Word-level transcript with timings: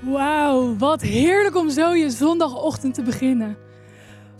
Wauw, 0.00 0.76
wat 0.76 1.00
heerlijk 1.00 1.56
om 1.56 1.70
zo 1.70 1.94
je 1.94 2.10
zondagochtend 2.10 2.94
te 2.94 3.02
beginnen. 3.02 3.56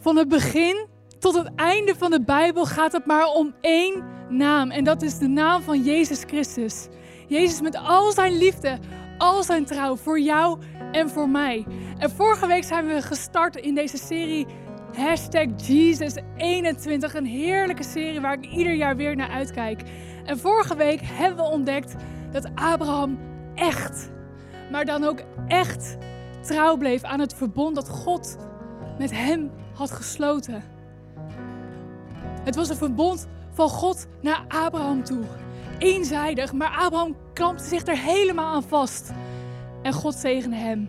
Van 0.01 0.17
het 0.17 0.29
begin 0.29 0.87
tot 1.19 1.35
het 1.35 1.51
einde 1.57 1.95
van 1.99 2.11
de 2.11 2.23
Bijbel 2.23 2.67
gaat 2.67 2.93
het 2.93 3.07
maar 3.07 3.27
om 3.27 3.55
één 3.61 4.05
naam. 4.29 4.71
En 4.71 4.85
dat 4.85 5.03
is 5.03 5.19
de 5.19 5.29
naam 5.29 5.63
van 5.63 5.83
Jezus 5.83 6.23
Christus. 6.27 6.89
Jezus 7.27 7.61
met 7.61 7.77
al 7.77 8.13
zijn 8.13 8.39
liefde, 8.39 8.79
al 9.19 9.43
zijn 9.43 9.65
trouw 9.65 9.97
voor 9.97 10.21
jou 10.21 10.59
en 10.93 11.11
voor 11.11 11.29
mij. 11.29 11.67
En 11.99 12.11
vorige 12.11 12.47
week 12.47 12.65
zijn 12.65 12.87
we 12.87 13.03
gestart 13.03 13.57
in 13.57 13.75
deze 13.75 13.97
serie 13.97 14.47
Hashtag 14.97 15.47
Jesus21. 15.47 17.15
Een 17.15 17.27
heerlijke 17.27 17.85
serie 17.85 18.21
waar 18.21 18.39
ik 18.39 18.47
ieder 18.47 18.75
jaar 18.75 18.97
weer 18.97 19.17
naar 19.17 19.31
uitkijk. 19.31 19.83
En 20.25 20.39
vorige 20.39 20.77
week 20.77 21.01
hebben 21.03 21.45
we 21.45 21.51
ontdekt 21.51 21.95
dat 22.33 22.49
Abraham 22.55 23.19
echt 23.55 24.11
maar 24.71 24.85
dan 24.85 25.05
ook 25.05 25.19
echt 25.47 25.97
trouw 26.41 26.77
bleef 26.77 27.03
aan 27.03 27.21
het 27.21 27.35
verbond 27.35 27.75
dat 27.75 27.89
God 27.89 28.37
met 28.99 29.11
hem 29.11 29.51
had 29.75 29.91
gesloten. 29.91 30.63
Het 32.45 32.57
was 32.57 32.69
een 32.69 32.77
verbond 32.77 33.27
van 33.53 33.69
God 33.69 34.07
naar 34.21 34.45
Abraham 34.49 35.05
toe. 35.05 35.25
Eenzijdig, 35.79 36.53
maar 36.53 36.77
Abraham 36.79 37.17
klampte 37.33 37.65
zich 37.65 37.87
er 37.87 37.99
helemaal 37.99 38.55
aan 38.55 38.63
vast. 38.63 39.11
En 39.83 39.93
God 39.93 40.15
zegende 40.15 40.57
hem. 40.57 40.89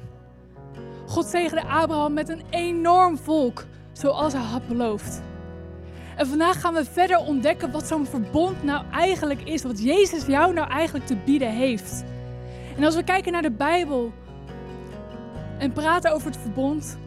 God 1.08 1.26
zegende 1.26 1.68
Abraham 1.68 2.14
met 2.14 2.30
een 2.30 2.44
enorm 2.50 3.18
volk, 3.18 3.66
zoals 3.92 4.34
hij 4.34 4.42
had 4.42 4.68
beloofd. 4.68 5.22
En 6.16 6.28
vandaag 6.28 6.62
gaan 6.62 6.74
we 6.74 6.86
verder 6.86 7.18
ontdekken 7.18 7.72
wat 7.72 7.88
zo'n 7.88 8.06
verbond 8.06 8.64
nou 8.64 8.84
eigenlijk 8.92 9.42
is, 9.42 9.64
wat 9.64 9.84
Jezus 9.84 10.26
jou 10.26 10.54
nou 10.54 10.70
eigenlijk 10.70 11.06
te 11.06 11.16
bieden 11.16 11.52
heeft. 11.52 12.04
En 12.80 12.86
als 12.86 12.96
we 12.96 13.04
kijken 13.04 13.32
naar 13.32 13.42
de 13.42 13.52
Bijbel 13.52 14.12
en 15.58 15.72
praten 15.72 16.14
over 16.14 16.28
het 16.28 16.40
verbond, 16.42 16.98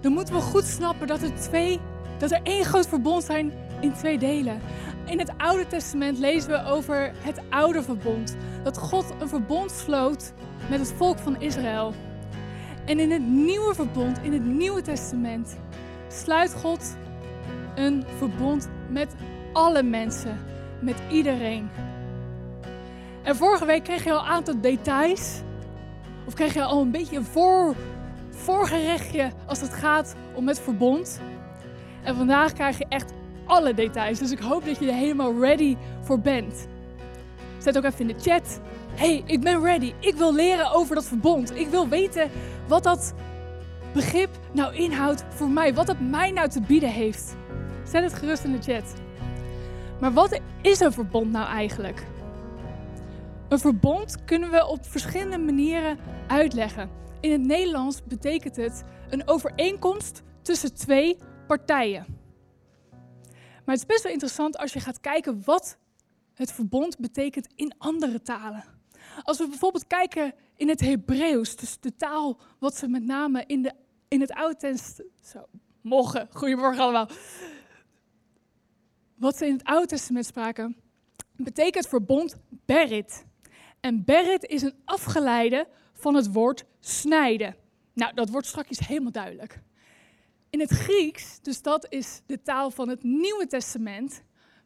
dan 0.00 0.12
moeten 0.12 0.34
we 0.34 0.40
goed 0.40 0.64
snappen 0.64 1.06
dat 1.06 1.22
er, 1.22 1.34
twee, 1.34 1.80
dat 2.18 2.30
er 2.30 2.40
één 2.42 2.64
groot 2.64 2.88
verbond 2.88 3.24
zijn 3.24 3.52
in 3.80 3.92
twee 3.92 4.18
delen. 4.18 4.60
In 5.06 5.18
het 5.18 5.32
Oude 5.36 5.66
Testament 5.66 6.18
lezen 6.18 6.50
we 6.50 6.64
over 6.64 7.12
het 7.18 7.40
oude 7.50 7.82
verbond. 7.82 8.36
Dat 8.62 8.78
God 8.78 9.14
een 9.20 9.28
verbond 9.28 9.70
sloot 9.70 10.32
met 10.70 10.80
het 10.80 10.92
volk 10.96 11.18
van 11.18 11.40
Israël. 11.40 11.94
En 12.84 12.98
in 12.98 13.10
het 13.10 13.26
nieuwe 13.26 13.74
verbond, 13.74 14.18
in 14.22 14.32
het 14.32 14.44
Nieuwe 14.44 14.82
Testament, 14.82 15.56
sluit 16.08 16.54
God 16.54 16.96
een 17.74 18.04
verbond 18.18 18.68
met 18.88 19.14
alle 19.52 19.82
mensen, 19.82 20.38
met 20.80 20.96
iedereen. 21.10 21.70
En 23.22 23.36
vorige 23.36 23.64
week 23.64 23.84
kreeg 23.84 24.04
je 24.04 24.12
al 24.12 24.18
een 24.18 24.30
aantal 24.30 24.60
details. 24.60 25.40
Of 26.26 26.34
kreeg 26.34 26.54
je 26.54 26.62
al 26.62 26.80
een 26.80 26.90
beetje 26.90 27.16
een 27.16 27.24
voor, 27.24 27.74
voorgerechtje 28.30 29.30
als 29.46 29.60
het 29.60 29.74
gaat 29.74 30.14
om 30.34 30.48
het 30.48 30.60
verbond. 30.60 31.20
En 32.02 32.16
vandaag 32.16 32.52
krijg 32.52 32.78
je 32.78 32.86
echt 32.88 33.12
alle 33.46 33.74
details. 33.74 34.18
Dus 34.18 34.30
ik 34.30 34.38
hoop 34.38 34.64
dat 34.64 34.78
je 34.78 34.86
er 34.86 34.94
helemaal 34.94 35.40
ready 35.40 35.76
voor 36.00 36.20
bent. 36.20 36.68
Zet 37.58 37.76
ook 37.76 37.84
even 37.84 38.00
in 38.00 38.06
de 38.06 38.30
chat. 38.30 38.60
hey, 38.94 39.22
ik 39.26 39.40
ben 39.40 39.62
ready. 39.62 39.92
Ik 39.98 40.14
wil 40.14 40.34
leren 40.34 40.72
over 40.72 40.94
dat 40.94 41.04
verbond. 41.04 41.56
Ik 41.56 41.68
wil 41.68 41.88
weten 41.88 42.30
wat 42.68 42.82
dat 42.82 43.14
begrip 43.92 44.30
nou 44.52 44.74
inhoudt 44.74 45.24
voor 45.28 45.48
mij. 45.48 45.74
Wat 45.74 45.88
het 45.88 46.10
mij 46.10 46.30
nou 46.30 46.48
te 46.48 46.60
bieden 46.60 46.90
heeft. 46.90 47.36
Zet 47.84 48.02
het 48.02 48.14
gerust 48.14 48.44
in 48.44 48.52
de 48.52 48.72
chat. 48.72 48.94
Maar 50.00 50.12
wat 50.12 50.40
is 50.62 50.80
een 50.80 50.92
verbond 50.92 51.32
nou 51.32 51.46
eigenlijk? 51.46 52.04
Een 53.52 53.58
verbond 53.58 54.24
kunnen 54.24 54.50
we 54.50 54.66
op 54.66 54.84
verschillende 54.84 55.38
manieren 55.38 55.98
uitleggen. 56.28 56.90
In 57.20 57.32
het 57.32 57.40
Nederlands 57.40 58.04
betekent 58.04 58.56
het 58.56 58.84
een 59.10 59.28
overeenkomst 59.28 60.22
tussen 60.42 60.74
twee 60.74 61.18
partijen. 61.46 62.06
Maar 63.64 63.74
het 63.74 63.78
is 63.78 63.86
best 63.86 64.02
wel 64.02 64.12
interessant 64.12 64.58
als 64.58 64.72
je 64.72 64.80
gaat 64.80 65.00
kijken 65.00 65.42
wat 65.44 65.78
het 66.34 66.52
verbond 66.52 66.98
betekent 66.98 67.48
in 67.54 67.74
andere 67.78 68.22
talen. 68.22 68.64
Als 69.22 69.38
we 69.38 69.48
bijvoorbeeld 69.48 69.86
kijken 69.86 70.34
in 70.56 70.68
het 70.68 70.80
Hebreeuws, 70.80 71.56
dus 71.56 71.80
de 71.80 71.96
taal 71.96 72.38
wat 72.58 72.76
ze 72.76 72.88
met 72.88 73.04
name 73.04 73.44
in, 73.46 73.62
de, 73.62 73.72
in 74.08 74.20
het 74.20 74.32
Oude 74.32 74.56
Testament. 74.56 75.12
Zo, 75.20 75.46
morgen, 75.80 76.28
goedemorgen 76.30 76.82
allemaal. 76.82 77.08
Wat 79.14 79.36
ze 79.36 79.46
in 79.46 79.52
het 79.52 79.64
Oude 79.64 79.86
Testament 79.86 80.26
spraken, 80.26 80.76
betekent 81.36 81.86
verbond 81.86 82.36
berit. 82.64 83.30
En 83.82 84.04
berit 84.04 84.44
is 84.44 84.62
een 84.62 84.74
afgeleide 84.84 85.68
van 85.92 86.14
het 86.14 86.32
woord 86.32 86.64
snijden. 86.80 87.56
Nou, 87.94 88.14
dat 88.14 88.28
wordt 88.28 88.46
straks 88.46 88.78
helemaal 88.78 89.12
duidelijk. 89.12 89.62
In 90.50 90.60
het 90.60 90.70
Grieks, 90.70 91.38
dus 91.40 91.62
dat 91.62 91.86
is 91.88 92.20
de 92.26 92.42
taal 92.42 92.70
van 92.70 92.88
het 92.88 93.02
Nieuwe 93.02 93.46
Testament, 93.46 94.22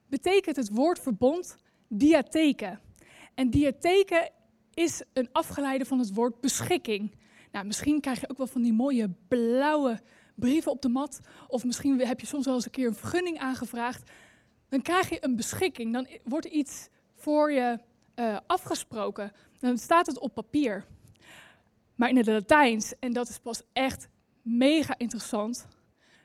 betekent 0.09 0.57
het 0.57 0.71
woord 0.71 0.99
verbond 0.99 1.57
diatheke. 1.89 2.79
En 3.35 3.51
diatheke 3.51 4.31
is 4.75 5.03
een 5.13 5.29
afgeleide 5.33 5.85
van 5.85 5.99
het 5.99 6.15
woord 6.15 6.41
beschikking. 6.41 7.15
Nou, 7.53 7.67
misschien 7.67 8.01
krijg 8.01 8.21
je 8.21 8.31
ook 8.31 8.39
wel 8.39 8.47
van 8.47 8.63
die 8.63 8.73
mooie 8.73 9.11
blauwe 9.29 10.01
brieven 10.35 10.73
op 10.73 10.83
de 10.83 10.89
mat. 10.89 11.21
Of 11.49 11.65
misschien 11.65 12.01
heb 12.01 12.21
je 12.21 12.27
soms 12.27 12.45
wel 12.45 12.55
eens 12.55 12.65
een 12.65 12.71
keer 12.71 12.87
een 12.87 12.95
vergunning 12.95 13.39
aangevraagd. 13.39 14.11
Dan 14.69 14.83
krijg 14.83 15.09
je 15.09 15.25
een 15.25 15.37
beschikking. 15.37 15.93
Dan 15.93 16.07
wordt 16.25 16.47
iets 16.47 16.89
voor 17.15 17.53
je 17.53 17.79
uh, 18.17 18.39
afgesproken, 18.47 19.33
dan 19.59 19.79
staat 19.79 20.07
het 20.07 20.19
op 20.19 20.35
papier. 20.35 20.85
Maar 21.95 22.09
in 22.09 22.17
het 22.17 22.27
Latijns, 22.27 22.99
en 22.99 23.13
dat 23.13 23.29
is 23.29 23.39
pas 23.39 23.63
echt 23.73 24.09
mega 24.43 24.99
interessant, 24.99 25.67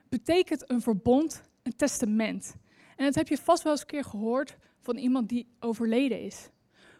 betekent 0.09 0.69
een 0.69 0.81
verbond 0.81 1.41
een 1.63 1.75
testament. 1.75 2.55
En 2.95 3.05
dat 3.05 3.15
heb 3.15 3.27
je 3.27 3.37
vast 3.37 3.63
wel 3.63 3.71
eens 3.71 3.81
een 3.81 3.87
keer 3.87 4.03
gehoord 4.03 4.57
van 4.81 4.97
iemand 4.97 5.29
die 5.29 5.47
overleden 5.59 6.21
is. 6.21 6.49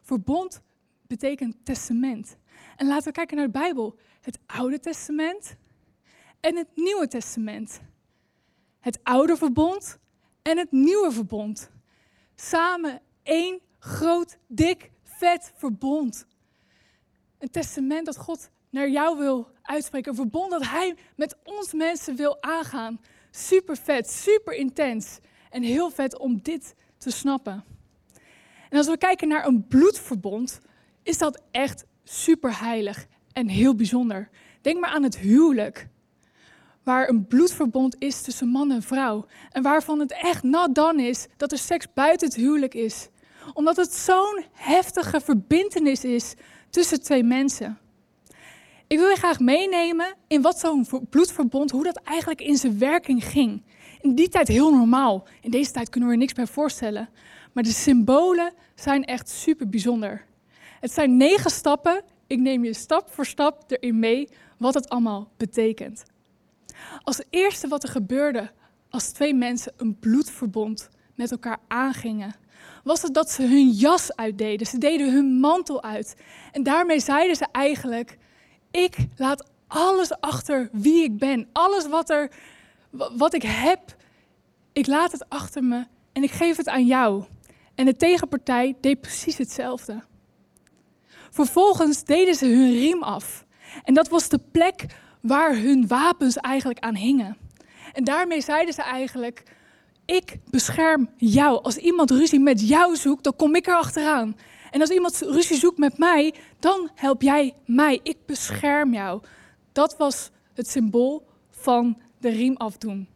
Verbond 0.02 0.62
betekent 1.08 1.56
testament. 1.64 2.38
En 2.76 2.88
laten 2.88 3.08
we 3.08 3.12
kijken 3.12 3.38
naar 3.38 3.46
de 3.46 3.52
Bijbel. 3.52 4.00
Het 4.22 4.40
Oude 4.46 4.80
Testament 4.80 5.56
en 6.40 6.56
het 6.56 6.68
Nieuwe 6.76 7.08
Testament. 7.08 7.82
Het 8.80 9.00
Oude 9.04 9.38
Verbond 9.38 10.00
en 10.42 10.58
het 10.58 10.72
Nieuwe 10.72 11.12
Verbond. 11.12 11.72
Samen 12.36 13.02
één 13.24 13.60
groot, 13.84 14.38
dik, 14.48 14.92
vet 15.04 15.52
verbond. 15.56 16.26
Een 17.38 17.50
testament 17.50 18.06
dat 18.06 18.18
God 18.18 18.50
naar 18.70 18.90
jou 18.90 19.18
wil 19.18 19.50
uitspreken. 19.62 20.12
Een 20.12 20.18
verbond 20.18 20.52
dat 20.52 20.66
Hij 20.66 20.96
met 21.16 21.36
ons 21.44 21.74
mensen 21.74 22.16
wil 22.16 22.42
aangaan. 22.42 23.02
Super 23.32 23.78
vet, 23.78 24.10
super 24.10 24.54
intens. 24.54 25.20
En 25.50 25.64
heel 25.64 25.90
vet 25.90 26.20
om 26.20 26.42
dit 26.42 26.76
te 26.98 27.12
snappen. 27.12 27.64
En 28.70 28.78
als 28.78 28.88
we 28.88 28.98
kijken 28.98 29.28
naar 29.28 29.46
een 29.46 29.68
bloedverbond, 29.68 30.60
is 31.04 31.18
dat 31.18 31.42
echt 31.52 31.86
super 32.04 32.60
heilig 32.60 33.08
en 33.34 33.48
heel 33.48 33.76
bijzonder. 33.76 34.30
Denk 34.62 34.80
maar 34.80 34.90
aan 34.90 35.04
het 35.04 35.18
huwelijk. 35.18 35.90
Waar 36.84 37.10
een 37.10 37.28
bloedverbond 37.28 37.96
is 38.00 38.22
tussen 38.22 38.48
man 38.48 38.72
en 38.72 38.82
vrouw. 38.82 39.26
En 39.50 39.62
waarvan 39.62 40.00
het 40.00 40.12
echt 40.12 40.44
not 40.44 40.76
done 40.76 41.04
is 41.04 41.28
dat 41.38 41.52
er 41.52 41.58
seks 41.58 41.94
buiten 41.94 42.28
het 42.28 42.38
huwelijk 42.38 42.74
is 42.74 43.10
omdat 43.54 43.76
het 43.76 43.94
zo'n 43.94 44.46
heftige 44.54 45.22
verbindenis 45.22 46.04
is 46.04 46.34
tussen 46.70 47.02
twee 47.02 47.24
mensen. 47.24 47.80
Ik 48.88 48.98
wil 48.98 49.10
je 49.10 49.16
graag 49.16 49.40
meenemen 49.40 50.14
in 50.28 50.42
wat 50.42 50.60
zo'n 50.60 50.88
bloedverbond, 51.10 51.72
hoe 51.72 51.84
dat 51.84 52.02
eigenlijk 52.04 52.42
in 52.42 52.58
zijn 52.58 52.78
werking 52.78 53.24
ging. 53.24 53.64
In 54.02 54.16
die 54.16 54.30
tijd 54.30 54.48
heel 54.48 54.76
normaal. 54.76 55.28
In 55.42 55.52
deze 55.52 55.72
tijd 55.72 55.90
kunnen 55.90 56.10
we 56.10 56.16
er 56.16 56.22
niks 56.22 56.34
bij 56.34 56.48
voorstellen. 56.48 57.10
Maar 57.54 57.64
de 57.64 57.72
symbolen 57.72 58.54
zijn 58.76 59.06
echt 59.06 59.30
super 59.30 59.70
bijzonder. 59.70 60.26
Het 60.80 60.92
zijn 60.92 61.18
negen 61.18 61.52
stappen. 61.52 62.04
Ik 62.28 62.40
neem 62.40 62.64
je 62.64 62.74
stap 62.74 63.10
voor 63.10 63.26
stap 63.26 63.64
erin 63.68 64.00
mee 64.00 64.30
wat 64.58 64.74
het 64.74 64.90
allemaal 64.90 65.32
betekent. 65.38 66.04
Als 67.04 67.24
eerste 67.30 67.68
wat 67.68 67.84
er 67.84 67.90
gebeurde 67.90 68.52
als 68.90 69.12
twee 69.12 69.34
mensen 69.34 69.74
een 69.78 70.00
bloedverbond 70.00 70.90
met 71.16 71.32
elkaar 71.32 71.58
aangingen, 71.68 72.36
was 72.84 73.02
het 73.02 73.14
dat 73.14 73.32
ze 73.32 73.42
hun 73.42 73.70
jas 73.70 74.16
uitdeden. 74.16 74.68
Ze 74.68 74.78
deden 74.78 75.14
hun 75.14 75.40
mantel 75.40 75.84
uit. 75.84 76.16
En 76.52 76.64
daarmee 76.64 77.00
zeiden 77.00 77.36
ze 77.36 77.46
eigenlijk: 77.52 78.18
Ik 78.72 78.96
laat 79.16 79.50
alles 79.68 80.20
achter 80.20 80.70
wie 80.72 81.04
ik 81.04 81.18
ben. 81.18 81.48
Alles 81.52 81.88
wat, 81.88 82.10
er, 82.10 82.32
wat 82.92 83.34
ik 83.34 83.44
heb, 83.44 83.96
ik 84.74 84.88
laat 84.88 85.12
het 85.12 85.30
achter 85.30 85.64
me 85.64 85.86
en 86.14 86.24
ik 86.24 86.32
geef 86.32 86.58
het 86.58 86.68
aan 86.68 86.86
jou. 86.86 87.24
En 87.76 87.86
de 87.86 87.96
tegenpartij 87.96 88.76
deed 88.82 89.02
precies 89.02 89.38
hetzelfde. 89.38 90.04
Vervolgens 91.30 92.04
deden 92.04 92.36
ze 92.36 92.46
hun 92.46 92.72
riem 92.72 93.04
af. 93.04 93.46
En 93.84 93.94
dat 93.94 94.08
was 94.08 94.30
de 94.30 94.40
plek 94.52 94.86
waar 95.22 95.56
hun 95.56 95.88
wapens 95.88 96.38
eigenlijk 96.38 96.80
aan 96.80 96.96
hingen. 96.96 97.38
En 97.94 98.04
daarmee 98.04 98.42
zeiden 98.42 98.74
ze 98.74 98.82
eigenlijk: 98.82 99.44
ik 100.06 100.38
bescherm 100.50 101.10
jou. 101.18 101.64
Als 101.64 101.78
iemand 101.78 102.12
ruzie 102.12 102.40
met 102.40 102.68
jou 102.68 102.96
zoekt, 102.96 103.24
dan 103.24 103.36
kom 103.36 103.56
ik 103.56 103.68
er 103.68 103.76
achteraan. 103.76 104.38
En 104.72 104.82
als 104.82 104.90
iemand 104.90 105.22
ruzie 105.22 105.58
zoekt 105.58 105.78
met 105.78 105.98
mij, 105.98 106.34
dan 106.60 106.90
help 106.96 107.22
jij 107.22 107.54
mij. 107.66 108.00
Ik 108.04 108.18
bescherm 108.26 108.94
jou. 108.94 109.22
Dat 109.72 109.98
was 109.98 110.30
het 110.54 110.70
symbool 110.70 111.28
van 111.50 111.98
de 112.20 112.30
riem 112.30 112.56
afdoen. 112.58 113.08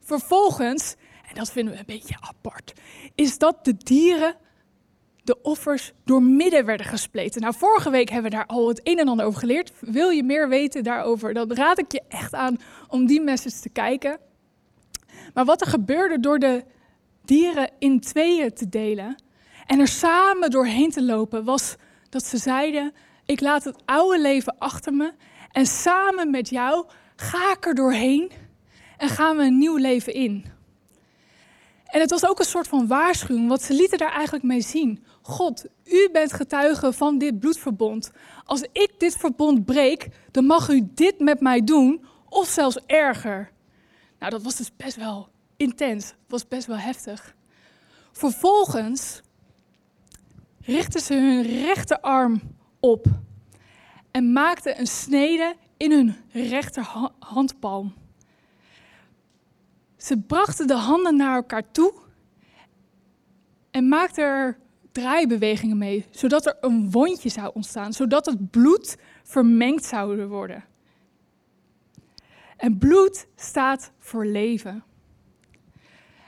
Vervolgens, 0.00 0.94
en 1.28 1.34
dat 1.34 1.52
vinden 1.52 1.72
we 1.72 1.78
een 1.78 1.86
beetje 1.86 2.16
apart, 2.20 2.72
is 3.14 3.38
dat 3.38 3.64
de 3.64 3.76
dieren 3.76 4.36
de 5.26 5.42
offers 5.42 5.92
door 6.04 6.22
midden 6.22 6.64
werden 6.64 6.86
gespleten. 6.86 7.40
Nou, 7.40 7.54
vorige 7.56 7.90
week 7.90 8.08
hebben 8.10 8.30
we 8.30 8.36
daar 8.36 8.46
al 8.46 8.68
het 8.68 8.80
een 8.82 8.98
en 8.98 9.08
ander 9.08 9.26
over 9.26 9.40
geleerd. 9.40 9.72
Wil 9.80 10.08
je 10.08 10.22
meer 10.22 10.48
weten 10.48 10.84
daarover, 10.84 11.34
dan 11.34 11.52
raad 11.52 11.78
ik 11.78 11.92
je 11.92 12.02
echt 12.08 12.34
aan 12.34 12.56
om 12.88 13.06
die 13.06 13.20
message 13.20 13.60
te 13.60 13.68
kijken. 13.68 14.18
Maar 15.36 15.44
wat 15.44 15.60
er 15.60 15.66
gebeurde 15.66 16.20
door 16.20 16.38
de 16.38 16.64
dieren 17.24 17.70
in 17.78 18.00
tweeën 18.00 18.52
te 18.52 18.68
delen 18.68 19.16
en 19.66 19.80
er 19.80 19.88
samen 19.88 20.50
doorheen 20.50 20.90
te 20.90 21.02
lopen, 21.02 21.44
was 21.44 21.76
dat 22.08 22.24
ze 22.24 22.38
zeiden: 22.38 22.92
Ik 23.26 23.40
laat 23.40 23.64
het 23.64 23.76
oude 23.84 24.20
leven 24.20 24.58
achter 24.58 24.92
me 24.94 25.12
en 25.52 25.66
samen 25.66 26.30
met 26.30 26.48
jou 26.48 26.86
ga 27.16 27.52
ik 27.52 27.66
er 27.66 27.74
doorheen 27.74 28.30
en 28.96 29.08
gaan 29.08 29.36
we 29.36 29.42
een 29.42 29.58
nieuw 29.58 29.76
leven 29.76 30.14
in. 30.14 30.44
En 31.86 32.00
het 32.00 32.10
was 32.10 32.26
ook 32.26 32.38
een 32.38 32.44
soort 32.44 32.68
van 32.68 32.86
waarschuwing, 32.86 33.48
want 33.48 33.62
ze 33.62 33.74
lieten 33.74 33.98
daar 33.98 34.12
eigenlijk 34.12 34.44
mee 34.44 34.60
zien. 34.60 35.04
God, 35.22 35.64
u 35.84 36.08
bent 36.12 36.32
getuige 36.32 36.92
van 36.92 37.18
dit 37.18 37.38
bloedverbond. 37.38 38.10
Als 38.44 38.62
ik 38.72 38.92
dit 38.98 39.16
verbond 39.16 39.64
breek, 39.64 40.08
dan 40.30 40.44
mag 40.44 40.68
u 40.68 40.88
dit 40.94 41.18
met 41.18 41.40
mij 41.40 41.64
doen, 41.64 42.04
of 42.28 42.48
zelfs 42.48 42.78
erger. 42.86 43.54
Nou, 44.18 44.30
dat 44.30 44.42
was 44.42 44.56
dus 44.56 44.76
best 44.76 44.96
wel 44.96 45.28
intens, 45.56 46.14
was 46.28 46.48
best 46.48 46.66
wel 46.66 46.76
heftig. 46.76 47.34
Vervolgens 48.12 49.20
richtten 50.60 51.00
ze 51.00 51.14
hun 51.14 51.42
rechterarm 51.42 52.40
op 52.80 53.06
en 54.10 54.32
maakten 54.32 54.80
een 54.80 54.86
snede 54.86 55.56
in 55.76 55.90
hun 55.90 56.16
rechterhandpalm. 56.32 57.94
Ze 59.96 60.18
brachten 60.18 60.66
de 60.66 60.74
handen 60.74 61.16
naar 61.16 61.34
elkaar 61.34 61.70
toe 61.70 61.92
en 63.70 63.88
maakten 63.88 64.24
er 64.24 64.58
draaibewegingen 64.92 65.78
mee, 65.78 66.06
zodat 66.10 66.46
er 66.46 66.56
een 66.60 66.90
wondje 66.90 67.28
zou 67.28 67.50
ontstaan, 67.54 67.92
zodat 67.92 68.26
het 68.26 68.50
bloed 68.50 68.96
vermengd 69.22 69.84
zou 69.84 70.26
worden. 70.26 70.64
En 72.56 72.78
bloed 72.78 73.26
staat 73.36 73.92
voor 73.98 74.26
leven. 74.26 74.84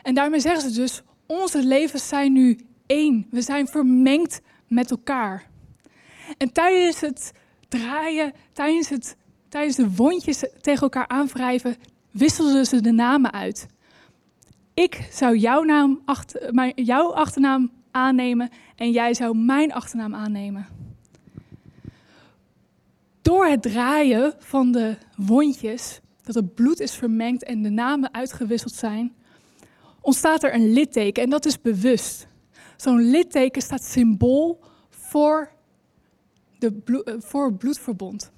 En 0.02 0.14
daarmee 0.14 0.40
zeggen 0.40 0.70
ze 0.70 0.80
dus, 0.80 1.02
onze 1.26 1.64
levens 1.64 2.08
zijn 2.08 2.32
nu 2.32 2.58
één. 2.86 3.26
We 3.30 3.42
zijn 3.42 3.66
vermengd 3.66 4.40
met 4.66 4.90
elkaar. 4.90 5.46
En 6.38 6.52
tijdens 6.52 7.00
het 7.00 7.32
draaien, 7.68 8.32
tijdens, 8.52 8.88
het, 8.88 9.16
tijdens 9.48 9.76
de 9.76 9.94
wondjes 9.94 10.44
tegen 10.60 10.82
elkaar 10.82 11.08
aanwrijven, 11.08 11.76
wisselden 12.10 12.66
ze 12.66 12.80
de 12.80 12.92
namen 12.92 13.32
uit. 13.32 13.66
Ik 14.74 15.08
zou 15.10 15.36
jouw, 15.36 15.62
naam 15.62 16.02
achter, 16.04 16.54
mijn, 16.54 16.72
jouw 16.74 17.12
achternaam 17.12 17.70
aannemen 17.90 18.50
en 18.76 18.90
jij 18.90 19.14
zou 19.14 19.36
mijn 19.36 19.72
achternaam 19.72 20.14
aannemen. 20.14 20.66
Door 23.22 23.46
het 23.46 23.62
draaien 23.62 24.34
van 24.38 24.72
de 24.72 24.96
wondjes, 25.16 26.00
dat 26.28 26.42
het 26.44 26.54
bloed 26.54 26.80
is 26.80 26.94
vermengd 26.94 27.44
en 27.44 27.62
de 27.62 27.70
namen 27.70 28.14
uitgewisseld 28.14 28.72
zijn, 28.72 29.14
ontstaat 30.00 30.42
er 30.42 30.54
een 30.54 30.72
litteken 30.72 31.22
en 31.22 31.30
dat 31.30 31.46
is 31.46 31.60
bewust. 31.60 32.26
Zo'n 32.76 33.10
litteken 33.10 33.62
staat 33.62 33.84
symbool 33.84 34.60
voor, 34.90 35.50
de 36.58 37.02
eh, 37.04 37.14
voor 37.18 37.46
het 37.46 37.58
bloedverbond. 37.58 38.30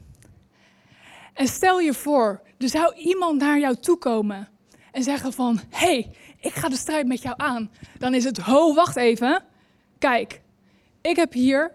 En 1.35 1.47
stel 1.47 1.81
je 1.81 1.95
voor, 1.95 2.43
er 2.59 2.69
zou 2.69 2.95
iemand 2.95 3.41
naar 3.41 3.59
jou 3.59 3.77
toe 3.77 3.99
komen 3.99 4.49
en 4.93 5.03
zeggen 5.03 5.33
van, 5.33 5.61
hey, 5.69 6.11
ik 6.41 6.53
ga 6.53 6.69
de 6.69 6.77
strijd 6.77 7.07
met 7.07 7.23
jou 7.23 7.35
aan. 7.39 7.71
Dan 7.99 8.15
is 8.15 8.25
het, 8.25 8.39
ho, 8.39 8.75
wacht 8.75 8.97
even. 8.97 9.43
Kijk, 9.99 10.43
ik 11.01 11.17
heb 11.17 11.33
hier 11.33 11.73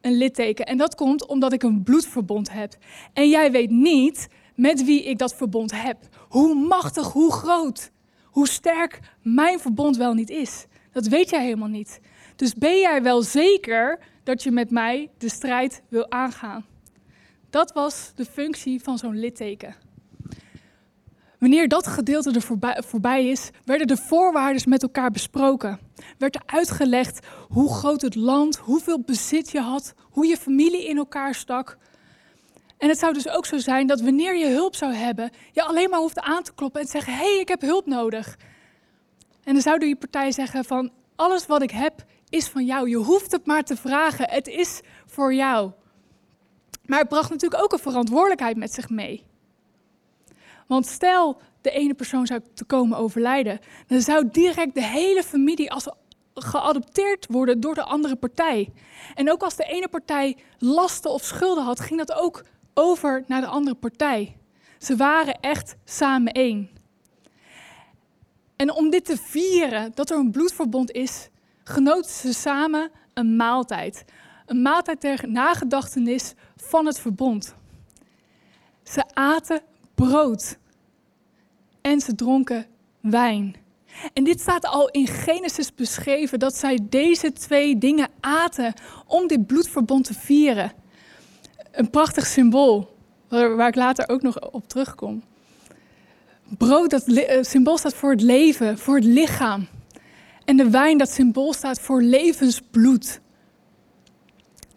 een 0.00 0.16
litteken 0.16 0.66
en 0.66 0.76
dat 0.76 0.94
komt 0.94 1.26
omdat 1.26 1.52
ik 1.52 1.62
een 1.62 1.82
bloedverbond 1.82 2.52
heb. 2.52 2.76
En 3.12 3.28
jij 3.28 3.50
weet 3.50 3.70
niet 3.70 4.28
met 4.56 4.84
wie 4.84 5.04
ik 5.04 5.18
dat 5.18 5.34
verbond 5.34 5.82
heb. 5.82 5.98
Hoe 6.28 6.54
machtig, 6.54 7.12
hoe 7.12 7.32
groot, 7.32 7.90
hoe 8.24 8.48
sterk 8.48 9.00
mijn 9.22 9.58
verbond 9.58 9.96
wel 9.96 10.14
niet 10.14 10.30
is. 10.30 10.66
Dat 10.92 11.06
weet 11.06 11.30
jij 11.30 11.44
helemaal 11.44 11.68
niet. 11.68 12.00
Dus 12.36 12.54
ben 12.54 12.80
jij 12.80 13.02
wel 13.02 13.22
zeker 13.22 13.98
dat 14.24 14.42
je 14.42 14.50
met 14.50 14.70
mij 14.70 15.10
de 15.18 15.28
strijd 15.28 15.82
wil 15.88 16.10
aangaan? 16.10 16.64
Dat 17.50 17.72
was 17.72 18.12
de 18.14 18.24
functie 18.24 18.82
van 18.82 18.98
zo'n 18.98 19.18
litteken. 19.18 19.74
Wanneer 21.38 21.68
dat 21.68 21.86
gedeelte 21.86 22.30
er 22.30 22.82
voorbij, 22.84 23.28
is, 23.28 23.50
werden 23.64 23.86
de 23.86 23.96
voorwaarden 23.96 24.68
met 24.68 24.82
elkaar 24.82 25.10
besproken. 25.10 25.78
Werd 26.18 26.34
er 26.34 26.42
uitgelegd 26.46 27.26
hoe 27.48 27.74
groot 27.74 28.00
het 28.00 28.14
land, 28.14 28.56
hoeveel 28.56 29.00
bezit 29.00 29.50
je 29.50 29.60
had, 29.60 29.94
hoe 30.10 30.26
je 30.26 30.36
familie 30.36 30.88
in 30.88 30.96
elkaar 30.96 31.34
stak. 31.34 31.78
En 32.78 32.88
het 32.88 32.98
zou 32.98 33.12
dus 33.12 33.28
ook 33.28 33.46
zo 33.46 33.58
zijn 33.58 33.86
dat 33.86 34.00
wanneer 34.00 34.36
je 34.36 34.46
hulp 34.46 34.74
zou 34.74 34.92
hebben, 34.92 35.30
je 35.52 35.62
alleen 35.62 35.90
maar 35.90 35.98
hoeft 35.98 36.20
aan 36.20 36.42
te 36.42 36.54
kloppen 36.54 36.80
en 36.80 36.86
te 36.86 36.92
zeggen: 36.92 37.12
hé, 37.12 37.18
hey, 37.18 37.40
ik 37.40 37.48
heb 37.48 37.60
hulp 37.60 37.86
nodig. 37.86 38.36
En 39.44 39.52
dan 39.52 39.62
zou 39.62 39.78
die 39.78 39.96
partij 39.96 40.32
zeggen 40.32 40.64
van, 40.64 40.90
alles 41.16 41.46
wat 41.46 41.62
ik 41.62 41.70
heb 41.70 42.04
is 42.28 42.48
van 42.48 42.64
jou. 42.64 42.88
Je 42.88 42.96
hoeft 42.96 43.32
het 43.32 43.46
maar 43.46 43.62
te 43.62 43.76
vragen, 43.76 44.30
het 44.30 44.46
is 44.46 44.80
voor 45.06 45.34
jou. 45.34 45.70
Maar 46.84 46.98
het 46.98 47.08
bracht 47.08 47.30
natuurlijk 47.30 47.62
ook 47.62 47.72
een 47.72 47.78
verantwoordelijkheid 47.78 48.56
met 48.56 48.72
zich 48.72 48.88
mee. 48.88 49.24
Want 50.66 50.86
stel 50.86 51.40
de 51.60 51.70
ene 51.70 51.94
persoon 51.94 52.26
zou 52.26 52.40
te 52.54 52.64
komen 52.64 52.98
overlijden, 52.98 53.58
dan 53.86 54.00
zou 54.00 54.28
direct 54.30 54.74
de 54.74 54.84
hele 54.84 55.22
familie 55.22 55.72
als 55.72 55.88
geadopteerd 56.34 57.26
worden 57.28 57.60
door 57.60 57.74
de 57.74 57.82
andere 57.82 58.16
partij. 58.16 58.72
En 59.14 59.32
ook 59.32 59.42
als 59.42 59.56
de 59.56 59.64
ene 59.64 59.88
partij 59.88 60.36
lasten 60.58 61.10
of 61.10 61.22
schulden 61.22 61.64
had, 61.64 61.80
ging 61.80 61.98
dat 61.98 62.12
ook 62.12 62.44
over 62.78 63.24
naar 63.26 63.40
de 63.40 63.46
andere 63.46 63.76
partij. 63.76 64.36
Ze 64.78 64.96
waren 64.96 65.40
echt 65.40 65.76
samen 65.84 66.32
één. 66.32 66.70
En 68.56 68.72
om 68.72 68.90
dit 68.90 69.04
te 69.04 69.16
vieren, 69.16 69.92
dat 69.94 70.10
er 70.10 70.16
een 70.16 70.30
bloedverbond 70.30 70.90
is, 70.90 71.28
genoten 71.64 72.10
ze 72.10 72.32
samen 72.32 72.90
een 73.14 73.36
maaltijd. 73.36 74.04
Een 74.46 74.62
maaltijd 74.62 75.00
ter 75.00 75.28
nagedachtenis 75.28 76.34
van 76.56 76.86
het 76.86 77.00
verbond. 77.00 77.54
Ze 78.82 79.04
aten 79.12 79.60
brood 79.94 80.58
en 81.80 82.00
ze 82.00 82.14
dronken 82.14 82.66
wijn. 83.00 83.56
En 84.12 84.24
dit 84.24 84.40
staat 84.40 84.66
al 84.66 84.88
in 84.88 85.06
Genesis 85.06 85.74
beschreven 85.74 86.38
dat 86.38 86.56
zij 86.56 86.78
deze 86.82 87.32
twee 87.32 87.78
dingen 87.78 88.08
aten 88.20 88.74
om 89.06 89.26
dit 89.26 89.46
bloedverbond 89.46 90.04
te 90.04 90.14
vieren. 90.14 90.72
Een 91.76 91.90
prachtig 91.90 92.26
symbool, 92.26 92.96
waar 93.28 93.68
ik 93.68 93.74
later 93.74 94.08
ook 94.08 94.22
nog 94.22 94.50
op 94.50 94.68
terugkom. 94.68 95.22
Brood, 96.58 96.90
dat 96.90 97.06
eh, 97.06 97.42
symbool 97.42 97.78
staat 97.78 97.94
voor 97.94 98.10
het 98.10 98.22
leven, 98.22 98.78
voor 98.78 98.94
het 98.94 99.04
lichaam. 99.04 99.66
En 100.44 100.56
de 100.56 100.70
wijn, 100.70 100.98
dat 100.98 101.10
symbool 101.10 101.52
staat 101.52 101.80
voor 101.80 102.02
levensbloed. 102.02 103.20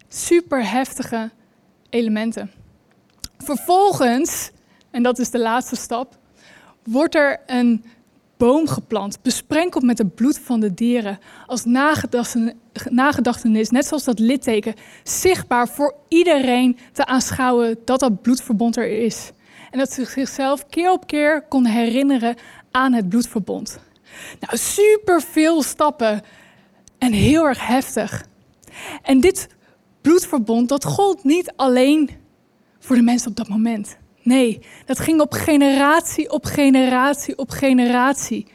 Super 0.08 0.70
heftige 0.70 1.30
elementen. 1.90 2.50
Vervolgens, 3.38 4.50
en 4.90 5.02
dat 5.02 5.18
is 5.18 5.30
de 5.30 5.38
laatste 5.38 5.76
stap, 5.76 6.18
wordt 6.82 7.14
er 7.14 7.40
een 7.46 7.84
boom 8.40 8.68
geplant, 8.68 9.22
besprenkeld 9.22 9.84
met 9.84 9.98
het 9.98 10.14
bloed 10.14 10.38
van 10.38 10.60
de 10.60 10.74
dieren, 10.74 11.18
als 11.46 11.64
nagedachtenis, 12.90 13.70
net 13.70 13.86
zoals 13.86 14.04
dat 14.04 14.18
litteken, 14.18 14.74
zichtbaar 15.02 15.68
voor 15.68 15.94
iedereen 16.08 16.78
te 16.92 17.06
aanschouwen 17.06 17.78
dat 17.84 18.00
dat 18.00 18.22
bloedverbond 18.22 18.76
er 18.76 19.02
is 19.04 19.30
en 19.70 19.78
dat 19.78 19.92
ze 19.92 20.04
zichzelf 20.04 20.66
keer 20.66 20.92
op 20.92 21.06
keer 21.06 21.42
kon 21.48 21.66
herinneren 21.66 22.36
aan 22.70 22.92
het 22.92 23.08
bloedverbond. 23.08 23.78
Nou, 24.40 24.56
super 24.56 25.22
veel 25.22 25.62
stappen 25.62 26.22
en 26.98 27.12
heel 27.12 27.44
erg 27.44 27.66
heftig. 27.66 28.24
En 29.02 29.20
dit 29.20 29.48
bloedverbond, 30.00 30.68
dat 30.68 30.84
gold 30.84 31.24
niet 31.24 31.52
alleen 31.56 32.10
voor 32.78 32.96
de 32.96 33.02
mensen 33.02 33.30
op 33.30 33.36
dat 33.36 33.48
moment. 33.48 33.98
Nee, 34.22 34.62
dat 34.86 34.98
ging 34.98 35.20
op 35.20 35.32
generatie 35.32 36.30
op 36.30 36.44
generatie 36.44 37.38
op 37.38 37.50
generatie. 37.50 38.46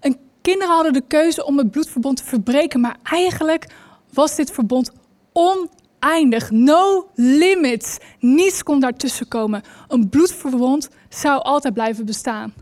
En 0.00 0.16
kinderen 0.40 0.74
hadden 0.74 0.92
de 0.92 1.06
keuze 1.06 1.44
om 1.44 1.58
het 1.58 1.70
bloedverbond 1.70 2.16
te 2.16 2.24
verbreken, 2.24 2.80
maar 2.80 2.96
eigenlijk 3.02 3.66
was 4.12 4.36
dit 4.36 4.50
verbond 4.50 4.92
on 5.32 5.68
eindig. 5.98 6.50
No 6.50 7.10
limits. 7.14 7.98
Niets 8.18 8.62
kon 8.62 8.80
daartussen 8.80 9.28
komen. 9.28 9.62
Een 9.88 10.08
bloedverbond 10.08 10.88
zou 11.08 11.42
altijd 11.42 11.74
blijven 11.74 12.06
bestaan. 12.06 12.54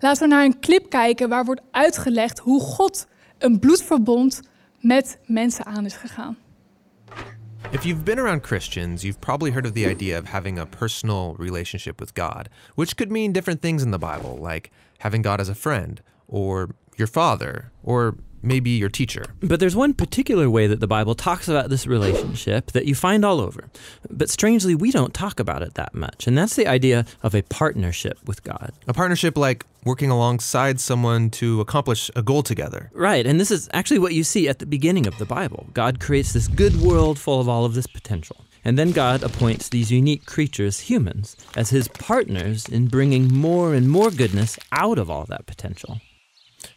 Laten 0.00 0.22
we 0.28 0.34
naar 0.34 0.44
een 0.44 0.60
clip 0.60 0.90
kijken 0.90 1.28
waar 1.28 1.44
wordt 1.44 1.60
uitgelegd 1.70 2.38
hoe 2.38 2.60
God 2.60 3.06
een 3.38 3.58
bloedverbond 3.58 4.40
met 4.80 5.18
mensen 5.26 5.66
aan 5.66 5.84
is 5.84 5.94
gegaan. 5.94 6.36
If 7.72 7.86
you've 7.86 8.04
been 8.04 8.18
around 8.18 8.42
Christians, 8.42 9.02
you've 9.02 9.22
probably 9.22 9.50
heard 9.50 9.64
of 9.64 9.72
the 9.72 9.86
idea 9.86 10.18
of 10.18 10.26
having 10.26 10.58
a 10.58 10.66
personal 10.66 11.34
relationship 11.38 12.00
with 12.00 12.12
God, 12.12 12.50
which 12.74 12.98
could 12.98 13.10
mean 13.10 13.32
different 13.32 13.62
things 13.62 13.82
in 13.82 13.92
the 13.92 13.98
Bible, 13.98 14.36
like 14.36 14.70
having 14.98 15.22
God 15.22 15.40
as 15.40 15.48
a 15.48 15.54
friend, 15.54 16.02
or 16.28 16.74
your 16.98 17.06
father, 17.06 17.72
or 17.82 18.18
maybe 18.42 18.70
your 18.70 18.88
teacher. 18.88 19.24
But 19.40 19.60
there's 19.60 19.76
one 19.76 19.94
particular 19.94 20.50
way 20.50 20.66
that 20.66 20.80
the 20.80 20.86
Bible 20.86 21.14
talks 21.14 21.48
about 21.48 21.70
this 21.70 21.86
relationship 21.86 22.72
that 22.72 22.86
you 22.86 22.94
find 22.94 23.24
all 23.24 23.40
over. 23.40 23.70
But 24.10 24.30
strangely, 24.30 24.74
we 24.74 24.90
don't 24.90 25.14
talk 25.14 25.40
about 25.40 25.62
it 25.62 25.74
that 25.74 25.94
much. 25.94 26.26
And 26.26 26.36
that's 26.36 26.56
the 26.56 26.66
idea 26.66 27.06
of 27.22 27.34
a 27.34 27.42
partnership 27.42 28.18
with 28.26 28.42
God. 28.42 28.72
A 28.86 28.92
partnership 28.92 29.36
like 29.36 29.64
working 29.84 30.10
alongside 30.10 30.80
someone 30.80 31.30
to 31.30 31.60
accomplish 31.60 32.10
a 32.14 32.22
goal 32.22 32.42
together. 32.42 32.90
Right. 32.92 33.26
And 33.26 33.40
this 33.40 33.50
is 33.50 33.68
actually 33.72 33.98
what 33.98 34.14
you 34.14 34.24
see 34.24 34.48
at 34.48 34.58
the 34.58 34.66
beginning 34.66 35.06
of 35.06 35.18
the 35.18 35.26
Bible. 35.26 35.66
God 35.74 36.00
creates 36.00 36.32
this 36.32 36.48
good 36.48 36.80
world 36.80 37.18
full 37.18 37.40
of 37.40 37.48
all 37.48 37.64
of 37.64 37.74
this 37.74 37.86
potential. 37.86 38.44
And 38.64 38.78
then 38.78 38.92
God 38.92 39.24
appoints 39.24 39.68
these 39.68 39.90
unique 39.90 40.24
creatures, 40.24 40.80
humans, 40.80 41.36
as 41.56 41.70
his 41.70 41.88
partners 41.88 42.66
in 42.68 42.86
bringing 42.86 43.26
more 43.26 43.74
and 43.74 43.90
more 43.90 44.10
goodness 44.12 44.56
out 44.70 44.98
of 44.98 45.10
all 45.10 45.24
that 45.24 45.46
potential. 45.46 46.00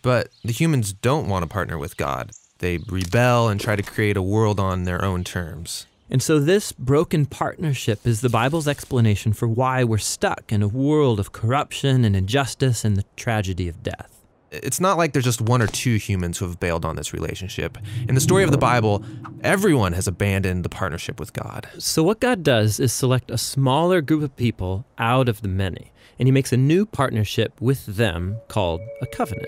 But 0.05 0.29
the 0.43 0.51
humans 0.51 0.93
don't 0.93 1.27
want 1.27 1.41
to 1.41 1.49
partner 1.49 1.79
with 1.79 1.97
God. 1.97 2.29
They 2.59 2.77
rebel 2.77 3.49
and 3.49 3.59
try 3.59 3.75
to 3.75 3.81
create 3.81 4.15
a 4.15 4.21
world 4.21 4.59
on 4.59 4.83
their 4.83 5.03
own 5.03 5.23
terms. 5.23 5.87
And 6.11 6.21
so, 6.21 6.37
this 6.37 6.71
broken 6.71 7.25
partnership 7.25 8.05
is 8.05 8.21
the 8.21 8.29
Bible's 8.29 8.67
explanation 8.67 9.33
for 9.33 9.47
why 9.47 9.83
we're 9.83 9.97
stuck 9.97 10.51
in 10.51 10.61
a 10.61 10.67
world 10.67 11.19
of 11.19 11.31
corruption 11.31 12.05
and 12.05 12.15
injustice 12.15 12.85
and 12.85 12.95
the 12.95 13.05
tragedy 13.15 13.67
of 13.67 13.81
death. 13.81 14.11
It's 14.51 14.79
not 14.79 14.99
like 14.99 15.13
there's 15.13 15.25
just 15.25 15.41
one 15.41 15.59
or 15.59 15.65
two 15.65 15.95
humans 15.95 16.37
who 16.37 16.45
have 16.45 16.59
bailed 16.59 16.85
on 16.85 16.97
this 16.97 17.11
relationship. 17.11 17.75
In 18.07 18.13
the 18.13 18.21
story 18.21 18.43
of 18.43 18.51
the 18.51 18.59
Bible, 18.59 19.03
everyone 19.41 19.93
has 19.93 20.07
abandoned 20.07 20.63
the 20.63 20.69
partnership 20.69 21.19
with 21.19 21.33
God. 21.33 21.67
So, 21.79 22.03
what 22.03 22.19
God 22.19 22.43
does 22.43 22.79
is 22.79 22.93
select 22.93 23.31
a 23.31 23.39
smaller 23.39 24.01
group 24.01 24.21
of 24.21 24.35
people 24.35 24.85
out 24.99 25.27
of 25.27 25.41
the 25.41 25.47
many, 25.47 25.91
and 26.19 26.27
He 26.27 26.31
makes 26.31 26.53
a 26.53 26.57
new 26.57 26.85
partnership 26.85 27.59
with 27.59 27.87
them 27.87 28.37
called 28.49 28.81
a 29.01 29.07
covenant. 29.07 29.47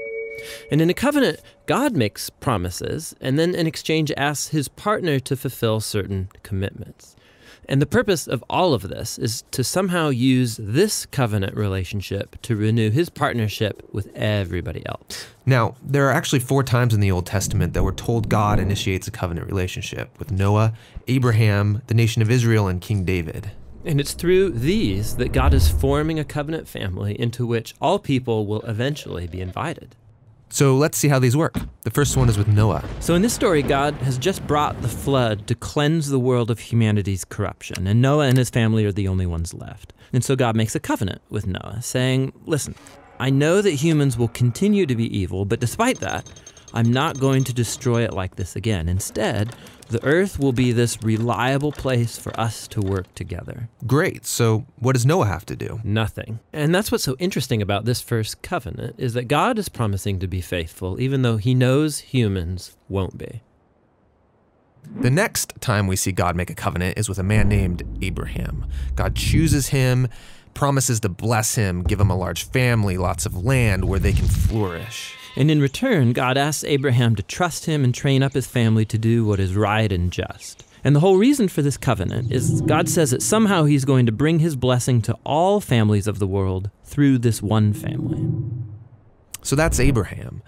And 0.71 0.81
in 0.81 0.89
a 0.89 0.93
covenant, 0.93 1.39
God 1.65 1.95
makes 1.95 2.29
promises 2.29 3.15
and 3.21 3.37
then 3.37 3.55
in 3.55 3.67
exchange 3.67 4.11
asks 4.17 4.49
his 4.49 4.67
partner 4.67 5.19
to 5.19 5.35
fulfill 5.35 5.79
certain 5.79 6.29
commitments. 6.43 7.15
And 7.69 7.81
the 7.81 7.85
purpose 7.85 8.27
of 8.27 8.43
all 8.49 8.73
of 8.73 8.83
this 8.83 9.17
is 9.17 9.43
to 9.51 9.63
somehow 9.63 10.07
use 10.07 10.57
this 10.57 11.05
covenant 11.05 11.55
relationship 11.55 12.41
to 12.43 12.55
renew 12.55 12.89
his 12.89 13.09
partnership 13.09 13.83
with 13.91 14.09
everybody 14.15 14.85
else. 14.85 15.27
Now, 15.45 15.75
there 15.83 16.07
are 16.07 16.13
actually 16.13 16.39
four 16.39 16.63
times 16.63 16.93
in 16.93 17.01
the 17.01 17.11
Old 17.11 17.25
Testament 17.25 17.73
that 17.73 17.83
we're 17.83 17.91
told 17.91 18.29
God 18.29 18.59
initiates 18.59 19.07
a 19.07 19.11
covenant 19.11 19.47
relationship 19.47 20.17
with 20.17 20.31
Noah, 20.31 20.73
Abraham, 21.07 21.81
the 21.87 21.93
nation 21.93 22.21
of 22.21 22.31
Israel, 22.31 22.67
and 22.67 22.79
King 22.79 23.03
David. 23.03 23.51
And 23.83 23.99
it's 23.99 24.13
through 24.13 24.51
these 24.51 25.17
that 25.17 25.33
God 25.33 25.53
is 25.53 25.69
forming 25.69 26.19
a 26.19 26.25
covenant 26.25 26.67
family 26.67 27.19
into 27.19 27.45
which 27.45 27.75
all 27.81 27.99
people 27.99 28.45
will 28.45 28.61
eventually 28.61 29.27
be 29.27 29.41
invited. 29.41 29.95
So 30.49 30.75
let's 30.75 30.97
see 30.97 31.07
how 31.07 31.19
these 31.19 31.35
work. 31.35 31.55
The 31.83 31.91
first 31.91 32.15
one 32.17 32.29
is 32.29 32.37
with 32.37 32.47
Noah. 32.47 32.83
So 32.99 33.15
in 33.15 33.21
this 33.21 33.33
story, 33.33 33.61
God 33.61 33.93
has 33.95 34.17
just 34.17 34.45
brought 34.47 34.81
the 34.81 34.87
flood 34.87 35.45
to 35.47 35.55
cleanse 35.55 36.09
the 36.09 36.19
world 36.19 36.49
of 36.49 36.59
humanity's 36.59 37.25
corruption, 37.25 37.87
and 37.87 38.01
Noah 38.01 38.27
and 38.27 38.37
his 38.37 38.49
family 38.49 38.85
are 38.85 38.91
the 38.91 39.07
only 39.07 39.25
ones 39.25 39.53
left. 39.53 39.93
And 40.13 40.23
so 40.23 40.35
God 40.35 40.55
makes 40.55 40.75
a 40.75 40.79
covenant 40.79 41.21
with 41.29 41.47
Noah, 41.47 41.79
saying, 41.81 42.33
Listen, 42.45 42.75
I 43.19 43.29
know 43.29 43.61
that 43.61 43.71
humans 43.71 44.17
will 44.17 44.29
continue 44.29 44.85
to 44.85 44.95
be 44.95 45.17
evil, 45.17 45.43
but 45.43 45.59
despite 45.59 45.99
that, 45.99 46.31
I'm 46.73 46.91
not 46.91 47.19
going 47.19 47.43
to 47.45 47.53
destroy 47.53 48.03
it 48.03 48.13
like 48.13 48.35
this 48.35 48.55
again. 48.55 48.89
Instead, 48.89 49.55
the 49.89 50.03
earth 50.03 50.37
will 50.37 50.51
be 50.51 50.71
this 50.71 51.01
reliable 51.01 51.71
place 51.71 52.17
for 52.17 52.37
us 52.39 52.67
to 52.69 52.81
work 52.81 53.13
together. 53.15 53.69
Great. 53.85 54.25
So, 54.25 54.65
what 54.79 54.93
does 54.93 55.05
Noah 55.05 55.27
have 55.27 55.45
to 55.45 55.55
do? 55.55 55.79
Nothing. 55.83 56.39
And 56.51 56.75
that's 56.75 56.91
what's 56.91 57.05
so 57.05 57.15
interesting 57.19 57.61
about 57.61 57.85
this 57.85 58.01
first 58.01 58.41
covenant 58.41 58.95
is 58.97 59.13
that 59.13 59.29
God 59.29 59.57
is 59.57 59.69
promising 59.69 60.19
to 60.19 60.27
be 60.27 60.41
faithful 60.41 60.99
even 60.99 61.21
though 61.21 61.37
he 61.37 61.55
knows 61.55 61.99
humans 61.99 62.75
won't 62.89 63.17
be. 63.17 63.41
The 64.99 65.11
next 65.11 65.53
time 65.59 65.87
we 65.87 65.95
see 65.95 66.11
God 66.11 66.35
make 66.35 66.49
a 66.49 66.55
covenant 66.55 66.97
is 66.97 67.09
with 67.09 67.19
a 67.19 67.23
man 67.23 67.49
named 67.49 67.83
Abraham. 68.01 68.65
God 68.95 69.15
chooses 69.15 69.67
him, 69.69 70.07
promises 70.53 70.99
to 71.01 71.09
bless 71.09 71.55
him, 71.55 71.83
give 71.83 71.99
him 71.99 72.09
a 72.09 72.15
large 72.15 72.45
family, 72.45 72.97
lots 72.97 73.25
of 73.25 73.35
land 73.35 73.85
where 73.85 73.99
they 73.99 74.13
can 74.13 74.27
flourish. 74.27 75.13
And 75.37 75.51
in 75.51 75.61
return, 75.61 76.13
God 76.13 76.35
asks 76.35 76.63
Abraham 76.63 77.15
to 77.15 77.21
trust 77.21 77.65
him 77.65 77.83
and 77.83 77.93
train 77.93 78.23
up 78.23 78.33
his 78.33 78.47
family 78.47 78.85
to 78.85 78.97
do 78.97 79.23
what 79.23 79.39
is 79.39 79.55
right 79.55 79.91
and 79.91 80.11
just. 80.11 80.65
And 80.83 80.95
the 80.95 80.99
whole 80.99 81.17
reason 81.17 81.47
for 81.47 81.61
this 81.61 81.77
covenant 81.77 82.31
is 82.31 82.61
God 82.61 82.89
says 82.89 83.11
that 83.11 83.21
somehow 83.21 83.65
he's 83.65 83.85
going 83.85 84.07
to 84.07 84.11
bring 84.11 84.39
his 84.39 84.55
blessing 84.55 84.99
to 85.03 85.15
all 85.23 85.61
families 85.61 86.07
of 86.07 86.17
the 86.17 86.25
world 86.25 86.71
through 86.83 87.19
this 87.19 87.39
one 87.39 87.71
family. 87.71 88.27
So 89.43 89.55
that's 89.55 89.79
Abraham. 89.79 90.41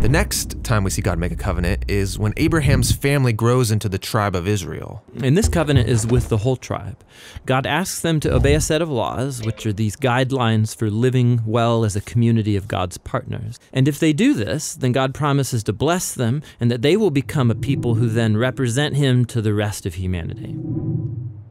The 0.00 0.08
next 0.08 0.62
time 0.64 0.84
we 0.84 0.90
see 0.90 1.00
God 1.00 1.18
make 1.18 1.32
a 1.32 1.36
covenant 1.36 1.84
is 1.88 2.18
when 2.18 2.34
Abraham's 2.36 2.92
family 2.92 3.32
grows 3.32 3.70
into 3.70 3.88
the 3.88 3.96
tribe 3.96 4.34
of 4.34 4.46
Israel. 4.46 5.02
And 5.22 5.36
this 5.36 5.48
covenant 5.48 5.88
is 5.88 6.06
with 6.06 6.28
the 6.28 6.38
whole 6.38 6.56
tribe. 6.56 7.02
God 7.46 7.64
asks 7.64 8.00
them 8.00 8.20
to 8.20 8.34
obey 8.34 8.54
a 8.54 8.60
set 8.60 8.82
of 8.82 8.90
laws, 8.90 9.42
which 9.42 9.64
are 9.64 9.72
these 9.72 9.96
guidelines 9.96 10.76
for 10.76 10.90
living 10.90 11.40
well 11.46 11.84
as 11.84 11.96
a 11.96 12.02
community 12.02 12.54
of 12.54 12.68
God's 12.68 12.98
partners. 12.98 13.58
And 13.72 13.88
if 13.88 13.98
they 13.98 14.12
do 14.12 14.34
this, 14.34 14.74
then 14.74 14.92
God 14.92 15.14
promises 15.14 15.62
to 15.64 15.72
bless 15.72 16.12
them 16.12 16.42
and 16.60 16.70
that 16.70 16.82
they 16.82 16.96
will 16.96 17.10
become 17.10 17.50
a 17.50 17.54
people 17.54 17.94
who 17.94 18.08
then 18.08 18.36
represent 18.36 18.96
Him 18.96 19.24
to 19.26 19.40
the 19.40 19.54
rest 19.54 19.86
of 19.86 19.94
humanity. 19.94 20.56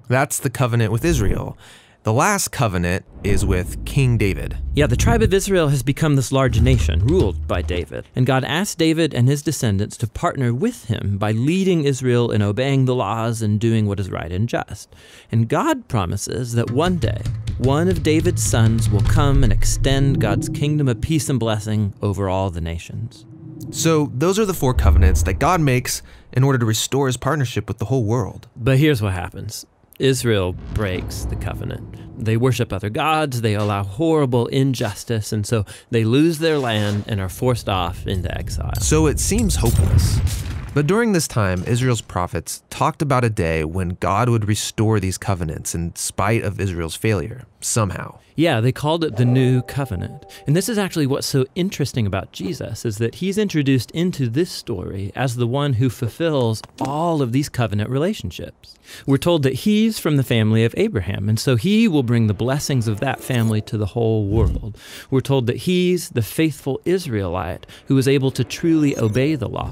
That's 0.10 0.38
the 0.38 0.50
covenant 0.50 0.92
with 0.92 1.06
Israel. 1.06 1.58
The 2.04 2.12
last 2.12 2.50
covenant 2.50 3.06
is 3.24 3.46
with 3.46 3.86
King 3.86 4.18
David. 4.18 4.58
Yeah, 4.76 4.88
the 4.88 4.98
tribe 4.98 5.22
of 5.22 5.34
Israel 5.34 5.70
has 5.70 5.84
become 5.84 6.18
this 6.18 6.34
large 6.34 6.60
nation 6.60 7.00
ruled 7.00 7.48
by 7.48 7.62
David. 7.62 8.10
And 8.14 8.26
God 8.26 8.44
asked 8.44 8.78
David 8.78 9.14
and 9.14 9.30
his 9.30 9.42
descendants 9.42 9.96
to 9.98 10.08
partner 10.08 10.54
with 10.54 10.88
him 10.88 11.18
by 11.18 11.32
leading 11.32 11.86
Israel 11.86 12.30
in 12.30 12.42
obeying 12.42 12.84
the 12.84 12.94
laws 12.94 13.42
and 13.42 13.58
doing 13.58 13.88
what 13.88 14.02
is 14.02 14.12
right 14.12 14.34
and 14.34 14.50
just. 14.50 14.94
And 15.32 15.48
God 15.48 15.88
promises 15.88 16.52
that 16.56 16.72
one 16.72 16.98
day, 16.98 17.22
one 17.58 17.88
of 17.88 18.04
David's 18.04 18.44
sons 18.44 18.90
will 18.90 19.04
come 19.04 19.42
and 19.42 19.54
extend 19.54 20.20
God's 20.20 20.50
kingdom 20.50 20.90
of 20.90 21.00
peace 21.00 21.30
and 21.30 21.40
blessing 21.40 21.94
over 22.02 22.28
all 22.28 22.50
the 22.50 22.60
nations. 22.60 23.26
So, 23.72 24.12
those 24.14 24.38
are 24.38 24.46
the 24.46 24.54
four 24.54 24.74
covenants 24.74 25.24
that 25.24 25.36
God 25.36 25.62
makes 25.62 26.02
in 26.34 26.44
order 26.44 26.58
to 26.58 26.66
restore 26.66 27.08
his 27.08 27.16
partnership 27.16 27.70
with 27.70 27.78
the 27.78 27.86
whole 27.86 28.04
world. 28.04 28.50
But 28.58 28.78
here's 28.78 29.02
what 29.02 29.14
happens 29.14 29.66
Israel 30.00 30.54
breaks 30.74 31.26
the 31.26 31.36
covenant. 31.36 32.24
They 32.24 32.38
worship 32.38 32.72
other 32.72 32.90
gods, 32.90 33.42
they 33.42 33.56
allow 33.56 33.84
horrible 33.84 34.48
injustice, 34.48 35.32
and 35.32 35.46
so 35.46 35.66
they 35.92 36.04
lose 36.04 36.40
their 36.40 36.58
land 36.60 37.06
and 37.08 37.20
are 37.20 37.30
forced 37.30 37.68
off 37.68 38.08
into 38.08 38.36
exile. 38.38 38.74
So 38.80 39.08
it 39.08 39.20
seems 39.20 39.56
hopeless. 39.56 40.20
But 40.74 40.88
during 40.88 41.12
this 41.12 41.28
time, 41.28 41.64
Israel's 41.68 42.02
prophets 42.02 42.64
talked 42.72 43.04
about 43.04 43.24
a 43.24 43.30
day 43.30 43.64
when 43.64 43.90
God 44.00 44.28
would 44.30 44.48
restore 44.48 45.00
these 45.00 45.20
covenants 45.20 45.76
in 45.76 45.96
spite 45.96 46.44
of 46.44 46.60
Israel's 46.60 46.96
failure, 46.96 47.46
somehow. 47.66 48.20
Yeah, 48.36 48.62
they 48.62 48.72
called 48.72 49.04
it 49.04 49.18
the 49.18 49.26
new 49.26 49.62
covenant. 49.62 50.26
And 50.48 50.56
this 50.56 50.68
is 50.68 50.80
actually 50.80 51.06
what's 51.06 51.28
so 51.28 51.46
interesting 51.54 52.08
about 52.08 52.32
Jesus 52.32 52.84
is 52.84 52.98
that 52.98 53.16
he's 53.16 53.38
introduced 53.38 53.92
into 53.92 54.28
this 54.28 54.52
story 54.52 55.12
as 55.16 55.36
the 55.36 55.46
one 55.46 55.74
who 55.74 55.90
fulfills 55.90 56.62
all 56.82 57.22
of 57.22 57.32
these 57.32 57.48
covenant 57.48 57.92
relationships. 57.92 58.76
We're 59.06 59.18
told 59.18 59.44
that 59.44 59.54
he's 59.54 60.00
from 60.00 60.18
the 60.18 60.24
family 60.24 60.66
of 60.66 60.74
Abraham, 60.78 61.30
and 61.30 61.40
so 61.40 61.56
he 61.56 61.88
will 61.88 62.02
bring 62.02 62.26
the 62.26 62.34
blessings 62.34 62.88
of 62.88 63.00
that 63.02 63.22
family 63.22 63.62
to 63.62 63.78
the 63.78 63.88
whole 63.88 64.26
world. 64.26 64.80
We're 65.12 65.22
told 65.22 65.46
that 65.48 65.58
he's 65.58 66.10
the 66.10 66.24
faithful 66.24 66.82
Israelite 66.86 67.68
who 67.86 67.96
was 67.96 68.08
able 68.08 68.32
to 68.32 68.44
truly 68.44 68.98
obey 68.98 69.36
the 69.36 69.48
law. 69.48 69.72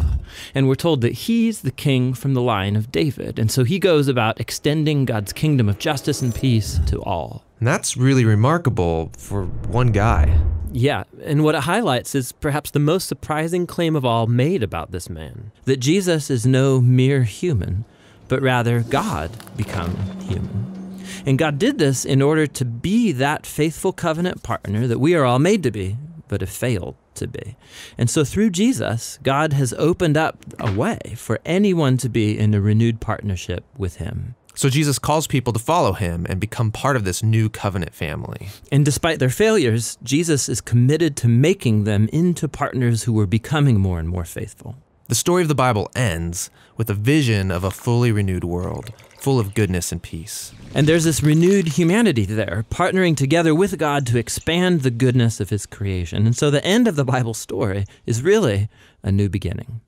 And 0.53 0.67
we're 0.67 0.75
told 0.75 1.01
that 1.01 1.13
he's 1.13 1.61
the 1.61 1.71
king 1.71 2.13
from 2.13 2.35
the 2.35 2.41
line 2.41 2.75
of 2.75 2.91
David, 2.91 3.39
and 3.39 3.49
so 3.49 3.63
he 3.63 3.79
goes 3.79 4.07
about 4.07 4.39
extending 4.39 5.05
God's 5.05 5.33
kingdom 5.33 5.67
of 5.67 5.79
justice 5.79 6.21
and 6.21 6.33
peace 6.33 6.79
to 6.87 7.01
all. 7.01 7.43
And 7.61 7.67
that's 7.67 7.95
really 7.95 8.25
remarkable 8.25 9.11
for 9.19 9.45
one 9.45 9.91
guy. 9.91 10.41
Yeah, 10.71 11.03
and 11.23 11.43
what 11.43 11.53
it 11.53 11.61
highlights 11.61 12.15
is 12.15 12.31
perhaps 12.31 12.71
the 12.71 12.79
most 12.79 13.07
surprising 13.07 13.67
claim 13.67 13.95
of 13.95 14.03
all 14.03 14.25
made 14.25 14.63
about 14.63 14.91
this 14.91 15.11
man 15.11 15.51
that 15.65 15.77
Jesus 15.77 16.31
is 16.31 16.43
no 16.43 16.81
mere 16.81 17.21
human, 17.21 17.85
but 18.27 18.41
rather 18.41 18.81
God 18.81 19.29
become 19.55 19.95
human. 20.21 21.03
And 21.23 21.37
God 21.37 21.59
did 21.59 21.77
this 21.77 22.03
in 22.03 22.19
order 22.19 22.47
to 22.47 22.65
be 22.65 23.11
that 23.11 23.45
faithful 23.45 23.93
covenant 23.93 24.41
partner 24.41 24.87
that 24.87 24.97
we 24.97 25.13
are 25.13 25.23
all 25.23 25.37
made 25.37 25.61
to 25.61 25.69
be, 25.69 25.97
but 26.29 26.41
have 26.41 26.49
failed 26.49 26.95
to 27.13 27.27
be. 27.27 27.57
And 27.95 28.09
so 28.09 28.23
through 28.23 28.49
Jesus, 28.49 29.19
God 29.21 29.53
has 29.53 29.71
opened 29.73 30.17
up 30.17 30.43
a 30.59 30.71
way 30.71 30.97
for 31.15 31.39
anyone 31.45 31.97
to 31.97 32.09
be 32.09 32.39
in 32.39 32.55
a 32.55 32.61
renewed 32.61 33.01
partnership 33.01 33.65
with 33.77 33.97
Him. 33.97 34.33
So 34.61 34.69
Jesus 34.69 34.99
calls 34.99 35.25
people 35.25 35.53
to 35.53 35.59
follow 35.59 35.93
him 35.93 36.27
and 36.29 36.39
become 36.39 36.69
part 36.71 36.95
of 36.95 37.03
this 37.03 37.23
new 37.23 37.49
covenant 37.49 37.95
family. 37.95 38.49
And 38.71 38.85
despite 38.85 39.17
their 39.17 39.31
failures, 39.31 39.97
Jesus 40.03 40.47
is 40.47 40.61
committed 40.61 41.17
to 41.17 41.27
making 41.27 41.85
them 41.85 42.07
into 42.13 42.47
partners 42.47 43.01
who 43.01 43.19
are 43.19 43.25
becoming 43.25 43.79
more 43.79 43.97
and 43.97 44.07
more 44.07 44.23
faithful. 44.23 44.75
The 45.07 45.15
story 45.15 45.41
of 45.41 45.47
the 45.47 45.55
Bible 45.55 45.89
ends 45.95 46.51
with 46.77 46.91
a 46.91 46.93
vision 46.93 47.49
of 47.49 47.63
a 47.63 47.71
fully 47.71 48.11
renewed 48.11 48.43
world, 48.43 48.93
full 49.17 49.39
of 49.39 49.55
goodness 49.55 49.91
and 49.91 49.99
peace. 49.99 50.53
And 50.75 50.85
there's 50.85 51.05
this 51.05 51.23
renewed 51.23 51.69
humanity 51.69 52.25
there, 52.25 52.63
partnering 52.69 53.17
together 53.17 53.55
with 53.55 53.79
God 53.79 54.05
to 54.05 54.19
expand 54.19 54.81
the 54.81 54.91
goodness 54.91 55.39
of 55.39 55.49
his 55.49 55.65
creation. 55.65 56.27
And 56.27 56.37
so 56.37 56.51
the 56.51 56.63
end 56.63 56.87
of 56.87 56.95
the 56.95 57.03
Bible 57.03 57.33
story 57.33 57.85
is 58.05 58.21
really 58.21 58.69
a 59.01 59.11
new 59.11 59.27
beginning. 59.27 59.81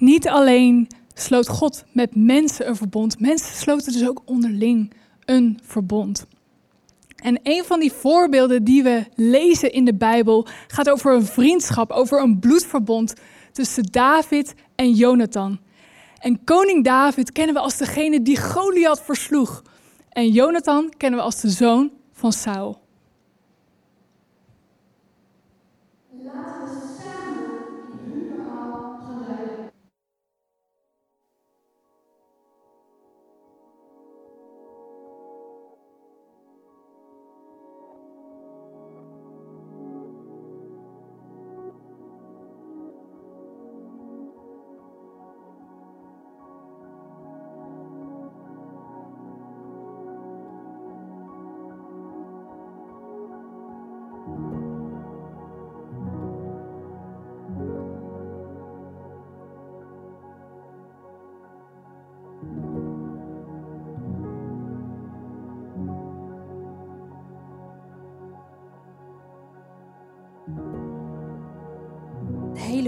Niet 0.00 0.28
alleen 0.28 0.86
sloot 1.18 1.48
God 1.48 1.84
met 1.92 2.14
mensen 2.14 2.68
een 2.68 2.76
verbond, 2.76 3.20
mensen 3.20 3.56
sloten 3.56 3.92
dus 3.92 4.08
ook 4.08 4.22
onderling 4.24 4.92
een 5.24 5.58
verbond. 5.62 6.26
En 7.16 7.40
een 7.42 7.64
van 7.64 7.80
die 7.80 7.92
voorbeelden 7.92 8.64
die 8.64 8.82
we 8.82 9.04
lezen 9.14 9.72
in 9.72 9.84
de 9.84 9.94
Bijbel 9.94 10.46
gaat 10.66 10.90
over 10.90 11.14
een 11.14 11.26
vriendschap, 11.26 11.90
over 11.90 12.22
een 12.22 12.38
bloedverbond 12.38 13.14
tussen 13.52 13.84
David 13.90 14.54
en 14.74 14.92
Jonathan. 14.92 15.58
En 16.18 16.44
koning 16.44 16.84
David 16.84 17.32
kennen 17.32 17.54
we 17.54 17.60
als 17.60 17.76
degene 17.76 18.22
die 18.22 18.40
Goliath 18.40 19.02
versloeg. 19.02 19.62
En 20.08 20.30
Jonathan 20.30 20.92
kennen 20.96 21.18
we 21.18 21.24
als 21.24 21.40
de 21.40 21.50
zoon 21.50 21.90
van 22.12 22.32
Saul. 22.32 22.85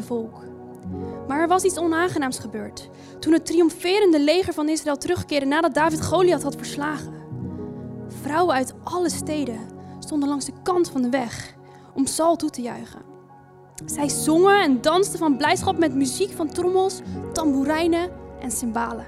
Volk. 0.09 0.43
Maar 1.27 1.41
er 1.41 1.49
was 1.49 1.63
iets 1.63 1.79
onaangenaams 1.79 2.39
gebeurd. 2.39 2.89
Toen 3.21 3.33
het 3.33 3.47
triomferende 3.47 4.21
leger 4.21 4.53
van 4.53 4.69
Israël 4.69 4.97
terugkeerde 4.97 5.47
nadat 5.47 5.75
David 5.75 6.05
Goliath 6.05 6.43
had 6.43 6.57
verslagen. 6.57 7.13
Vrouwen 8.23 8.55
uit 8.55 8.75
alle 8.85 9.11
steden 9.11 9.61
stonden 9.99 10.29
langs 10.29 10.45
de 10.45 10.53
kant 10.63 10.91
van 10.91 11.03
de 11.03 11.09
weg 11.09 11.55
om 11.95 12.07
Saul 12.07 12.37
toe 12.37 12.51
te 12.51 12.63
juichen. 12.63 13.03
Zij 13.87 14.09
zongen 14.09 14.63
en 14.63 14.81
dansten 14.81 15.19
van 15.19 15.37
blijdschap 15.37 15.79
met 15.79 15.95
muziek 15.95 16.33
van 16.33 16.49
trommels, 16.49 17.01
tamboerijnen 17.33 18.11
en 18.41 18.51
cymbalen. 18.51 19.07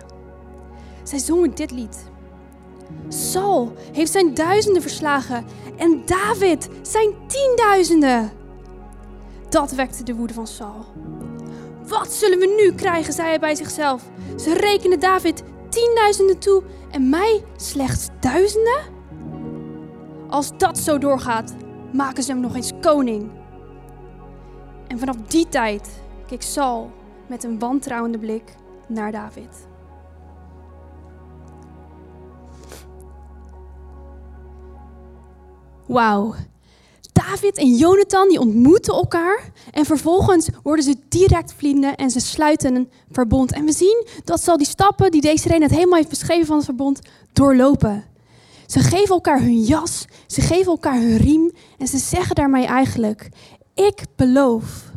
Zij 1.03 1.19
zongen 1.19 1.55
dit 1.55 1.71
lied. 1.71 2.11
Saul 3.09 3.73
heeft 3.93 4.13
zijn 4.13 4.35
duizenden 4.35 4.83
verslagen 4.83 5.45
en 5.77 6.03
David 6.07 6.69
zijn 6.83 7.15
tienduizenden. 7.27 8.40
Dat 9.51 9.73
wekte 9.73 10.03
de 10.03 10.15
woede 10.15 10.35
van 10.35 10.47
Saul. 10.47 10.85
Wat 11.87 12.13
zullen 12.13 12.39
we 12.39 12.63
nu 12.63 12.75
krijgen, 12.75 13.13
zei 13.13 13.29
hij 13.29 13.39
bij 13.39 13.55
zichzelf. 13.55 14.03
Ze 14.37 14.55
rekenen 14.55 15.01
David 15.01 15.43
tienduizenden 15.69 16.39
toe 16.39 16.63
en 16.91 17.09
mij 17.09 17.45
slechts 17.57 18.09
duizenden? 18.21 18.83
Als 20.29 20.59
dat 20.59 20.79
zo 20.79 20.99
doorgaat, 20.99 21.55
maken 21.93 22.23
ze 22.23 22.33
hem 22.33 22.41
nog 22.41 22.55
eens 22.55 22.73
koning. 22.81 23.31
En 24.89 24.99
vanaf 24.99 25.17
die 25.17 25.49
tijd 25.49 26.03
keek 26.27 26.43
Saul 26.43 26.91
met 27.29 27.45
een 27.45 27.59
wantrouwende 27.59 28.19
blik 28.19 28.55
naar 28.89 29.13
David. 29.13 29.69
Wauw. 35.87 36.35
David 37.31 37.59
en 37.59 37.77
Jonathan 37.77 38.29
die 38.29 38.41
ontmoeten 38.41 38.95
elkaar 38.95 39.53
en 39.71 39.85
vervolgens 39.85 40.49
worden 40.63 40.85
ze 40.85 40.97
direct 41.09 41.55
vrienden 41.57 41.97
en 41.97 42.11
ze 42.11 42.21
sluiten 42.21 42.75
een 42.75 42.91
verbond. 43.11 43.53
En 43.53 43.65
we 43.65 43.73
zien 43.73 44.07
dat 44.25 44.43
ze 44.43 44.51
al 44.51 44.57
die 44.57 44.67
stappen 44.67 45.11
die 45.11 45.21
deze 45.21 45.49
net 45.49 45.71
helemaal 45.71 45.97
heeft 45.97 46.09
beschreven 46.09 46.47
van 46.47 46.57
het 46.57 46.65
verbond 46.65 47.01
doorlopen. 47.33 48.05
Ze 48.67 48.81
geven 48.81 49.15
elkaar 49.15 49.41
hun 49.41 49.61
jas, 49.61 50.05
ze 50.27 50.41
geven 50.41 50.73
elkaar 50.73 50.95
hun 50.95 51.17
riem 51.17 51.53
en 51.79 51.87
ze 51.87 51.99
zeggen 51.99 52.35
daarmee 52.35 52.67
eigenlijk: 52.67 53.29
Ik 53.75 54.05
beloof. 54.17 54.91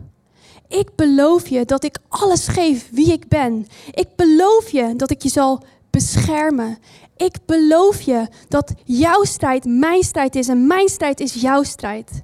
Ik 0.67 0.95
beloof 0.95 1.47
je 1.47 1.65
dat 1.65 1.83
ik 1.83 1.97
alles 2.07 2.47
geef 2.47 2.89
wie 2.91 3.11
ik 3.11 3.27
ben. 3.27 3.67
Ik 3.91 4.07
beloof 4.15 4.69
je 4.69 4.93
dat 4.95 5.11
ik 5.11 5.23
je 5.23 5.29
zal 5.29 5.63
beschermen. 5.89 6.77
Ik 7.15 7.36
beloof 7.45 8.02
je 8.02 8.28
dat 8.47 8.73
jouw 8.84 9.23
strijd 9.23 9.65
mijn 9.65 10.04
strijd 10.04 10.36
is 10.36 10.47
en 10.47 10.67
mijn 10.67 10.89
strijd 10.89 11.19
is 11.19 11.34
jouw 11.34 11.63
strijd. 11.63 12.23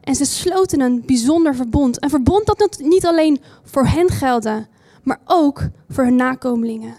En 0.00 0.14
ze 0.14 0.24
sloten 0.24 0.80
een 0.80 1.02
bijzonder 1.06 1.54
verbond. 1.54 2.02
Een 2.02 2.10
verbond 2.10 2.46
dat 2.46 2.78
niet 2.78 3.06
alleen 3.06 3.40
voor 3.64 3.86
hen 3.86 4.08
geldde, 4.08 4.66
maar 5.02 5.20
ook 5.24 5.68
voor 5.88 6.04
hun 6.04 6.16
nakomelingen. 6.16 6.94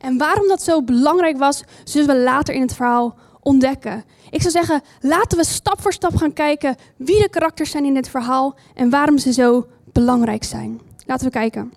En 0.00 0.18
waarom 0.18 0.48
dat 0.48 0.62
zo 0.62 0.82
belangrijk 0.82 1.38
was, 1.38 1.62
zullen 1.84 2.16
we 2.16 2.22
later 2.22 2.54
in 2.54 2.60
het 2.60 2.74
verhaal 2.74 3.16
ontdekken. 3.40 4.04
Ik 4.30 4.40
zou 4.40 4.52
zeggen, 4.52 4.82
laten 5.00 5.38
we 5.38 5.44
stap 5.44 5.80
voor 5.80 5.92
stap 5.92 6.16
gaan 6.16 6.32
kijken 6.32 6.76
wie 6.96 7.22
de 7.22 7.28
karakters 7.28 7.70
zijn 7.70 7.84
in 7.84 7.94
dit 7.94 8.08
verhaal 8.08 8.56
en 8.74 8.90
waarom 8.90 9.18
ze 9.18 9.32
zo 9.32 9.66
belangrijk 9.92 10.44
zijn. 10.44 10.80
Laten 11.06 11.26
we 11.26 11.32
kijken. 11.32 11.72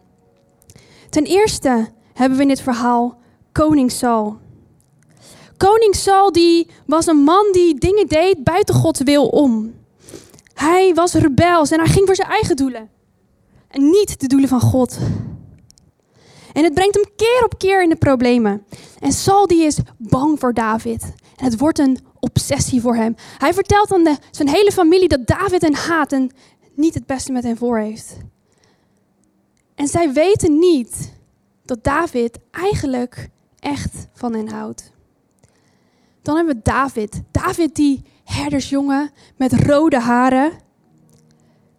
Ten 1.10 1.24
eerste 1.24 1.90
hebben 2.14 2.38
we 2.38 2.44
in 2.44 2.50
dit 2.50 2.62
verhaal 2.62 3.18
koning 3.52 3.92
Saul. 3.92 4.38
Koning 5.58 5.96
Saul 5.96 6.32
die 6.32 6.68
was 6.86 7.06
een 7.08 7.18
man 7.18 7.52
die 7.52 7.80
dingen 7.80 8.08
deed 8.08 8.44
buiten 8.44 8.76
Gods 8.76 9.04
wil 9.04 9.28
om. 9.28 9.76
Hij 10.54 10.94
was 10.94 11.14
rebels 11.14 11.72
en 11.72 11.80
hij 11.80 11.88
ging 11.88 12.06
voor 12.06 12.16
zijn 12.16 12.30
eigen 12.30 12.56
doelen. 12.56 12.90
En 13.68 13.90
niet 13.90 14.20
de 14.20 14.28
doelen 14.28 14.50
van 14.50 14.62
God. 14.62 14.98
En 16.54 16.64
het 16.64 16.74
brengt 16.74 16.96
hem 16.96 17.06
keer 17.16 17.44
op 17.44 17.58
keer 17.58 17.84
in 17.84 17.90
de 17.90 17.96
problemen. 17.96 18.66
En 19.00 19.12
Saul 19.12 19.48
die 19.48 19.64
is 19.64 19.78
bang 19.98 20.40
voor 20.40 20.54
David. 20.54 21.14
En 21.36 21.46
het 21.46 21.58
wordt 21.58 21.80
een 21.80 22.00
obsessie 22.20 22.82
voor 22.82 22.96
hem. 22.96 23.16
Hij 23.38 23.54
vertelt 23.54 23.92
aan 23.92 24.04
de, 24.04 24.18
zijn 24.32 24.48
hele 24.48 24.72
familie 24.72 25.08
dat 25.08 25.28
David 25.28 25.62
hen 25.62 25.76
haat 25.76 26.12
en 26.12 26.32
niet 26.74 26.94
het 26.94 27.06
beste 27.06 27.32
met 27.32 27.44
hen 27.44 27.58
voor 27.58 27.80
heeft. 27.80 28.18
En 29.76 29.88
zij 29.88 30.14
weten 30.14 30.60
niet 30.60 31.14
dat 31.66 31.84
David 31.84 32.38
eigenlijk 32.52 33.30
echt 33.60 34.08
van 34.14 34.34
hen 34.34 34.50
houdt. 34.50 34.92
Dan 36.28 36.36
hebben 36.36 36.56
we 36.56 36.62
David. 36.62 37.22
David 37.32 37.76
die 37.76 38.04
herdersjongen 38.24 39.12
met 39.36 39.54
rode 39.54 40.00
haren. 40.00 40.52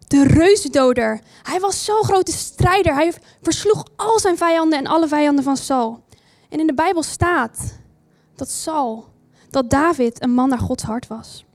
De 0.07 0.23
reuzendoder. 0.23 1.21
Hij 1.43 1.59
was 1.59 1.85
zo'n 1.85 2.03
grote 2.03 2.31
strijder. 2.31 2.93
Hij 2.93 3.13
versloeg 3.41 3.85
al 3.95 4.19
zijn 4.19 4.37
vijanden 4.37 4.79
en 4.79 4.87
alle 4.87 5.07
vijanden 5.07 5.43
van 5.43 5.57
Saul. 5.57 6.03
En 6.49 6.59
in 6.59 6.67
de 6.67 6.73
Bijbel 6.73 7.03
staat 7.03 7.77
dat 8.35 8.49
Saul, 8.49 9.07
dat 9.49 9.69
David 9.69 10.23
een 10.23 10.33
man 10.33 10.49
naar 10.49 10.59
Gods 10.59 10.83
hart 10.83 11.07
was. 11.07 11.45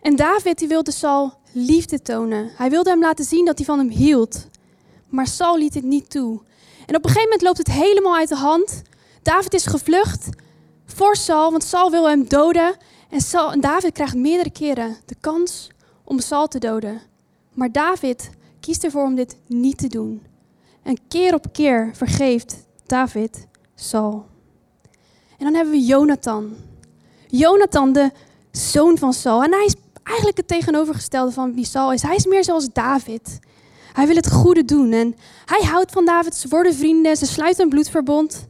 En 0.00 0.16
David 0.16 0.58
die 0.58 0.68
wilde 0.68 0.92
Saul 0.92 1.32
liefde 1.52 2.02
tonen. 2.02 2.50
Hij 2.56 2.70
wilde 2.70 2.90
hem 2.90 3.00
laten 3.00 3.24
zien 3.24 3.44
dat 3.44 3.56
hij 3.56 3.66
van 3.66 3.78
hem 3.78 3.90
hield. 3.90 4.46
Maar 5.08 5.26
Saul 5.26 5.58
liet 5.58 5.72
dit 5.72 5.84
niet 5.84 6.10
toe. 6.10 6.40
En 6.86 6.96
op 6.96 7.04
een 7.04 7.10
gegeven 7.10 7.22
moment 7.22 7.42
loopt 7.42 7.58
het 7.58 7.70
helemaal 7.70 8.16
uit 8.16 8.28
de 8.28 8.36
hand. 8.36 8.82
David 9.22 9.54
is 9.54 9.66
gevlucht 9.66 10.28
voor 10.94 11.16
Saul, 11.16 11.50
want 11.50 11.64
Saul 11.64 11.90
wil 11.90 12.08
hem 12.08 12.28
doden. 12.28 12.76
En, 13.10 13.20
Saul, 13.20 13.60
David 13.60 13.92
krijgt 13.92 14.14
meerdere 14.14 14.50
keren 14.50 14.96
de 15.06 15.16
kans 15.20 15.70
om 16.04 16.20
Saul 16.20 16.46
te 16.46 16.58
doden. 16.58 17.00
Maar 17.52 17.72
David 17.72 18.30
kiest 18.60 18.84
ervoor 18.84 19.04
om 19.04 19.14
dit 19.14 19.36
niet 19.46 19.78
te 19.78 19.86
doen. 19.86 20.22
En 20.82 20.98
keer 21.08 21.34
op 21.34 21.46
keer 21.52 21.90
vergeeft 21.94 22.66
David 22.86 23.46
Saul. 23.74 24.26
En 25.38 25.44
dan 25.44 25.54
hebben 25.54 25.72
we 25.72 25.84
Jonathan. 25.84 26.56
Jonathan, 27.26 27.92
de 27.92 28.10
zoon 28.50 28.98
van 28.98 29.12
Saul. 29.12 29.42
En 29.42 29.52
hij 29.52 29.64
is 29.64 29.74
eigenlijk 30.02 30.36
het 30.36 30.48
tegenovergestelde 30.48 31.32
van 31.32 31.54
wie 31.54 31.64
Saul 31.64 31.92
is. 31.92 32.02
Hij 32.02 32.16
is 32.16 32.26
meer 32.26 32.44
zoals 32.44 32.72
David. 32.72 33.38
Hij 33.92 34.06
wil 34.06 34.16
het 34.16 34.30
goede 34.30 34.64
doen 34.64 34.92
en 34.92 35.16
hij 35.44 35.68
houdt 35.68 35.92
van 35.92 36.04
David. 36.04 36.34
Ze 36.34 36.48
worden 36.48 36.74
vrienden, 36.74 37.16
ze 37.16 37.26
sluiten 37.26 37.64
een 37.64 37.70
bloedverbond. 37.70 38.46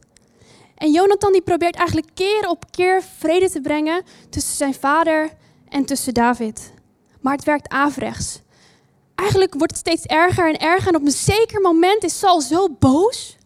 En 0.75 0.91
Jonathan 0.91 1.31
die 1.31 1.41
probeert 1.41 1.75
eigenlijk 1.75 2.09
keer 2.13 2.49
op 2.49 2.71
keer 2.71 3.03
vrede 3.17 3.49
te 3.49 3.61
brengen 3.61 4.03
tussen 4.29 4.55
zijn 4.55 4.73
vader 4.73 5.29
en 5.69 5.85
tussen 5.85 6.13
David. 6.13 6.73
Maar 7.21 7.33
het 7.35 7.43
werkt 7.43 7.69
averechts. 7.69 8.41
eigenlijk 9.15 9.53
wordt 9.53 9.71
het 9.71 9.81
steeds 9.81 10.05
erger 10.05 10.47
en 10.47 10.59
erger. 10.59 10.87
En 10.87 10.95
op 10.95 11.05
een 11.05 11.11
zeker 11.11 11.61
moment 11.61 12.03
is 12.03 12.19
Saul 12.19 12.41
zo 12.41 12.69
boos 12.79 13.37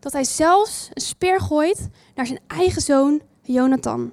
dat 0.00 0.12
hij 0.12 0.24
zelfs 0.24 0.88
een 0.92 1.02
speer 1.02 1.40
gooit 1.40 1.88
naar 2.14 2.26
zijn 2.26 2.40
eigen 2.46 2.82
zoon 2.82 3.22
Jonathan. 3.42 4.12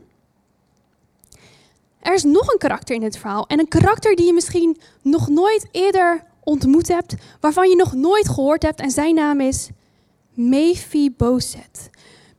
Er 1.99 2.13
is 2.13 2.23
nog 2.23 2.51
een 2.51 2.57
karakter 2.57 2.95
in 2.95 3.01
dit 3.01 3.17
verhaal. 3.17 3.47
En 3.47 3.59
een 3.59 3.67
karakter 3.67 4.15
die 4.15 4.25
je 4.25 4.33
misschien 4.33 4.77
nog 5.01 5.27
nooit 5.27 5.67
eerder 5.71 6.23
ontmoet 6.43 6.87
hebt, 6.87 7.15
waarvan 7.39 7.69
je 7.69 7.75
nog 7.75 7.93
nooit 7.93 8.29
gehoord 8.29 8.63
hebt. 8.63 8.79
En 8.79 8.91
zijn 8.91 9.15
naam 9.15 9.41
is 9.41 9.69
Mephibosheth. 10.33 11.89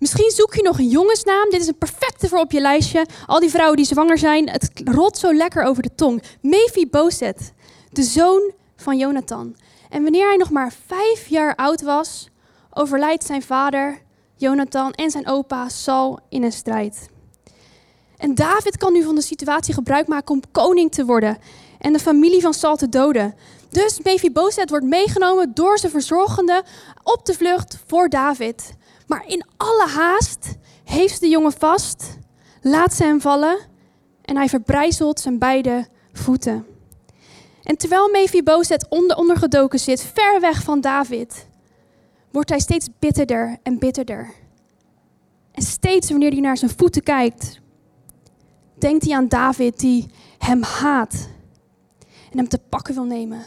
Misschien 0.03 0.31
zoek 0.31 0.55
je 0.55 0.63
nog 0.63 0.79
een 0.79 0.89
jongensnaam. 0.89 1.51
Dit 1.51 1.61
is 1.61 1.67
een 1.67 1.79
perfecte 1.79 2.29
voor 2.29 2.39
op 2.39 2.53
je 2.53 2.61
lijstje. 2.61 3.07
Al 3.27 3.41
die 3.41 3.51
vrouwen 3.51 3.77
die 3.77 3.87
zwanger 3.87 4.19
zijn, 4.19 4.51
het 4.51 4.71
rolt 4.85 5.19
zo 5.19 5.35
lekker 5.35 5.65
over 5.65 5.83
de 5.83 5.95
tong. 5.95 6.23
Mephibosheth, 6.41 7.53
de 7.91 8.03
zoon 8.03 8.53
van 8.77 8.99
Jonathan. 8.99 9.57
En 9.89 10.03
wanneer 10.03 10.27
hij 10.27 10.37
nog 10.37 10.51
maar 10.51 10.73
vijf 10.87 11.27
jaar 11.27 11.55
oud 11.55 11.83
was, 11.83 12.29
overlijdt 12.71 13.25
zijn 13.25 13.43
vader, 13.43 14.03
Jonathan, 14.37 14.93
en 14.93 15.11
zijn 15.11 15.29
opa 15.29 15.69
Saul 15.69 16.19
in 16.29 16.43
een 16.43 16.53
strijd. 16.53 17.09
En 18.17 18.35
David 18.35 18.77
kan 18.77 18.93
nu 18.93 19.03
van 19.03 19.15
de 19.15 19.23
situatie 19.23 19.75
gebruik 19.75 20.07
maken 20.07 20.35
om 20.35 20.43
koning 20.53 20.93
te 20.93 21.05
worden 21.05 21.39
en 21.79 21.93
de 21.93 21.99
familie 21.99 22.41
van 22.41 22.55
Saul 22.55 22.77
te 22.77 22.89
doden. 22.89 23.35
Dus 23.71 24.01
Mephibosheth 24.03 24.71
wordt 24.71 24.87
meegenomen 24.87 25.55
door 25.55 25.79
zijn 25.79 25.93
verzorgende 25.93 26.65
op 27.03 27.27
de 27.27 27.35
vlucht 27.35 27.79
voor 27.87 28.09
David. 28.09 28.73
Maar 29.13 29.25
in 29.27 29.45
alle 29.57 29.89
haast 29.89 30.57
heeft 30.85 31.21
de 31.21 31.29
jongen 31.29 31.53
vast, 31.53 32.19
laat 32.61 32.95
ze 32.95 33.05
hem 33.05 33.21
vallen 33.21 33.59
en 34.23 34.37
hij 34.37 34.49
verbrijzelt 34.49 35.21
zijn 35.21 35.39
beide 35.39 35.87
voeten. 36.13 36.67
En 37.63 37.77
terwijl 37.77 38.11
Mephibosheth 38.11 38.89
onder 38.89 39.17
ondergedoken 39.17 39.79
zit, 39.79 40.03
ver 40.03 40.41
weg 40.41 40.63
van 40.63 40.81
David, 40.81 41.47
wordt 42.31 42.49
hij 42.49 42.59
steeds 42.59 42.89
bitterder 42.99 43.59
en 43.63 43.79
bitterder. 43.79 44.35
En 45.51 45.63
steeds 45.63 46.11
wanneer 46.11 46.31
hij 46.31 46.41
naar 46.41 46.57
zijn 46.57 46.77
voeten 46.77 47.03
kijkt, 47.03 47.61
denkt 48.79 49.05
hij 49.05 49.17
aan 49.17 49.29
David 49.29 49.81
die 49.81 50.11
hem 50.39 50.63
haat 50.63 51.29
en 52.31 52.39
hem 52.39 52.49
te 52.49 52.59
pakken 52.69 52.95
wil 52.95 53.05
nemen. 53.05 53.45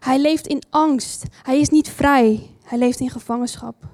Hij 0.00 0.18
leeft 0.18 0.46
in 0.46 0.62
angst. 0.68 1.24
Hij 1.42 1.60
is 1.60 1.68
niet 1.68 1.88
vrij. 1.88 2.50
Hij 2.62 2.78
leeft 2.78 3.00
in 3.00 3.10
gevangenschap. 3.10 3.89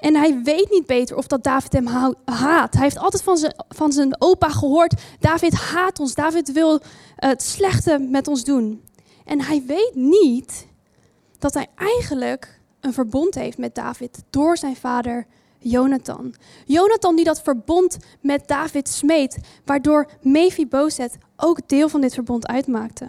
En 0.00 0.16
hij 0.16 0.40
weet 0.42 0.70
niet 0.70 0.86
beter 0.86 1.16
of 1.16 1.26
dat 1.26 1.42
David 1.42 1.72
hem 1.72 1.86
haat. 2.24 2.74
Hij 2.74 2.82
heeft 2.82 2.98
altijd 2.98 3.22
van 3.22 3.36
zijn, 3.36 3.54
van 3.68 3.92
zijn 3.92 4.16
opa 4.18 4.48
gehoord: 4.48 4.94
David 5.18 5.52
haat 5.52 6.00
ons. 6.00 6.14
David 6.14 6.52
wil 6.52 6.80
het 7.16 7.42
slechte 7.42 7.98
met 7.98 8.28
ons 8.28 8.44
doen. 8.44 8.84
En 9.24 9.42
hij 9.42 9.62
weet 9.66 9.94
niet 9.94 10.66
dat 11.38 11.54
hij 11.54 11.66
eigenlijk 11.74 12.60
een 12.80 12.92
verbond 12.92 13.34
heeft 13.34 13.58
met 13.58 13.74
David 13.74 14.22
door 14.30 14.56
zijn 14.56 14.76
vader 14.76 15.26
Jonathan. 15.58 16.34
Jonathan 16.66 17.16
die 17.16 17.24
dat 17.24 17.42
verbond 17.42 17.96
met 18.20 18.48
David 18.48 18.88
smeet, 18.88 19.38
waardoor 19.64 20.10
Mephibosheth 20.22 21.16
ook 21.36 21.68
deel 21.68 21.88
van 21.88 22.00
dit 22.00 22.14
verbond 22.14 22.46
uitmaakte. 22.46 23.04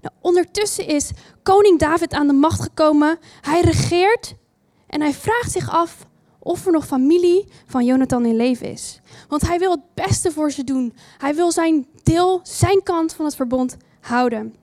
Nou, 0.00 0.14
ondertussen 0.20 0.86
is 0.86 1.10
koning 1.42 1.78
David 1.78 2.12
aan 2.12 2.26
de 2.26 2.32
macht 2.32 2.62
gekomen. 2.62 3.18
Hij 3.40 3.60
regeert 3.60 4.34
en 4.86 5.00
hij 5.00 5.12
vraagt 5.12 5.52
zich 5.52 5.70
af 5.70 6.06
of 6.38 6.66
er 6.66 6.72
nog 6.72 6.86
familie 6.86 7.48
van 7.66 7.84
Jonathan 7.84 8.26
in 8.26 8.36
leven 8.36 8.70
is. 8.70 9.00
Want 9.28 9.42
hij 9.42 9.58
wil 9.58 9.70
het 9.70 9.94
beste 9.94 10.32
voor 10.32 10.50
ze 10.50 10.64
doen. 10.64 10.94
Hij 11.18 11.34
wil 11.34 11.52
zijn 11.52 11.86
deel, 12.02 12.40
zijn 12.42 12.82
kant 12.82 13.14
van 13.14 13.24
het 13.24 13.36
verbond 13.36 13.76
houden. 14.00 14.54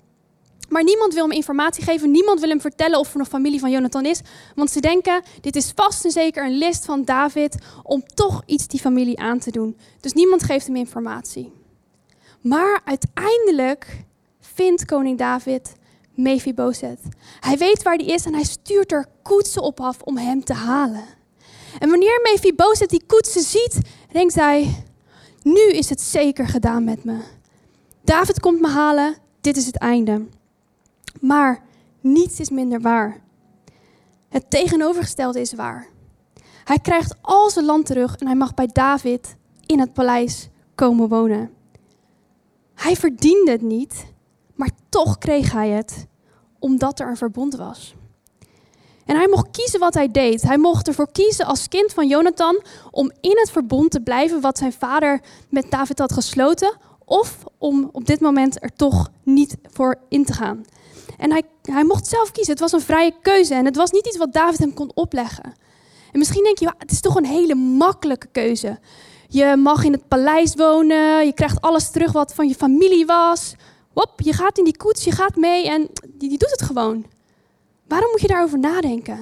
Maar 0.69 0.83
niemand 0.83 1.13
wil 1.13 1.23
hem 1.23 1.31
informatie 1.31 1.83
geven. 1.83 2.11
Niemand 2.11 2.39
wil 2.39 2.49
hem 2.49 2.61
vertellen 2.61 2.99
of 2.99 3.11
er 3.11 3.17
nog 3.17 3.27
familie 3.27 3.59
van 3.59 3.71
Jonathan 3.71 4.05
is. 4.05 4.21
Want 4.55 4.71
ze 4.71 4.79
denken, 4.79 5.23
dit 5.41 5.55
is 5.55 5.71
vast 5.75 6.05
en 6.05 6.11
zeker 6.11 6.45
een 6.45 6.57
list 6.57 6.85
van 6.85 7.03
David 7.03 7.57
om 7.83 8.03
toch 8.05 8.43
iets 8.45 8.67
die 8.67 8.79
familie 8.79 9.19
aan 9.19 9.39
te 9.39 9.51
doen. 9.51 9.77
Dus 9.99 10.13
niemand 10.13 10.43
geeft 10.43 10.67
hem 10.67 10.75
informatie. 10.75 11.51
Maar 12.41 12.81
uiteindelijk 12.85 14.03
vindt 14.39 14.85
koning 14.85 15.17
David 15.17 15.73
Mephibosheth. 16.13 16.99
Hij 17.39 17.57
weet 17.57 17.83
waar 17.83 17.95
hij 17.95 18.05
is 18.05 18.25
en 18.25 18.33
hij 18.33 18.43
stuurt 18.43 18.91
er 18.91 19.05
koetsen 19.23 19.61
op 19.61 19.79
af 19.79 20.01
om 20.01 20.17
hem 20.17 20.43
te 20.43 20.53
halen. 20.53 21.05
En 21.79 21.89
wanneer 21.89 22.19
Mephibosheth 22.23 22.89
die 22.89 23.03
koetsen 23.07 23.41
ziet, 23.41 23.79
denkt 24.11 24.35
hij, 24.35 24.83
nu 25.43 25.71
is 25.71 25.89
het 25.89 26.01
zeker 26.01 26.47
gedaan 26.47 26.83
met 26.83 27.03
me. 27.03 27.19
David 28.03 28.39
komt 28.39 28.61
me 28.61 28.67
halen, 28.67 29.15
dit 29.41 29.57
is 29.57 29.65
het 29.65 29.77
einde. 29.77 30.25
Maar 31.21 31.63
niets 32.01 32.39
is 32.39 32.49
minder 32.49 32.81
waar. 32.81 33.21
Het 34.29 34.49
tegenovergestelde 34.49 35.41
is 35.41 35.53
waar. 35.53 35.87
Hij 36.63 36.79
krijgt 36.79 37.15
al 37.21 37.49
zijn 37.49 37.65
land 37.65 37.85
terug 37.85 38.15
en 38.15 38.25
hij 38.25 38.35
mag 38.35 38.53
bij 38.53 38.67
David 38.67 39.35
in 39.65 39.79
het 39.79 39.93
paleis 39.93 40.49
komen 40.75 41.09
wonen. 41.09 41.51
Hij 42.73 42.95
verdiende 42.95 43.51
het 43.51 43.61
niet, 43.61 44.05
toch 44.93 45.17
kreeg 45.17 45.51
hij 45.51 45.69
het, 45.69 46.07
omdat 46.59 46.99
er 46.99 47.07
een 47.07 47.17
verbond 47.17 47.55
was. 47.55 47.95
En 49.05 49.15
hij 49.15 49.27
mocht 49.27 49.51
kiezen 49.51 49.79
wat 49.79 49.93
hij 49.93 50.11
deed. 50.11 50.41
Hij 50.41 50.57
mocht 50.57 50.87
ervoor 50.87 51.11
kiezen 51.11 51.45
als 51.45 51.67
kind 51.67 51.93
van 51.93 52.07
Jonathan 52.07 52.61
om 52.91 53.11
in 53.21 53.37
het 53.37 53.51
verbond 53.51 53.91
te 53.91 54.01
blijven 54.01 54.41
wat 54.41 54.57
zijn 54.57 54.73
vader 54.73 55.21
met 55.49 55.71
David 55.71 55.99
had 55.99 56.13
gesloten, 56.13 56.77
of 57.05 57.43
om 57.57 57.89
op 57.91 58.05
dit 58.05 58.19
moment 58.19 58.63
er 58.63 58.73
toch 58.75 59.09
niet 59.23 59.57
voor 59.63 59.95
in 60.09 60.25
te 60.25 60.33
gaan. 60.33 60.63
En 61.17 61.31
hij, 61.31 61.43
hij 61.61 61.83
mocht 61.83 62.07
zelf 62.07 62.31
kiezen. 62.31 62.51
Het 62.51 62.61
was 62.61 62.71
een 62.71 62.81
vrije 62.81 63.13
keuze 63.21 63.53
en 63.53 63.65
het 63.65 63.75
was 63.75 63.91
niet 63.91 64.07
iets 64.07 64.17
wat 64.17 64.33
David 64.33 64.59
hem 64.59 64.73
kon 64.73 64.91
opleggen. 64.93 65.53
En 66.11 66.19
misschien 66.19 66.43
denk 66.43 66.59
je, 66.59 66.73
het 66.77 66.91
is 66.91 67.01
toch 67.01 67.15
een 67.15 67.25
hele 67.25 67.55
makkelijke 67.55 68.27
keuze. 68.31 68.79
Je 69.27 69.55
mag 69.57 69.83
in 69.83 69.91
het 69.91 70.07
paleis 70.07 70.53
wonen, 70.55 71.25
je 71.25 71.33
krijgt 71.33 71.61
alles 71.61 71.89
terug 71.89 72.11
wat 72.11 72.33
van 72.33 72.47
je 72.47 72.55
familie 72.55 73.05
was. 73.05 73.55
Hop, 73.93 74.21
je 74.21 74.33
gaat 74.33 74.57
in 74.57 74.63
die 74.63 74.77
koets, 74.77 75.03
je 75.03 75.11
gaat 75.11 75.35
mee 75.35 75.69
en 75.69 75.89
die, 76.07 76.29
die 76.29 76.37
doet 76.37 76.51
het 76.51 76.61
gewoon. 76.61 77.05
Waarom 77.87 78.11
moet 78.11 78.21
je 78.21 78.27
daarover 78.27 78.59
nadenken? 78.59 79.19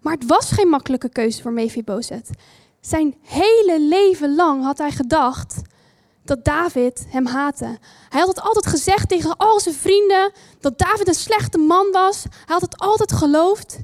Maar 0.00 0.12
het 0.12 0.26
was 0.26 0.50
geen 0.50 0.68
makkelijke 0.68 1.08
keuze 1.08 1.42
voor 1.42 1.52
Mephibosheth. 1.52 2.30
Zijn 2.80 3.14
hele 3.22 3.80
leven 3.80 4.34
lang 4.34 4.64
had 4.64 4.78
hij 4.78 4.90
gedacht 4.90 5.62
dat 6.24 6.44
David 6.44 7.04
hem 7.08 7.26
haatte. 7.26 7.78
Hij 8.08 8.20
had 8.20 8.28
het 8.28 8.40
altijd 8.40 8.66
gezegd 8.66 9.08
tegen 9.08 9.36
al 9.36 9.60
zijn 9.60 9.74
vrienden 9.74 10.32
dat 10.60 10.78
David 10.78 11.08
een 11.08 11.14
slechte 11.14 11.58
man 11.58 11.90
was. 11.92 12.22
Hij 12.22 12.30
had 12.46 12.60
het 12.60 12.78
altijd 12.78 13.12
geloofd. 13.12 13.80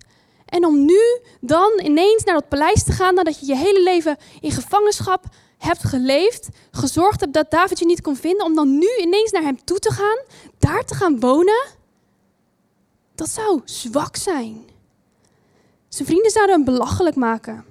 En 0.46 0.64
om 0.64 0.84
nu 0.84 1.20
dan 1.40 1.80
ineens 1.82 2.24
naar 2.24 2.34
dat 2.34 2.48
paleis 2.48 2.84
te 2.84 2.92
gaan 2.92 3.14
nadat 3.14 3.40
je 3.40 3.46
je 3.46 3.56
hele 3.56 3.82
leven 3.82 4.16
in 4.40 4.50
gevangenschap 4.50 5.24
hebt 5.60 5.84
geleefd, 5.84 6.48
gezorgd 6.70 7.20
hebt 7.20 7.32
dat 7.32 7.50
David 7.50 7.78
je 7.78 7.84
niet 7.84 8.00
kon 8.00 8.16
vinden, 8.16 8.46
om 8.46 8.54
dan 8.54 8.78
nu 8.78 8.88
ineens 9.00 9.30
naar 9.30 9.42
hem 9.42 9.64
toe 9.64 9.78
te 9.78 9.92
gaan, 9.92 10.18
daar 10.58 10.84
te 10.84 10.94
gaan 10.94 11.20
wonen, 11.20 11.66
dat 13.14 13.28
zou 13.28 13.60
zwak 13.64 14.16
zijn. 14.16 14.64
Zijn 15.88 16.08
vrienden 16.08 16.30
zouden 16.30 16.54
hem 16.54 16.64
belachelijk 16.64 17.16
maken. 17.16 17.64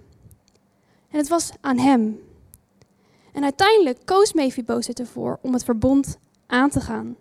En 1.10 1.18
het 1.18 1.28
was 1.28 1.50
aan 1.62 1.78
hem. 1.78 2.20
En 3.34 3.44
uiteindelijk 3.44 4.00
koos 4.06 4.34
Mephibosheth 4.34 5.00
ervoor 5.00 5.40
om 5.42 5.54
het 5.54 5.64
verbond 5.64 6.18
aan 6.48 6.70
te 6.70 6.82
gaan. 6.82 7.18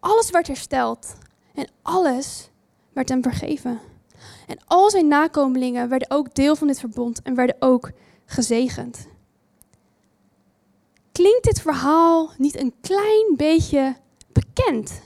Alles 0.00 0.30
werd 0.30 0.46
hersteld 0.46 1.14
en 1.54 1.68
alles 1.82 2.50
werd 2.92 3.08
hem 3.08 3.22
vergeven. 3.22 3.80
En 4.46 4.58
al 4.66 4.90
zijn 4.90 5.08
nakomelingen 5.08 5.88
werden 5.88 6.10
ook 6.10 6.34
deel 6.34 6.56
van 6.56 6.66
dit 6.66 6.78
verbond 6.78 7.22
en 7.22 7.34
werden 7.34 7.56
ook 7.58 7.90
gezegend. 8.26 9.06
Klinkt 11.14 11.44
dit 11.44 11.60
verhaal 11.60 12.30
niet 12.38 12.56
een 12.56 12.74
klein 12.80 13.36
beetje 13.36 13.96
bekend? 14.32 15.00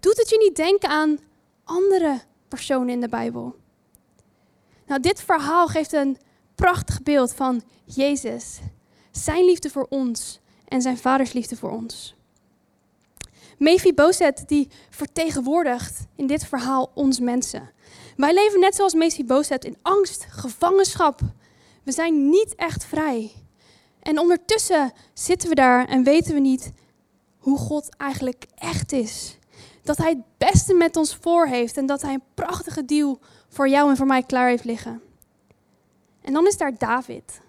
Doet 0.00 0.16
het 0.16 0.28
je 0.28 0.38
niet 0.38 0.56
denken 0.56 0.88
aan 0.88 1.18
andere 1.64 2.20
personen 2.48 2.88
in 2.88 3.00
de 3.00 3.08
Bijbel? 3.08 3.54
Nou, 4.86 5.00
dit 5.00 5.20
verhaal 5.20 5.68
geeft 5.68 5.92
een 5.92 6.18
prachtig 6.54 7.02
beeld 7.02 7.34
van 7.34 7.62
Jezus, 7.84 8.58
zijn 9.10 9.44
liefde 9.44 9.70
voor 9.70 9.86
ons 9.88 10.40
en 10.68 10.82
zijn 10.82 10.98
vaders 10.98 11.32
liefde 11.32 11.56
voor 11.56 11.70
ons. 11.70 12.14
Mephibosheth 13.58 14.48
die 14.48 14.68
vertegenwoordigt 14.90 16.06
in 16.16 16.26
dit 16.26 16.44
verhaal 16.46 16.90
ons 16.94 17.20
mensen. 17.20 17.70
Wij 18.16 18.34
leven 18.34 18.60
net 18.60 18.74
zoals 18.74 18.94
Mephibosheth 18.94 19.64
in 19.64 19.78
angst, 19.82 20.26
gevangenschap. 20.30 21.20
We 21.84 21.92
zijn 21.92 22.28
niet 22.28 22.54
echt 22.54 22.84
vrij. 22.84 23.46
En 24.00 24.18
ondertussen 24.18 24.92
zitten 25.12 25.48
we 25.48 25.54
daar 25.54 25.86
en 25.86 26.02
weten 26.02 26.34
we 26.34 26.40
niet 26.40 26.72
hoe 27.38 27.58
God 27.58 27.96
eigenlijk 27.96 28.46
echt 28.54 28.92
is. 28.92 29.38
Dat 29.82 29.96
Hij 29.96 30.08
het 30.08 30.38
beste 30.38 30.74
met 30.74 30.96
ons 30.96 31.16
voor 31.20 31.46
heeft 31.46 31.76
en 31.76 31.86
dat 31.86 32.02
Hij 32.02 32.14
een 32.14 32.22
prachtige 32.34 32.84
deal 32.84 33.18
voor 33.48 33.68
jou 33.68 33.90
en 33.90 33.96
voor 33.96 34.06
mij 34.06 34.22
klaar 34.22 34.48
heeft 34.48 34.64
liggen. 34.64 35.02
En 36.22 36.32
dan 36.32 36.46
is 36.46 36.56
daar 36.56 36.78
David. 36.78 37.40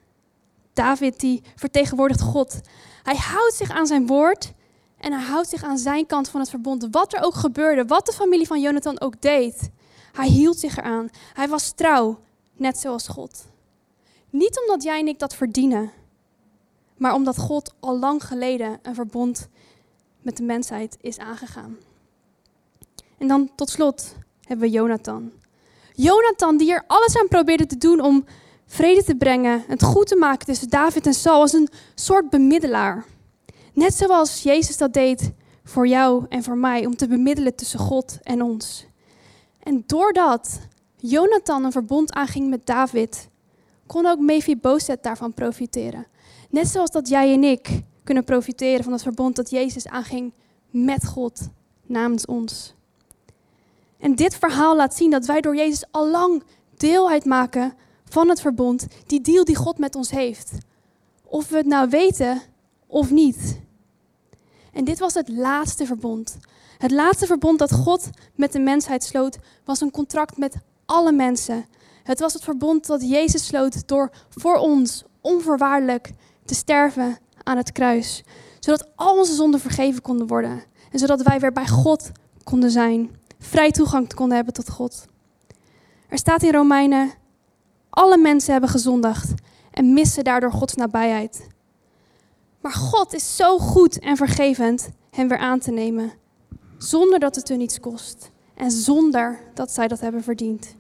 David 0.74 1.20
die 1.20 1.44
vertegenwoordigt 1.56 2.22
God. 2.22 2.60
Hij 3.04 3.16
houdt 3.16 3.54
zich 3.54 3.72
aan 3.72 3.88
zijn 3.88 4.08
woord 4.08 4.54
En 5.00 5.14
hij 5.14 5.24
houdt 5.24 5.50
zich 5.50 5.64
aan 5.64 5.78
zijn 5.78 6.06
kant 6.06 6.30
van 6.30 6.40
het 6.40 6.50
verbond. 6.50 6.88
Wat 6.92 7.14
er 7.14 7.22
ook 7.22 7.34
gebeurde, 7.34 7.86
wat 7.86 8.06
de 8.06 8.12
familie 8.12 8.48
van 8.48 8.62
Jonathan 8.62 9.00
ook 9.02 9.22
deed. 9.22 9.70
Hij 10.12 10.28
hield 10.28 10.60
zich 10.60 10.78
eraan. 10.78 11.10
Hij 11.34 11.48
was 11.48 11.72
trouw, 11.72 12.20
net 12.54 12.78
zoals 12.78 13.08
God. 13.08 13.46
Niet 14.30 14.60
omdat 14.60 14.84
jij 14.84 15.00
en 15.00 15.08
ik 15.08 15.20
dat 15.20 15.36
verdienen, 15.36 15.92
maar 17.00 17.14
omdat 17.14 17.38
God 17.38 17.74
al 17.80 18.00
lang 18.00 18.24
geleden 18.24 18.80
een 18.82 18.96
verbond 18.96 19.48
met 20.22 20.38
de 20.38 20.44
mensheid 20.44 20.98
is 21.02 21.18
aangegaan. 21.18 21.78
En 23.18 23.28
dan 23.28 23.50
tot 23.56 23.70
slot 23.70 24.16
hebben 24.44 24.68
we 24.68 24.74
Jonathan. 24.74 25.32
Jonathan 25.94 26.58
die 26.58 26.72
er 26.72 26.84
alles 26.88 27.18
aan 27.18 27.28
probeerde 27.28 27.66
te 27.66 27.78
doen 27.78 28.02
om 28.02 28.26
vrede 28.66 29.04
te 29.04 29.16
brengen, 29.16 29.64
het 29.68 29.84
goed 29.84 30.08
te 30.08 30.16
maken 30.16 30.46
tussen 30.46 30.70
David 30.70 31.06
en 31.06 31.14
Saul, 31.14 31.42
als 31.42 31.54
een 31.54 31.70
soort 31.96 32.30
bemiddelaar. 32.30 33.06
Net 33.74 33.94
zoals 33.94 34.44
Jezus 34.44 34.78
dat 34.78 34.94
deed 34.94 35.32
voor 35.64 35.88
jou 35.88 36.26
en 36.30 36.44
voor 36.44 36.58
mij, 36.58 36.86
om 36.86 36.96
te 36.96 37.08
bemiddelen 37.08 37.56
tussen 37.56 37.80
God 37.80 38.18
en 38.24 38.42
ons. 38.42 38.86
En 39.64 39.84
doordat 39.86 40.60
Jonathan 40.96 41.64
een 41.64 41.72
verbond 41.72 42.12
aanging 42.12 42.50
met 42.50 42.66
David, 42.66 43.30
kon 43.88 44.06
ook 44.06 44.20
Mephibosheth 44.20 45.04
daarvan 45.04 45.34
profiteren. 45.34 46.08
Net 46.50 46.68
zoals 46.68 46.92
dat 46.92 47.08
jij 47.08 47.34
en 47.34 47.44
ik 47.44 47.82
kunnen 48.04 48.24
profiteren 48.24 48.84
van 48.84 48.94
het 48.94 49.02
verbond 49.02 49.36
dat 49.36 49.50
Jezus 49.50 49.88
aanging 49.88 50.34
met 50.70 51.06
God 51.06 51.50
namens 51.86 52.26
ons. 52.26 52.74
En 53.98 54.16
dit 54.16 54.36
verhaal 54.36 54.76
laat 54.76 54.96
zien 54.96 55.12
dat 55.12 55.26
wij 55.26 55.42
door 55.42 55.56
Jezus 55.56 55.86
al 55.92 56.10
lang 56.10 56.44
deel 56.78 57.10
uitmaken 57.10 57.74
van 58.06 58.30
het 58.30 58.42
verbond, 58.42 58.88
die 59.06 59.22
deal 59.22 59.46
die 59.46 59.56
God 59.56 59.78
met 59.78 59.96
ons 59.96 60.10
heeft. 60.10 60.52
Of 61.24 61.50
we 61.50 61.58
het 61.58 61.66
nou 61.66 61.90
weten 61.90 62.42
of 62.88 63.12
niet. 63.12 63.60
En 64.74 64.84
dit 64.84 65.00
was 65.00 65.14
het 65.14 65.30
laatste 65.30 65.86
verbond. 65.86 66.38
Het 66.78 66.92
laatste 66.92 67.26
verbond 67.26 67.60
dat 67.60 67.72
God 67.72 68.10
met 68.36 68.52
de 68.52 68.60
mensheid 68.60 69.04
sloot, 69.04 69.38
was 69.66 69.82
een 69.82 69.92
contract 69.92 70.38
met 70.38 70.56
alle 70.86 71.12
mensen. 71.12 71.66
Het 72.04 72.20
was 72.20 72.34
het 72.34 72.44
verbond 72.44 72.88
dat 72.88 73.10
Jezus 73.10 73.46
sloot 73.46 73.88
door 73.88 74.12
voor 74.30 74.56
ons 74.56 75.04
onvoorwaardelijk 75.22 76.12
te 76.50 76.56
sterven 76.56 77.18
aan 77.44 77.58
het 77.58 77.72
kruis. 77.72 78.24
Zodat 78.60 78.88
al 78.96 79.18
onze 79.18 79.34
zonden 79.34 79.60
vergeven 79.60 80.02
konden 80.02 80.28
worden. 80.28 80.64
En 80.92 81.00
zodat 81.00 81.22
wij 81.22 81.40
weer 81.40 81.52
bij 81.52 81.68
God 81.68 82.12
konden 82.44 82.72
zijn. 82.72 83.18
Vrij 83.40 83.72
toegang 83.72 84.14
konden 84.14 84.36
hebben 84.36 84.54
tot 84.54 84.70
God. 84.70 85.06
Er 86.08 86.18
staat 86.18 86.44
in 86.44 86.52
Romeinen, 86.52 87.12
alle 87.90 88.18
mensen 88.18 88.52
hebben 88.52 88.70
gezondigd 88.70 89.34
en 89.72 89.94
missen 89.94 90.24
daardoor 90.24 90.52
Gods 90.52 90.76
nabijheid. 90.76 91.48
Maar 92.62 92.72
God 92.72 93.14
is 93.14 93.36
zo 93.36 93.58
goed 93.58 94.00
en 94.00 94.18
vergevend 94.18 94.90
hen 95.12 95.28
weer 95.28 95.38
aan 95.38 95.60
te 95.60 95.72
nemen, 95.72 96.12
zonder 96.78 97.20
dat 97.20 97.36
het 97.36 97.48
hun 97.48 97.62
iets 97.62 97.80
kost 97.80 98.32
en 98.56 98.72
zonder 98.72 99.40
dat 99.54 99.72
zij 99.72 99.88
dat 99.88 100.00
hebben 100.00 100.24
verdiend. 100.24 100.76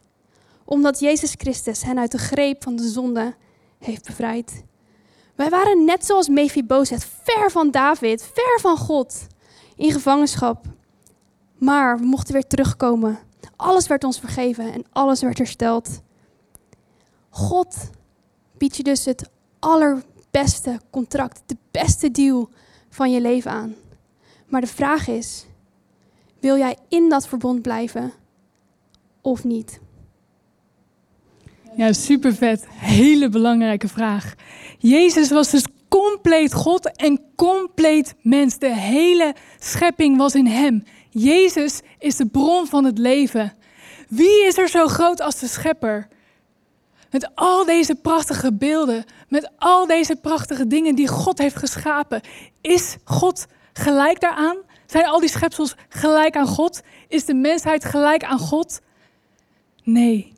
Omdat 0.65 0.99
Jezus 0.99 1.33
Christus 1.37 1.83
hen 1.83 1.99
uit 1.99 2.11
de 2.11 2.17
greep 2.17 2.63
van 2.63 2.75
de 2.75 2.87
zonde 2.87 3.35
heeft 3.79 4.05
bevrijd. 4.05 4.63
Wij 5.39 5.49
waren 5.49 5.85
net 5.85 6.05
zoals 6.05 6.29
Mephibosheth, 6.29 7.05
ver 7.23 7.51
van 7.51 7.71
David, 7.71 8.29
ver 8.33 8.59
van 8.59 8.77
God, 8.77 9.27
in 9.75 9.91
gevangenschap. 9.91 10.65
Maar 11.57 11.99
we 11.99 12.05
mochten 12.05 12.33
weer 12.33 12.47
terugkomen. 12.47 13.19
Alles 13.55 13.87
werd 13.87 14.03
ons 14.03 14.19
vergeven 14.19 14.73
en 14.73 14.85
alles 14.91 15.21
werd 15.21 15.37
hersteld. 15.37 16.01
God 17.29 17.75
biedt 18.57 18.75
je 18.75 18.83
dus 18.83 19.05
het 19.05 19.29
allerbeste 19.59 20.79
contract, 20.89 21.41
de 21.45 21.57
beste 21.71 22.11
deal 22.11 22.49
van 22.89 23.11
je 23.11 23.21
leven 23.21 23.51
aan. 23.51 23.75
Maar 24.47 24.61
de 24.61 24.67
vraag 24.67 25.07
is, 25.07 25.45
wil 26.39 26.57
jij 26.57 26.77
in 26.87 27.09
dat 27.09 27.27
verbond 27.27 27.61
blijven 27.61 28.13
of 29.21 29.43
niet? 29.43 29.79
Ja, 31.79 31.93
super 31.93 32.33
vet. 32.33 32.65
Hele 32.69 33.29
belangrijke 33.29 33.87
vraag. 33.87 34.33
Jezus 34.77 35.29
was 35.29 35.49
dus 35.49 35.65
compleet 35.89 36.53
God 36.53 36.95
en 36.95 37.21
compleet 37.35 38.15
mens. 38.21 38.57
De 38.57 38.75
hele 38.75 39.35
schepping 39.59 40.17
was 40.17 40.35
in 40.35 40.45
hem. 40.45 40.83
Jezus 41.09 41.81
is 41.99 42.15
de 42.15 42.25
bron 42.25 42.67
van 42.67 42.83
het 42.83 42.97
leven. 42.97 43.53
Wie 44.09 44.45
is 44.45 44.57
er 44.57 44.69
zo 44.69 44.87
groot 44.87 45.21
als 45.21 45.39
de 45.39 45.47
schepper? 45.47 46.07
Met 47.11 47.29
al 47.35 47.65
deze 47.65 47.95
prachtige 47.95 48.53
beelden, 48.53 49.05
met 49.27 49.51
al 49.57 49.87
deze 49.87 50.15
prachtige 50.15 50.67
dingen 50.67 50.95
die 50.95 51.07
God 51.07 51.37
heeft 51.37 51.55
geschapen, 51.55 52.21
is 52.61 52.97
God 53.03 53.45
gelijk 53.73 54.19
daaraan? 54.19 54.57
Zijn 54.85 55.05
al 55.05 55.19
die 55.19 55.29
schepsels 55.29 55.75
gelijk 55.89 56.35
aan 56.35 56.47
God? 56.47 56.81
Is 57.07 57.25
de 57.25 57.33
mensheid 57.33 57.85
gelijk 57.85 58.23
aan 58.23 58.39
God? 58.39 58.81
Nee. 59.83 60.37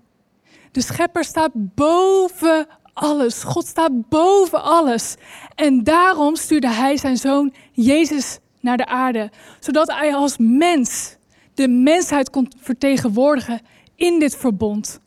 De 0.71 0.81
schepper 0.81 1.23
staat 1.23 1.51
boven 1.53 2.67
alles. 2.93 3.43
God 3.43 3.65
staat 3.65 4.09
boven 4.09 4.63
alles. 4.63 5.15
En 5.55 5.83
daarom 5.83 6.35
stuurde 6.35 6.69
hij 6.69 6.97
zijn 6.97 7.17
zoon 7.17 7.53
Jezus 7.71 8.39
naar 8.59 8.77
de 8.77 8.85
aarde, 8.85 9.31
zodat 9.59 9.91
hij 9.91 10.15
als 10.15 10.35
mens 10.37 11.15
de 11.53 11.67
mensheid 11.67 12.29
kon 12.29 12.51
vertegenwoordigen 12.61 13.61
in 13.95 14.19
dit 14.19 14.35
verbond. 14.35 14.99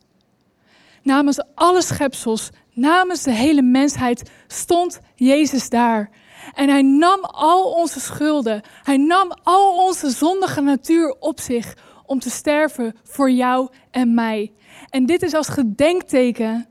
Namens 1.03 1.41
alle 1.55 1.81
schepsels, 1.81 2.49
namens 2.73 3.23
de 3.23 3.31
hele 3.31 3.61
mensheid 3.61 4.31
stond 4.47 4.99
Jezus 5.15 5.69
daar. 5.69 6.09
En 6.53 6.69
hij 6.69 6.81
nam 6.81 7.23
al 7.23 7.71
onze 7.71 7.99
schulden, 7.99 8.61
hij 8.83 8.97
nam 8.97 9.31
al 9.43 9.85
onze 9.85 10.09
zondige 10.09 10.61
natuur 10.61 11.15
op 11.19 11.39
zich 11.39 11.73
om 12.05 12.19
te 12.19 12.29
sterven 12.29 12.95
voor 13.03 13.31
jou 13.31 13.69
en 13.91 14.13
mij. 14.13 14.53
En 14.89 15.05
dit 15.05 15.21
is 15.21 15.33
als 15.33 15.47
gedenkteken 15.47 16.67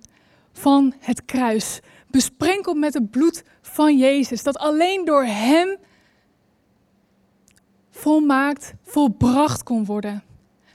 van 0.52 0.94
het 0.98 1.24
kruis, 1.24 1.80
besprenkeld 2.10 2.76
met 2.76 2.94
het 2.94 3.10
bloed 3.10 3.42
van 3.62 3.98
Jezus, 3.98 4.42
dat 4.42 4.58
alleen 4.58 5.04
door 5.04 5.24
Hem 5.24 5.76
volmaakt, 7.90 8.74
volbracht 8.82 9.62
kon 9.62 9.84
worden. 9.84 10.22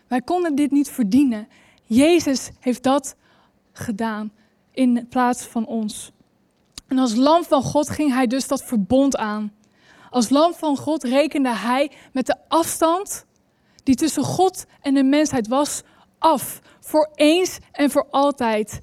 Wij 0.07 0.21
konden 0.21 0.55
dit 0.55 0.71
niet 0.71 0.89
verdienen. 0.89 1.47
Jezus 1.83 2.49
heeft 2.59 2.83
dat 2.83 3.15
gedaan 3.71 4.31
in 4.71 5.07
plaats 5.09 5.43
van 5.43 5.65
ons. 5.65 6.11
En 6.87 6.97
als 6.97 7.15
lam 7.15 7.43
van 7.43 7.63
God 7.63 7.89
ging 7.89 8.13
hij 8.13 8.27
dus 8.27 8.47
dat 8.47 8.63
verbond 8.63 9.17
aan. 9.17 9.53
Als 10.09 10.29
lam 10.29 10.53
van 10.53 10.77
God 10.77 11.03
rekende 11.03 11.55
hij 11.55 11.91
met 12.11 12.25
de 12.25 12.35
afstand 12.47 13.25
die 13.89 13.97
tussen 13.97 14.23
God 14.23 14.65
en 14.81 14.93
de 14.93 15.03
mensheid 15.03 15.47
was 15.47 15.81
af. 16.19 16.61
Voor 16.79 17.09
eens 17.15 17.57
en 17.71 17.91
voor 17.91 18.07
altijd. 18.09 18.81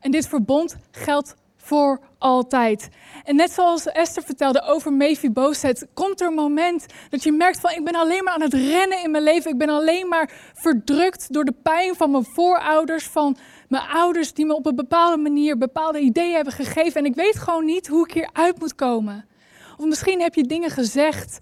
En 0.00 0.10
dit 0.10 0.28
verbond 0.28 0.76
geldt 0.90 1.34
voor 1.56 2.00
altijd. 2.18 2.88
En 3.24 3.36
net 3.36 3.50
zoals 3.50 3.86
Esther 3.86 4.22
vertelde 4.22 4.62
over 4.62 4.92
Mephibosheth, 4.92 5.86
komt 5.94 6.20
er 6.20 6.26
een 6.26 6.34
moment 6.34 6.86
dat 7.10 7.22
je 7.22 7.32
merkt 7.32 7.60
van 7.60 7.70
ik 7.70 7.84
ben 7.84 7.94
alleen 7.94 8.24
maar 8.24 8.34
aan 8.34 8.40
het 8.40 8.54
rennen 8.54 9.02
in 9.02 9.10
mijn 9.10 9.22
leven. 9.22 9.50
Ik 9.50 9.58
ben 9.58 9.68
alleen 9.68 10.08
maar 10.08 10.30
verdrukt 10.54 11.32
door 11.32 11.44
de 11.44 11.54
pijn 11.62 11.94
van 11.94 12.10
mijn 12.10 12.24
voorouders, 12.24 13.04
van 13.06 13.36
mijn 13.68 13.88
ouders 13.88 14.32
die 14.32 14.46
me 14.46 14.54
op 14.54 14.66
een 14.66 14.76
bepaalde 14.76 15.22
manier 15.22 15.58
bepaalde 15.58 15.98
ideeën 15.98 16.34
hebben 16.34 16.52
gegeven. 16.52 17.00
En 17.00 17.06
ik 17.06 17.14
weet 17.14 17.36
gewoon 17.36 17.64
niet 17.64 17.86
hoe 17.86 18.06
ik 18.06 18.14
hier 18.14 18.28
uit 18.32 18.58
moet 18.58 18.74
komen. 18.74 19.28
Of 19.76 19.86
misschien 19.86 20.20
heb 20.20 20.34
je 20.34 20.42
dingen 20.42 20.70
gezegd, 20.70 21.38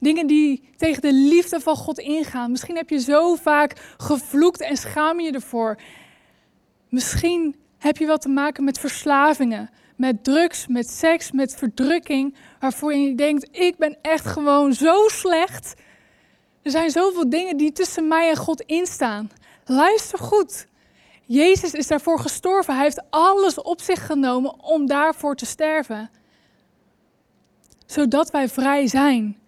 dingen 0.00 0.26
die 0.26 0.68
tegen 0.76 1.02
de 1.02 1.12
liefde 1.12 1.60
van 1.60 1.76
God 1.76 1.98
ingaan. 1.98 2.50
Misschien 2.50 2.76
heb 2.76 2.90
je 2.90 3.00
zo 3.00 3.34
vaak 3.34 3.94
gevloekt 3.96 4.60
en 4.60 4.76
schaam 4.76 5.20
je 5.20 5.32
ervoor. 5.32 5.78
Misschien 6.88 7.56
heb 7.78 7.96
je 7.96 8.06
wat 8.06 8.20
te 8.20 8.28
maken 8.28 8.64
met 8.64 8.78
verslavingen, 8.78 9.70
met 9.96 10.24
drugs, 10.24 10.66
met 10.66 10.90
seks, 10.90 11.32
met 11.32 11.54
verdrukking, 11.54 12.36
waarvoor 12.60 12.94
je 12.94 13.14
denkt, 13.14 13.48
ik 13.50 13.76
ben 13.76 13.98
echt 14.02 14.26
gewoon 14.26 14.72
zo 14.72 15.08
slecht. 15.08 15.74
Er 16.62 16.70
zijn 16.70 16.90
zoveel 16.90 17.30
dingen 17.30 17.56
die 17.56 17.72
tussen 17.72 18.08
mij 18.08 18.28
en 18.28 18.36
God 18.36 18.60
instaan. 18.60 19.30
Luister 19.64 20.18
goed. 20.18 20.66
Jezus 21.24 21.72
is 21.72 21.86
daarvoor 21.86 22.18
gestorven. 22.18 22.74
Hij 22.74 22.82
heeft 22.82 23.02
alles 23.10 23.62
op 23.62 23.80
zich 23.80 24.06
genomen 24.06 24.62
om 24.62 24.86
daarvoor 24.86 25.34
te 25.34 25.46
sterven. 25.46 26.10
Zodat 27.86 28.30
wij 28.30 28.48
vrij 28.48 28.86
zijn. 28.86 29.38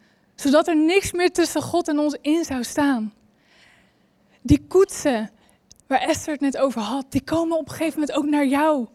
Zodat 0.40 0.68
er 0.68 0.77
niks 0.77 1.12
meer 1.12 1.33
tussen 1.33 1.62
God 1.62 1.88
en 1.88 1.98
ons 1.98 2.16
in 2.20 2.44
zou 2.44 2.64
staan. 2.64 3.14
Die 4.42 4.66
koetsen, 4.68 5.31
waar 5.87 6.01
Esther 6.01 6.33
het 6.33 6.40
net 6.40 6.57
over 6.57 6.81
had, 6.81 7.12
die 7.12 7.22
komen 7.24 7.59
op 7.59 7.68
een 7.68 7.74
gegeven 7.74 8.01
moment 8.01 8.18
ook 8.18 8.27
naar 8.27 8.46
jou. 8.46 8.87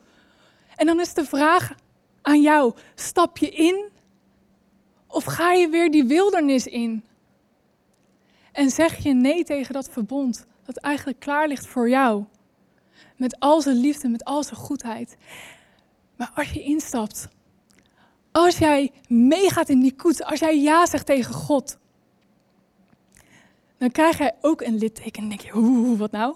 En 0.75 0.85
dan 0.85 0.99
is 0.99 1.13
de 1.13 1.25
vraag 1.25 1.73
aan 2.21 2.41
jou: 2.41 2.73
stap 2.95 3.37
je 3.37 3.49
in 3.49 3.91
of 5.07 5.23
ga 5.23 5.51
je 5.51 5.69
weer 5.69 5.91
die 5.91 6.03
wildernis 6.03 6.67
in? 6.67 7.03
En 8.51 8.69
zeg 8.69 9.03
je 9.03 9.13
nee 9.13 9.43
tegen 9.43 9.73
dat 9.73 9.89
verbond 9.89 10.45
dat 10.65 10.77
eigenlijk 10.77 11.19
klaar 11.19 11.47
ligt 11.47 11.67
voor 11.67 11.89
jou? 11.89 12.23
Met 13.17 13.39
al 13.39 13.61
zijn 13.61 13.77
liefde, 13.77 14.09
met 14.09 14.23
al 14.23 14.43
zijn 14.43 14.55
goedheid. 14.55 15.17
Maar 16.15 16.31
als 16.35 16.51
je 16.51 16.61
instapt, 16.63 17.27
Als 18.33 18.57
jij 18.57 18.91
meegaat 19.07 19.69
in 19.69 19.79
die 19.79 19.95
koets, 19.95 20.23
als 20.23 20.39
jij 20.39 20.61
ja 20.61 20.85
zegt 20.85 21.05
tegen 21.05 21.33
God, 21.33 21.77
dan 23.77 23.91
krijg 23.91 24.17
jij 24.17 24.35
ook 24.41 24.61
een 24.61 24.77
litteken. 24.77 25.23
En 25.23 25.29
denk 25.29 25.41
je, 25.41 25.55
oeh, 25.55 25.99
wat 25.99 26.11
nou? 26.11 26.35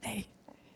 Nee, 0.00 0.26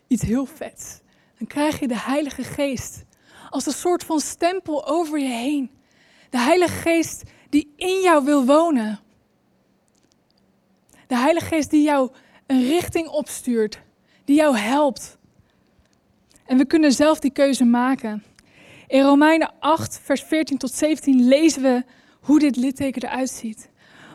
iets 0.07 0.21
heel 0.21 0.45
vets. 0.45 0.99
Dan 1.37 1.47
krijg 1.47 1.79
je 1.79 1.87
de 1.87 1.99
Heilige 1.99 2.43
Geest 2.43 3.05
als 3.49 3.65
een 3.65 3.73
soort 3.73 4.03
van 4.03 4.19
stempel 4.19 4.87
over 4.87 5.19
je 5.19 5.27
heen. 5.27 5.71
De 6.29 6.39
Heilige 6.39 6.73
Geest 6.73 7.23
die 7.49 7.73
in 7.75 8.01
jou 8.01 8.25
wil 8.25 8.45
wonen. 8.45 8.99
De 11.07 11.17
Heilige 11.17 11.45
Geest 11.45 11.69
die 11.69 11.83
jou 11.83 12.11
een 12.45 12.67
richting 12.67 13.07
opstuurt, 13.07 13.81
die 14.25 14.35
jou 14.35 14.57
helpt. 14.57 15.17
En 16.45 16.57
we 16.57 16.65
kunnen 16.65 16.91
zelf 16.91 17.19
die 17.19 17.31
keuze 17.31 17.65
maken. 17.65 18.23
In 18.89 19.03
Romeinen 19.03 19.51
8, 19.59 19.99
vers 20.03 20.21
14 20.21 20.57
tot 20.57 20.73
17 20.73 21.27
lezen 21.27 21.61
we 21.61 21.83
hoe 22.21 22.39
dit 22.39 22.55
litteken 22.55 23.03
eruit 23.03 23.29
ziet. 23.29 23.69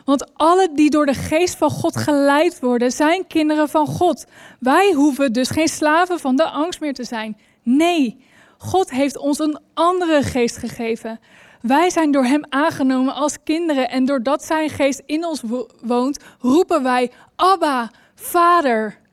Want 0.05 0.33
alle 0.33 0.69
die 0.73 0.89
door 0.89 1.05
de 1.05 1.13
geest 1.13 1.55
van 1.55 1.69
God 1.69 1.97
geleid 1.97 2.59
worden, 2.59 2.91
zijn 2.91 3.27
kinderen 3.27 3.69
van 3.69 3.87
God. 3.87 4.25
Wij 4.59 4.93
hoeven 4.93 5.33
dus 5.33 5.49
geen 5.49 5.67
slaven 5.67 6.19
van 6.19 6.35
de 6.35 6.43
angst 6.43 6.79
meer 6.79 6.93
te 6.93 7.03
zijn. 7.03 7.37
Nee, 7.63 8.17
God 8.57 8.89
heeft 8.89 9.17
ons 9.17 9.39
een 9.39 9.59
andere 9.73 10.23
geest 10.23 10.57
gegeven. 10.57 11.19
Wij 11.61 11.89
zijn 11.89 12.11
door 12.11 12.25
Hem 12.25 12.45
aangenomen 12.49 13.13
als 13.13 13.37
kinderen 13.43 13.89
en 13.89 14.05
doordat 14.05 14.43
Zijn 14.43 14.69
geest 14.69 15.01
in 15.05 15.25
ons 15.25 15.41
woont, 15.81 16.19
roepen 16.39 16.83
wij 16.83 17.11
Abba, 17.35 17.91
Vader. 18.15 19.03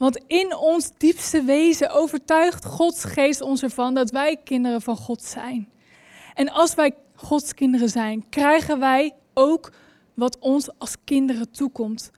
Want 0.00 0.20
in 0.26 0.56
ons 0.56 0.90
diepste 0.96 1.42
wezen 1.42 1.90
overtuigt 1.90 2.64
Gods 2.64 3.04
geest 3.04 3.40
ons 3.40 3.62
ervan 3.62 3.94
dat 3.94 4.10
wij 4.10 4.36
kinderen 4.44 4.82
van 4.82 4.96
God 4.96 5.22
zijn. 5.22 5.68
En 6.34 6.50
als 6.50 6.74
wij 6.74 6.94
Gods 7.14 7.54
kinderen 7.54 7.88
zijn, 7.88 8.28
krijgen 8.28 8.78
wij 8.78 9.14
ook 9.34 9.72
wat 10.14 10.38
ons 10.38 10.68
als 10.78 10.96
kinderen 11.04 11.50
toekomt. 11.50 12.10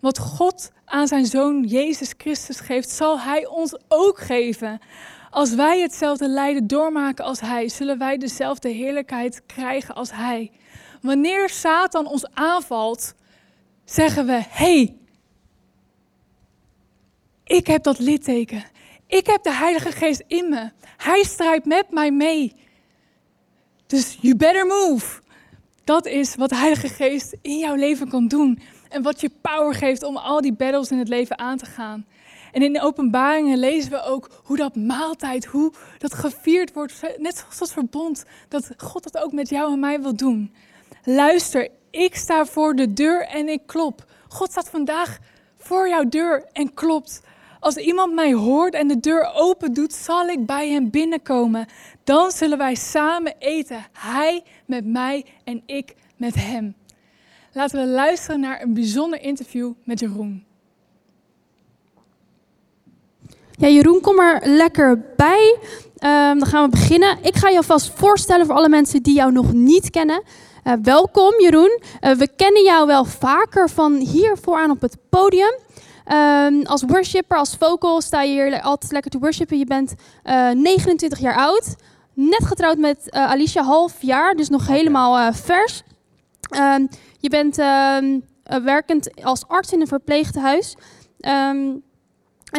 Wat 0.00 0.18
God 0.18 0.70
aan 0.84 1.06
zijn 1.06 1.26
zoon 1.26 1.64
Jezus 1.64 2.14
Christus 2.16 2.60
geeft, 2.60 2.90
zal 2.90 3.20
Hij 3.20 3.46
ons 3.46 3.78
ook 3.88 4.18
geven. 4.18 4.78
Als 5.30 5.54
wij 5.54 5.80
hetzelfde 5.80 6.28
lijden 6.28 6.66
doormaken 6.66 7.24
als 7.24 7.40
Hij, 7.40 7.68
zullen 7.68 7.98
wij 7.98 8.18
dezelfde 8.18 8.68
heerlijkheid 8.68 9.42
krijgen 9.46 9.94
als 9.94 10.12
Hij. 10.12 10.50
Wanneer 11.02 11.48
Satan 11.48 12.06
ons 12.06 12.26
aanvalt, 12.34 13.14
zeggen 13.84 14.26
we: 14.26 14.42
hey, 14.48 14.98
ik 17.50 17.66
heb 17.66 17.82
dat 17.82 17.98
litteken. 17.98 18.64
Ik 19.06 19.26
heb 19.26 19.42
de 19.42 19.52
Heilige 19.52 19.92
Geest 19.92 20.22
in 20.26 20.48
me. 20.48 20.70
Hij 20.96 21.22
strijdt 21.22 21.64
met 21.64 21.90
mij 21.90 22.10
mee. 22.10 22.54
Dus 23.86 24.18
you 24.20 24.36
better 24.36 24.66
move. 24.66 25.20
Dat 25.84 26.06
is 26.06 26.34
wat 26.34 26.48
de 26.48 26.56
Heilige 26.56 26.88
Geest 26.88 27.36
in 27.42 27.58
jouw 27.58 27.74
leven 27.74 28.08
kan 28.08 28.28
doen. 28.28 28.62
En 28.88 29.02
wat 29.02 29.20
je 29.20 29.30
power 29.40 29.74
geeft 29.74 30.02
om 30.02 30.16
al 30.16 30.40
die 30.40 30.52
battles 30.52 30.90
in 30.90 30.98
het 30.98 31.08
leven 31.08 31.38
aan 31.38 31.56
te 31.56 31.64
gaan. 31.64 32.06
En 32.52 32.62
in 32.62 32.72
de 32.72 32.82
openbaringen 32.82 33.58
lezen 33.58 33.90
we 33.90 34.02
ook 34.02 34.40
hoe 34.44 34.56
dat 34.56 34.76
maaltijd, 34.76 35.44
hoe 35.44 35.72
dat 35.98 36.14
gevierd 36.14 36.72
wordt, 36.72 37.00
net 37.18 37.36
zoals 37.36 37.58
dat 37.58 37.72
verbond, 37.72 38.24
dat 38.48 38.70
God 38.76 39.02
dat 39.02 39.22
ook 39.22 39.32
met 39.32 39.48
jou 39.48 39.72
en 39.72 39.80
mij 39.80 40.00
wil 40.00 40.16
doen. 40.16 40.54
Luister, 41.04 41.68
ik 41.90 42.14
sta 42.14 42.46
voor 42.46 42.74
de 42.74 42.92
deur 42.92 43.26
en 43.26 43.48
ik 43.48 43.62
klop. 43.66 44.04
God 44.28 44.50
staat 44.50 44.68
vandaag 44.68 45.18
voor 45.56 45.88
jouw 45.88 46.08
deur 46.08 46.44
en 46.52 46.74
klopt. 46.74 47.22
Als 47.60 47.76
iemand 47.76 48.14
mij 48.14 48.32
hoort 48.32 48.74
en 48.74 48.88
de 48.88 49.00
deur 49.00 49.30
open 49.34 49.72
doet, 49.72 49.92
zal 49.92 50.26
ik 50.26 50.46
bij 50.46 50.70
hem 50.70 50.90
binnenkomen. 50.90 51.66
Dan 52.04 52.30
zullen 52.30 52.58
wij 52.58 52.74
samen 52.74 53.34
eten. 53.38 53.86
Hij 53.92 54.42
met 54.66 54.86
mij 54.86 55.24
en 55.44 55.62
ik 55.66 55.94
met 56.16 56.34
hem. 56.34 56.74
Laten 57.52 57.80
we 57.80 57.86
luisteren 57.86 58.40
naar 58.40 58.62
een 58.62 58.74
bijzonder 58.74 59.22
interview 59.22 59.72
met 59.84 60.00
Jeroen. 60.00 60.44
Ja, 63.50 63.68
Jeroen, 63.68 64.00
kom 64.00 64.20
er 64.20 64.40
lekker 64.44 65.14
bij. 65.16 65.56
Um, 65.60 66.38
dan 66.38 66.46
gaan 66.46 66.64
we 66.64 66.70
beginnen. 66.70 67.18
Ik 67.22 67.36
ga 67.36 67.48
je 67.48 67.56
alvast 67.56 67.90
voorstellen 67.94 68.46
voor 68.46 68.54
alle 68.54 68.68
mensen 68.68 69.02
die 69.02 69.14
jou 69.14 69.32
nog 69.32 69.52
niet 69.52 69.90
kennen. 69.90 70.22
Uh, 70.64 70.72
welkom, 70.82 71.40
Jeroen. 71.40 71.80
Uh, 72.00 72.12
we 72.12 72.28
kennen 72.36 72.62
jou 72.62 72.86
wel 72.86 73.04
vaker 73.04 73.70
van 73.70 73.94
hier 73.94 74.36
vooraan 74.42 74.70
op 74.70 74.80
het 74.80 74.96
podium. 75.08 75.58
Um, 76.12 76.66
als 76.66 76.82
worshipper, 76.82 77.38
als 77.38 77.56
vocal, 77.58 78.00
sta 78.00 78.22
je 78.22 78.32
hier 78.32 78.60
altijd 78.60 78.92
lekker 78.92 79.10
te 79.10 79.18
worshipen. 79.18 79.58
Je 79.58 79.66
bent 79.66 79.94
uh, 80.24 80.50
29 80.50 81.18
jaar 81.18 81.36
oud. 81.36 81.74
Net 82.14 82.44
getrouwd 82.44 82.78
met 82.78 83.10
Alicia, 83.10 83.62
half 83.62 84.02
jaar, 84.02 84.34
dus 84.34 84.48
nog 84.48 84.66
helemaal 84.66 85.32
vers. 85.32 85.82
Um, 86.56 86.88
je 87.18 87.28
bent 87.28 87.56
werkend 88.64 89.24
als 89.24 89.46
arts 89.46 89.72
in 89.72 89.80
een 89.80 89.86
verpleeghuis. 89.86 90.76
En 91.20 91.82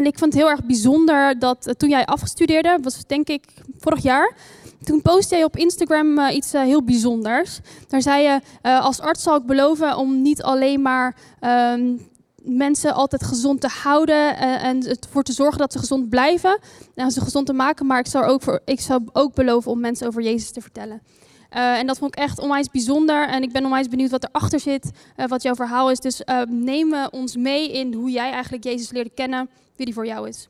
ik 0.05 0.17
vond 0.17 0.33
het 0.33 0.41
heel 0.41 0.49
erg 0.49 0.65
bijzonder 0.65 1.39
dat 1.39 1.73
toen 1.77 1.89
jij 1.89 2.05
afgestudeerde, 2.05 2.77
was 2.81 3.05
denk 3.07 3.27
ik 3.27 3.43
vorig 3.79 4.03
jaar, 4.03 4.35
toen 4.83 5.01
postte 5.01 5.35
jij 5.35 5.43
op 5.43 5.57
Instagram 5.57 6.19
uh, 6.19 6.35
iets 6.35 6.53
uh, 6.53 6.61
heel 6.61 6.83
bijzonders. 6.83 7.59
Daar 7.87 8.01
zei 8.01 8.23
je, 8.23 8.39
als 8.61 8.99
arts 8.99 9.23
zal 9.23 9.35
ik 9.35 9.45
beloven 9.45 9.97
om 9.97 10.21
niet 10.21 10.43
alleen 10.43 10.81
maar 10.81 11.15
um, 11.41 12.09
mensen 12.43 12.93
altijd 12.93 13.23
gezond 13.23 13.61
te 13.61 13.67
houden 13.67 14.37
en 14.37 14.87
ervoor 14.87 15.23
te 15.23 15.33
zorgen 15.33 15.57
dat 15.57 15.71
ze 15.71 15.79
gezond 15.79 16.09
blijven 16.09 16.59
en 16.95 17.11
ze 17.11 17.21
gezond 17.21 17.45
te 17.45 17.53
maken, 17.53 17.85
maar 17.85 17.99
ik 17.99 18.07
zou 18.07 18.25
ook, 18.25 18.41
voor, 18.41 18.61
ik 18.65 18.79
zou 18.79 19.01
ook 19.11 19.33
beloven 19.33 19.71
om 19.71 19.79
mensen 19.79 20.07
over 20.07 20.21
Jezus 20.21 20.51
te 20.51 20.61
vertellen. 20.61 21.01
en 21.49 21.87
dat 21.87 21.97
vond 21.97 22.15
ik 22.15 22.23
echt 22.23 22.39
onwijs 22.39 22.69
bijzonder. 22.69 23.27
En 23.27 23.43
ik 23.43 23.51
ben 23.51 23.63
onwijs 23.63 23.87
benieuwd 23.87 24.11
wat 24.11 24.23
erachter 24.23 24.59
zit, 24.59 24.91
wat 25.27 25.41
jouw 25.41 25.55
verhaal 25.55 25.91
is. 25.91 25.99
Dus 25.99 26.21
neem 26.49 26.93
ons 27.09 27.35
mee 27.35 27.71
in 27.71 27.93
hoe 27.93 28.11
jij 28.11 28.31
eigenlijk 28.31 28.63
Jezus 28.63 28.91
leerde 28.91 29.11
kennen 29.15 29.49
wie 29.75 29.85
die 29.85 29.93
voor 29.93 30.05
jou 30.05 30.27
is. 30.27 30.49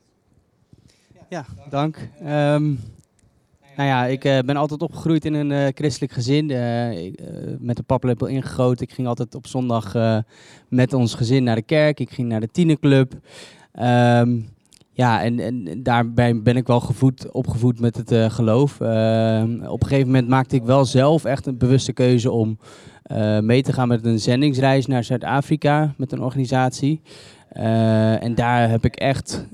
Ja, 1.30 1.46
dank. 1.70 1.98
Um, 2.24 2.80
nou 3.76 3.90
ja, 3.90 4.06
ik 4.06 4.26
uh, 4.26 4.40
ben 4.40 4.56
altijd 4.56 4.82
opgegroeid 4.82 5.26
in 5.26 5.34
een 5.34 5.50
uh, 5.50 5.68
christelijk 5.74 6.12
gezin. 6.12 6.50
Ik, 6.98 7.20
met 7.60 7.76
de 7.76 7.84
paplepel 7.84 8.28
ingegoten. 8.28 8.88
Ik 8.88 8.94
ging 8.94 9.08
altijd 9.08 9.36
op 9.36 9.48
zondag 9.48 9.96
met 10.68 10.94
ons 10.94 11.14
gezin 11.14 11.44
naar 11.44 11.56
de 11.56 11.62
kerk. 11.62 12.00
Ik 12.00 12.10
ging 12.10 12.28
naar 12.28 12.40
de 12.40 12.52
tienerclub. 12.52 13.14
Um, 13.80 14.50
ja, 14.92 15.24
en, 15.24 15.40
en 15.40 15.84
daarbij 15.84 16.42
ben 16.42 16.58
ik 16.58 16.68
wel 16.68 16.80
gevoed, 16.80 17.32
opgevoed 17.32 17.80
met 17.80 17.96
het 17.96 18.34
geloof. 18.34 18.80
Ehm, 18.80 19.64
op 19.66 19.82
een 19.82 19.88
gegeven 19.88 20.12
moment 20.12 20.28
maakte 20.28 20.56
ik 20.56 20.64
wel 20.64 20.86
zelf 20.86 21.26
echt 21.26 21.46
een 21.46 21.58
bewuste 21.58 21.94
keuze 21.94 22.32
om 22.32 22.58
mee 23.42 23.62
te 23.62 23.74
gaan 23.74 23.88
met 23.88 24.06
een 24.06 24.20
zendingsreis 24.20 24.86
naar 24.86 25.04
Zuid-Afrika 25.04 25.94
met 25.98 26.12
een 26.12 26.22
organisatie. 26.22 27.02
En 28.20 28.36
daar 28.36 28.70
heb 28.70 28.86
ik 28.86 28.96
echt, 28.96 29.46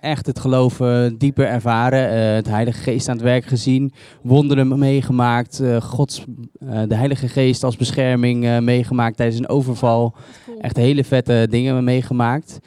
echt 0.00 0.26
het 0.26 0.38
geloven 0.38 1.18
dieper 1.18 1.46
ervaren. 1.46 2.12
Uh, 2.12 2.34
het 2.34 2.48
Heilige 2.48 2.80
Geest 2.82 3.08
aan 3.08 3.14
het 3.16 3.24
werk 3.24 3.44
gezien. 3.44 3.92
Wonderen 4.22 4.78
meegemaakt. 4.78 5.60
Uh, 5.62 5.80
Gods, 5.80 6.24
de 6.88 6.94
Heilige 6.94 7.28
Geest 7.28 7.64
als 7.64 7.76
bescherming 7.76 8.60
meegemaakt 8.60 9.16
tijdens 9.16 9.38
een 9.38 9.48
overval. 9.48 10.14
Echt 10.60 10.76
hele 10.76 11.04
vette 11.04 11.46
dingen 11.50 11.84
meegemaakt. 11.84 12.58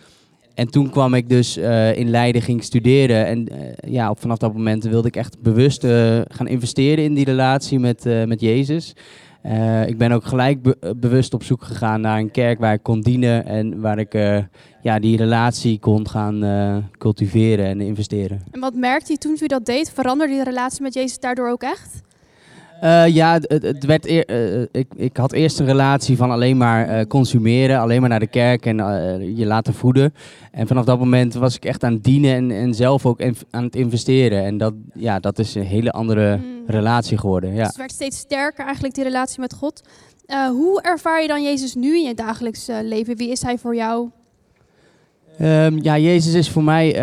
En 0.54 0.68
toen 0.68 0.90
kwam 0.90 1.14
ik 1.14 1.30
dus 1.30 1.58
in 1.94 2.10
Leiden, 2.10 2.42
ging 2.42 2.64
studeren. 2.64 3.26
En 3.26 3.48
ja, 3.88 4.14
vanaf 4.14 4.38
dat 4.38 4.54
moment 4.54 4.84
wilde 4.84 5.08
ik 5.08 5.16
echt 5.16 5.42
bewust 5.42 5.86
gaan 6.28 6.48
investeren 6.48 7.04
in 7.04 7.14
die 7.14 7.26
relatie 7.26 7.80
met, 7.80 8.04
met 8.26 8.42
Jezus. 8.42 8.94
Uh, 9.46 9.88
ik 9.88 9.98
ben 9.98 10.12
ook 10.12 10.26
gelijk 10.26 10.62
be 10.62 10.96
bewust 10.96 11.34
op 11.34 11.44
zoek 11.44 11.64
gegaan 11.64 12.02
naar 12.02 12.20
een 12.20 12.32
kerk 12.32 12.60
waar 12.60 12.74
ik 12.74 12.84
kon 12.84 13.02
dienen 13.02 13.46
en 13.46 13.82
waar 13.82 14.00
ik 14.00 14.14
uh, 14.14 14.38
ja, 14.82 15.00
die 15.00 15.18
relatie 15.18 15.80
kon 15.80 16.10
gaan 16.10 16.44
uh, 16.44 16.78
cultiveren 16.98 17.66
en 17.66 17.82
investeren. 17.82 18.42
En 18.52 18.60
wat 18.60 18.74
merkte 18.74 19.12
je 19.12 19.18
toen 19.18 19.38
u 19.42 19.48
dat 19.48 19.66
deed? 19.66 19.92
Veranderde 19.92 20.34
die 20.34 20.44
relatie 20.44 20.82
met 20.82 20.94
Jezus 20.94 21.20
daardoor 21.20 21.50
ook 21.50 21.64
echt? 21.64 22.02
Uh, 22.84 23.08
ja, 23.08 23.34
het, 23.34 23.64
het 23.64 23.86
werd 23.86 24.08
uh, 24.08 24.62
ik, 24.72 24.88
ik 24.96 25.18
had 25.18 25.32
eerst 25.32 25.60
een 25.60 25.66
relatie 25.66 26.18
van 26.18 26.32
alleen 26.32 26.58
maar 26.58 27.08
consumeren, 27.08 27.80
alleen 27.80 28.00
maar 28.00 28.10
naar 28.10 28.20
de 28.20 28.28
kerk 28.28 28.66
en 28.66 28.78
je 29.36 29.46
laten 29.46 29.74
voeden. 29.74 30.14
En 30.52 30.68
vanaf 30.68 30.86
dat 30.86 31.00
moment 31.00 31.34
was 31.34 31.56
ik 31.56 31.66
echt 31.66 31.84
aan 31.84 31.94
het 31.94 32.04
dienen 32.04 32.36
en, 32.36 32.52
en 32.52 32.74
zelf 32.74 33.06
ook 33.06 33.22
aan 33.50 33.64
het 33.64 33.76
investeren. 33.76 34.44
En 34.44 34.58
dat, 34.58 34.74
ja, 34.94 35.20
dat 35.20 35.40
is 35.40 35.56
een 35.56 35.66
hele 35.66 35.92
andere 35.92 36.38
mm. 36.38 36.64
relatie 36.68 37.18
geworden. 37.18 37.50
Ja. 37.50 37.58
Dus 37.58 37.68
het 37.68 37.76
werd 37.76 37.92
steeds 37.92 38.18
sterker 38.18 38.66
eigenlijk, 38.66 38.94
die 38.96 39.04
relatie 39.04 39.40
met 39.40 39.54
God. 39.54 39.82
hoe 40.50 40.82
ervaar 40.82 41.22
je 41.22 41.28
dan 41.28 41.44
Jezus 41.44 41.76
nu 41.76 41.96
in 41.96 42.08
je 42.08 42.14
dagelijks 42.14 42.68
leven? 42.82 43.18
Wie 43.18 43.32
is 43.32 43.42
hij 43.42 43.58
voor 43.58 43.76
jou? 43.76 44.10
Um, 45.42 45.84
ja, 45.84 45.98
Jezus 45.98 46.34
is 46.34 46.50
voor 46.50 46.64
mij 46.64 46.96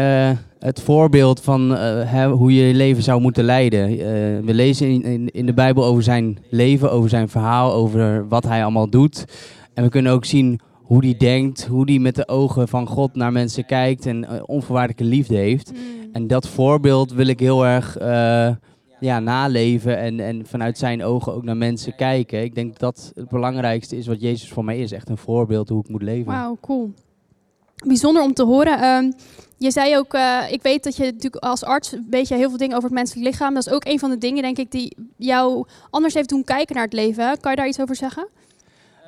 het 0.59 0.81
voorbeeld 0.81 1.41
van 1.41 1.73
uh, 1.73 2.33
hoe 2.33 2.55
je 2.55 2.67
je 2.67 2.75
leven 2.75 3.03
zou 3.03 3.21
moeten 3.21 3.45
leiden. 3.45 3.93
Uh, 3.93 3.99
we 4.47 4.55
lezen 4.55 4.89
in, 4.89 5.03
in, 5.03 5.29
in, 5.31 5.47
de 5.47 5.55
Bijbel 5.55 5.85
over 5.85 6.03
zijn 6.03 6.39
leven, 6.51 6.93
over 6.93 7.09
zijn 7.09 7.29
verhaal, 7.29 7.73
over 7.73 8.29
wat 8.29 8.45
hij 8.45 8.63
allemaal 8.63 8.91
doet. 8.91 9.25
En 9.75 9.85
we 9.85 9.91
kunnen 9.91 10.13
ook 10.13 10.25
zien 10.25 10.61
hoe 10.75 11.05
hij 11.05 11.17
denkt, 11.17 11.67
hoe 11.67 11.91
hij 11.91 11.99
met 11.99 12.15
de 12.15 12.29
ogen 12.29 12.69
van 12.69 12.87
God 12.87 13.15
naar 13.15 13.33
mensen 13.33 13.67
kijkt 13.67 14.07
en 14.07 14.47
onvoorwaardelijke 14.47 15.05
liefde 15.05 15.37
heeft. 15.37 15.73
Mm. 15.73 15.79
En 16.13 16.27
dat 16.27 16.49
voorbeeld 16.49 17.13
wil 17.13 17.27
ik 17.27 17.41
heel 17.41 17.67
erg 17.67 17.97
ja, 19.01 19.21
naleven 19.21 19.99
en, 19.99 20.21
en 20.21 20.47
vanuit 20.47 20.79
zijn 20.79 21.05
ogen 21.05 21.35
ook 21.35 21.45
naar 21.45 21.57
mensen 21.57 21.95
kijken. 21.95 22.43
Ik 22.43 22.55
denk 22.55 22.79
dat 22.79 22.81
dat 22.81 23.13
het 23.15 23.29
belangrijkste 23.29 23.97
is 23.97 24.07
wat 24.07 24.21
Jezus 24.21 24.49
voor 24.49 24.65
mij 24.65 24.79
is. 24.79 24.93
Echt 24.93 25.09
een 25.09 25.17
voorbeeld 25.17 25.69
hoe 25.69 25.81
ik 25.81 25.89
moet 25.89 26.03
leven. 26.03 26.33
Wauw, 26.33 26.57
cool. 26.61 26.93
Bijzonder 27.87 28.23
om 28.23 28.35
te 28.35 28.45
horen. 28.45 28.79
Ehm, 28.81 29.11
je 29.59 29.71
zei 29.71 29.97
ook, 29.97 30.15
eh, 30.15 30.39
ik 30.51 30.63
weet 30.63 30.85
dat 30.85 30.97
je 30.97 31.05
natuurlijk 31.05 31.45
als 31.45 31.65
arts 31.65 31.95
weet 32.11 32.29
je 32.29 32.35
heel 32.35 32.49
veel 32.49 32.59
dingen 32.59 32.77
over 32.77 32.89
het 32.89 32.99
menselijk 32.99 33.27
lichaam. 33.27 33.55
Dat 33.55 33.67
is 33.67 33.73
ook 33.73 33.85
een 33.85 33.99
van 33.99 34.11
de 34.11 34.19
dingen, 34.19 34.43
denk 34.43 34.59
ik, 34.59 34.71
die 34.71 34.97
jou 35.17 35.67
anders 35.91 36.15
heeft 36.15 36.29
doen 36.29 36.45
kijken 36.45 36.75
naar 36.75 36.85
het 36.85 36.93
leven. 36.93 37.41
Kan 37.41 37.51
je 37.51 37.57
daar 37.57 37.69
iets 37.69 37.81
over 37.81 37.97
zeggen? 37.97 38.29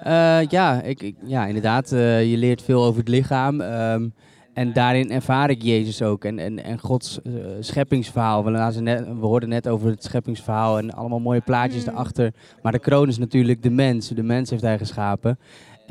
Uh, 0.07 0.47
ja, 0.47 0.83
ik, 0.83 1.03
ik, 1.03 1.16
ja, 1.25 1.47
inderdaad. 1.47 1.93
Uh, 1.93 2.31
je 2.31 2.37
leert 2.37 2.62
veel 2.62 2.85
over 2.85 3.01
het 3.01 3.09
lichaam. 3.09 3.61
Um, 3.61 4.14
en 4.53 4.73
daarin 4.73 5.11
ervaar 5.11 5.51
ik 5.51 5.62
Jezus 5.62 6.03
ook 6.03 6.25
en, 6.25 6.39
en, 6.39 6.64
en 6.64 6.79
Gods 6.79 7.20
scheppingsverhaal. 7.61 8.45
We, 8.45 8.81
net, 8.81 9.07
we 9.07 9.27
hoorden 9.27 9.49
net 9.49 9.68
over 9.68 9.91
het 9.91 10.05
scheppingsverhaal 10.05 10.79
en 10.79 10.91
allemaal 10.91 11.20
mooie 11.20 11.41
plaatjes 11.41 11.85
mm. 11.85 11.93
erachter. 11.93 12.33
Maar 12.62 12.73
de 12.73 12.79
kroon 12.79 13.09
is 13.09 13.18
natuurlijk 13.18 13.62
de 13.62 13.70
mens. 13.70 14.09
De 14.09 14.23
mens 14.23 14.51
heeft 14.51 14.62
hij 14.62 14.79
geschapen. 14.79 15.39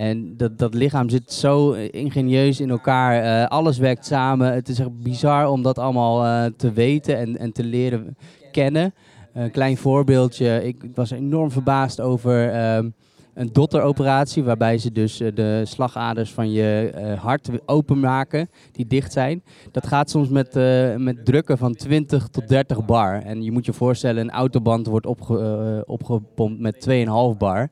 En 0.02 0.38
dat, 0.38 0.58
dat 0.58 0.74
lichaam 0.74 1.10
zit 1.10 1.34
zo 1.34 1.72
ingenieus 1.72 2.60
in 2.60 2.70
elkaar. 2.70 3.24
Uh, 3.24 3.48
alles 3.48 3.78
werkt 3.78 4.06
samen. 4.06 4.54
Het 4.54 4.70
is 4.70 4.80
echt 4.80 5.02
bizar 5.02 5.48
om 5.48 5.62
dat 5.62 5.80
allemaal 5.80 6.26
uh, 6.26 6.46
te 6.58 6.72
weten 6.72 7.18
en, 7.18 7.38
en 7.38 7.52
te 7.52 7.64
leren 7.64 8.18
kennen. 8.52 8.94
Een 9.34 9.52
klein 9.52 9.78
voorbeeldje. 9.78 10.64
Ik 10.64 10.86
was 10.96 11.12
enorm 11.12 11.52
verbaasd 11.52 12.02
over 12.02 12.54
uh, 12.54 12.90
een 13.34 13.50
dotteroperatie. 13.52 14.44
Waarbij 14.44 14.78
ze 14.78 14.92
dus 14.92 15.18
de 15.18 15.62
slagaders 15.66 16.32
van 16.32 16.52
je 16.52 16.92
hart 17.20 17.50
openmaken. 17.66 18.50
Die 18.72 18.88
dicht 18.88 19.12
zijn. 19.12 19.44
Dat 19.72 19.88
gaat 19.88 20.10
soms 20.10 20.30
met, 20.30 20.54
met 20.98 21.26
drukken 21.26 21.58
van 21.58 21.76
20 21.76 22.28
tot 22.28 22.48
30 22.48 22.86
bar. 22.86 23.22
En 23.22 23.44
je 23.44 23.52
moet 23.52 23.66
je 23.66 23.74
voorstellen, 23.74 24.22
een 24.22 24.32
autoband 24.32 24.88
wordt 24.88 25.06
opge, 25.06 25.84
opgepompt 25.88 26.60
met 26.60 26.88
2,5 27.34 27.38
bar. 27.38 27.70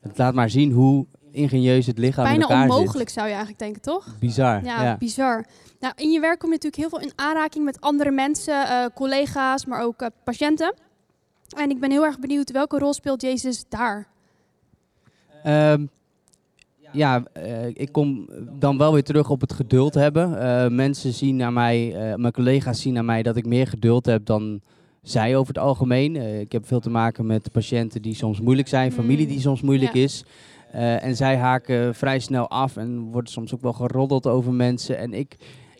Het 0.00 0.18
laat 0.18 0.34
maar 0.34 0.50
zien 0.50 0.72
hoe 0.72 1.06
ingenieus 1.32 1.86
het 1.86 1.98
lichaam 1.98 2.24
Bijna 2.24 2.48
in 2.48 2.60
onmogelijk 2.60 3.08
zit. 3.08 3.12
zou 3.18 3.26
je 3.26 3.32
eigenlijk 3.34 3.62
denken, 3.62 3.82
toch? 3.82 4.06
Bizar. 4.20 4.64
Ja, 4.64 4.82
Ja, 4.82 4.96
bizar. 4.96 5.44
Nou, 5.80 5.94
in 5.96 6.10
je 6.10 6.20
werk 6.20 6.38
kom 6.38 6.48
je 6.50 6.54
natuurlijk 6.54 6.82
heel 6.90 6.98
veel 7.00 7.08
in 7.08 7.12
aanraking 7.16 7.64
met 7.64 7.80
andere 7.80 8.10
mensen, 8.10 8.68
eh, 8.68 8.84
collega's, 8.94 9.66
maar 9.66 9.82
ook 9.82 10.00
eh, 10.00 10.08
patiënten. 10.24 10.74
En 11.56 11.70
ik 11.70 11.80
ben 11.80 11.90
heel 11.90 12.04
erg 12.04 12.18
benieuwd, 12.18 12.50
welke 12.50 12.78
rol 12.78 12.92
speelt 12.92 13.22
Jezus 13.22 13.64
daar? 13.68 14.06
Ehm, 15.42 15.86
ja, 16.92 17.22
eh, 17.32 17.66
ik 17.66 17.92
kom 17.92 18.28
dan 18.58 18.78
wel 18.78 18.92
weer 18.92 19.02
terug 19.02 19.30
op 19.30 19.40
het 19.40 19.52
geduld 19.52 19.94
hebben. 19.94 20.74
Mensen 20.74 21.12
zien 21.12 21.36
naar 21.36 21.52
mij, 21.52 21.94
mijn 22.16 22.32
collega's 22.32 22.80
zien 22.80 22.92
naar 22.94 23.04
mij 23.04 23.22
dat 23.22 23.36
ik 23.36 23.46
meer 23.46 23.66
geduld 23.66 24.06
heb 24.06 24.26
dan 24.26 24.60
zij 25.02 25.36
over 25.36 25.54
het 25.54 25.62
algemeen. 25.62 26.16
Ik 26.40 26.52
heb 26.52 26.66
veel 26.66 26.80
te 26.80 26.90
maken 26.90 27.26
met 27.26 27.52
patiënten 27.52 28.02
die 28.02 28.14
soms 28.14 28.40
moeilijk 28.40 28.68
zijn, 28.68 28.92
familie 28.92 29.26
die 29.26 29.40
soms 29.40 29.60
moeilijk 29.62 29.94
Ja. 29.94 30.02
is. 30.02 30.24
Eh, 30.72 31.04
en 31.04 31.16
zij 31.16 31.36
haken 31.36 31.94
vrij 31.94 32.18
snel 32.18 32.48
af 32.48 32.76
en 32.76 33.00
worden 33.00 33.32
soms 33.32 33.54
ook 33.54 33.60
wel 33.60 33.72
geroddeld 33.72 34.26
over 34.26 34.52
mensen. 34.52 34.98
En 34.98 35.14
ik, 35.14 35.36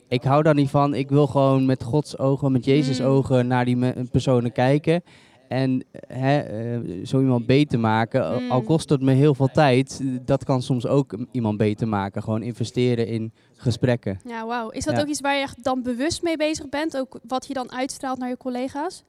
ik 0.09 0.22
hou 0.24 0.43
daar 0.43 0.55
niet 0.55 0.70
van. 0.70 0.95
Ik 0.95 1.09
wil 1.09 1.26
gewoon 1.26 1.66
met 1.66 1.82
Gods 1.82 2.18
ogen, 2.18 2.53
met 2.53 2.64
Jezus 2.64 3.01
Mm. 3.01 3.07
ogen 3.07 3.47
naar 3.47 3.64
die 3.64 4.05
personen 4.11 4.53
kijken. 4.53 5.03
En 5.49 5.84
hè, 6.07 6.38
eh, 6.38 7.05
zo 7.07 7.20
iemand 7.20 7.47
beter 7.47 7.80
maken, 7.80 8.24
al- 8.28 8.41
al 8.51 8.61
Mm. 8.61 8.64
kost 8.66 8.88
het 8.91 9.01
me 9.03 9.12
heel 9.12 9.34
veel 9.34 9.49
tijd, 9.53 10.03
dat 10.24 10.45
kan 10.45 10.62
soms 10.62 10.86
ook 10.86 11.16
iemand 11.32 11.57
beter 11.59 11.88
maken. 11.88 12.22
Gewoon 12.22 12.43
investeren 12.43 13.07
in 13.07 13.32
gesprekken. 13.57 14.20
Ja, 14.24 14.47
wauw. 14.47 14.68
Is 14.68 14.84
dat 14.84 14.95
Ja. 14.97 15.01
ook 15.01 15.07
iets 15.09 15.20
waar 15.20 15.34
je 15.34 15.43
echt 15.43 15.64
dan 15.64 15.82
bewust 15.82 16.22
mee 16.22 16.36
bezig 16.36 16.68
bent? 16.68 16.97
Ook 16.99 17.18
wat 17.26 17.47
je 17.47 17.55
dan 17.55 17.72
uitstraalt 17.72 18.18
naar 18.18 18.28
je 18.28 18.36
collega's? 18.36 19.05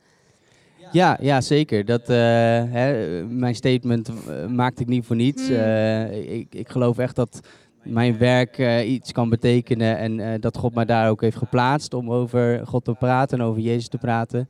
Ja, 0.92 1.18
ja 1.22 1.42
zeker. 1.42 1.86
Dat, 1.86 2.02
eh, 2.02 2.18
hè, 2.70 3.24
mijn 3.24 3.56
statement 3.56 4.10
eh, 4.10 4.46
maakte 4.46 4.82
ik 4.82 4.88
niet 4.88 5.06
voor 5.06 5.16
niets. 5.16 5.48
Hmm. 5.48 5.56
Eh, 5.56 6.34
ik, 6.38 6.48
ik 6.50 6.70
geloof 6.70 6.98
echt 6.98 7.16
dat 7.16 7.40
mijn 7.84 8.18
werk 8.18 8.84
iets 8.86 9.12
kan 9.12 9.30
betekenen 9.30 9.98
en 9.98 10.42
dat 10.42 10.58
God 10.58 10.74
mij 10.74 10.86
daar 10.86 11.10
ook 11.10 11.22
heeft 11.22 11.38
geplaatst 11.38 11.94
om 11.94 12.12
over 12.12 12.68
God 12.68 12.84
te 12.84 12.94
praten 12.94 13.40
en 13.40 13.46
over 13.46 13.62
Jezus 13.62 13.88
te 13.88 13.98
praten. 13.98 14.50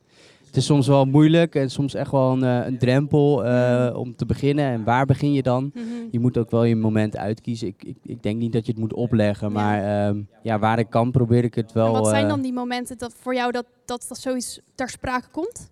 Het 0.52 0.60
is 0.60 0.66
soms 0.66 0.86
wel 0.86 1.04
moeilijk 1.04 1.54
en 1.54 1.70
soms 1.70 1.94
echt 1.94 2.10
wel 2.10 2.32
een, 2.32 2.42
een 2.42 2.78
drempel 2.78 3.44
eh, 3.44 3.96
om 3.96 4.16
te 4.16 4.26
beginnen. 4.26 4.64
En 4.64 4.84
waar 4.84 5.06
begin 5.06 5.32
je 5.32 5.42
dan? 5.42 5.70
Mhm. 5.74 5.84
Je 6.10 6.18
moet 6.20 6.38
ook 6.38 6.50
wel 6.50 6.64
je 6.64 6.76
moment 6.76 7.16
uitkiezen. 7.16 7.66
Ik, 7.66 7.84
ik, 7.84 7.96
ik 8.02 8.22
denk 8.22 8.38
niet 8.38 8.52
dat 8.52 8.66
je 8.66 8.72
het 8.72 8.80
moet 8.80 8.92
opleggen, 8.92 9.52
maar 9.52 10.06
ehm, 10.06 10.20
ja, 10.42 10.58
waar 10.58 10.78
ik 10.78 10.90
kan 10.90 11.10
probeer 11.10 11.44
ik 11.44 11.54
het 11.54 11.72
wel. 11.72 11.86
en 11.86 11.92
wat 11.92 12.08
zijn 12.08 12.28
dan 12.28 12.40
die 12.40 12.52
momenten 12.52 12.98
dat 12.98 13.14
voor 13.20 13.34
jou 13.34 13.52
dat, 13.52 13.66
dat, 13.84 14.04
dat 14.08 14.18
zoiets 14.18 14.60
ter 14.74 14.88
sprake 14.88 15.28
komt? 15.30 15.70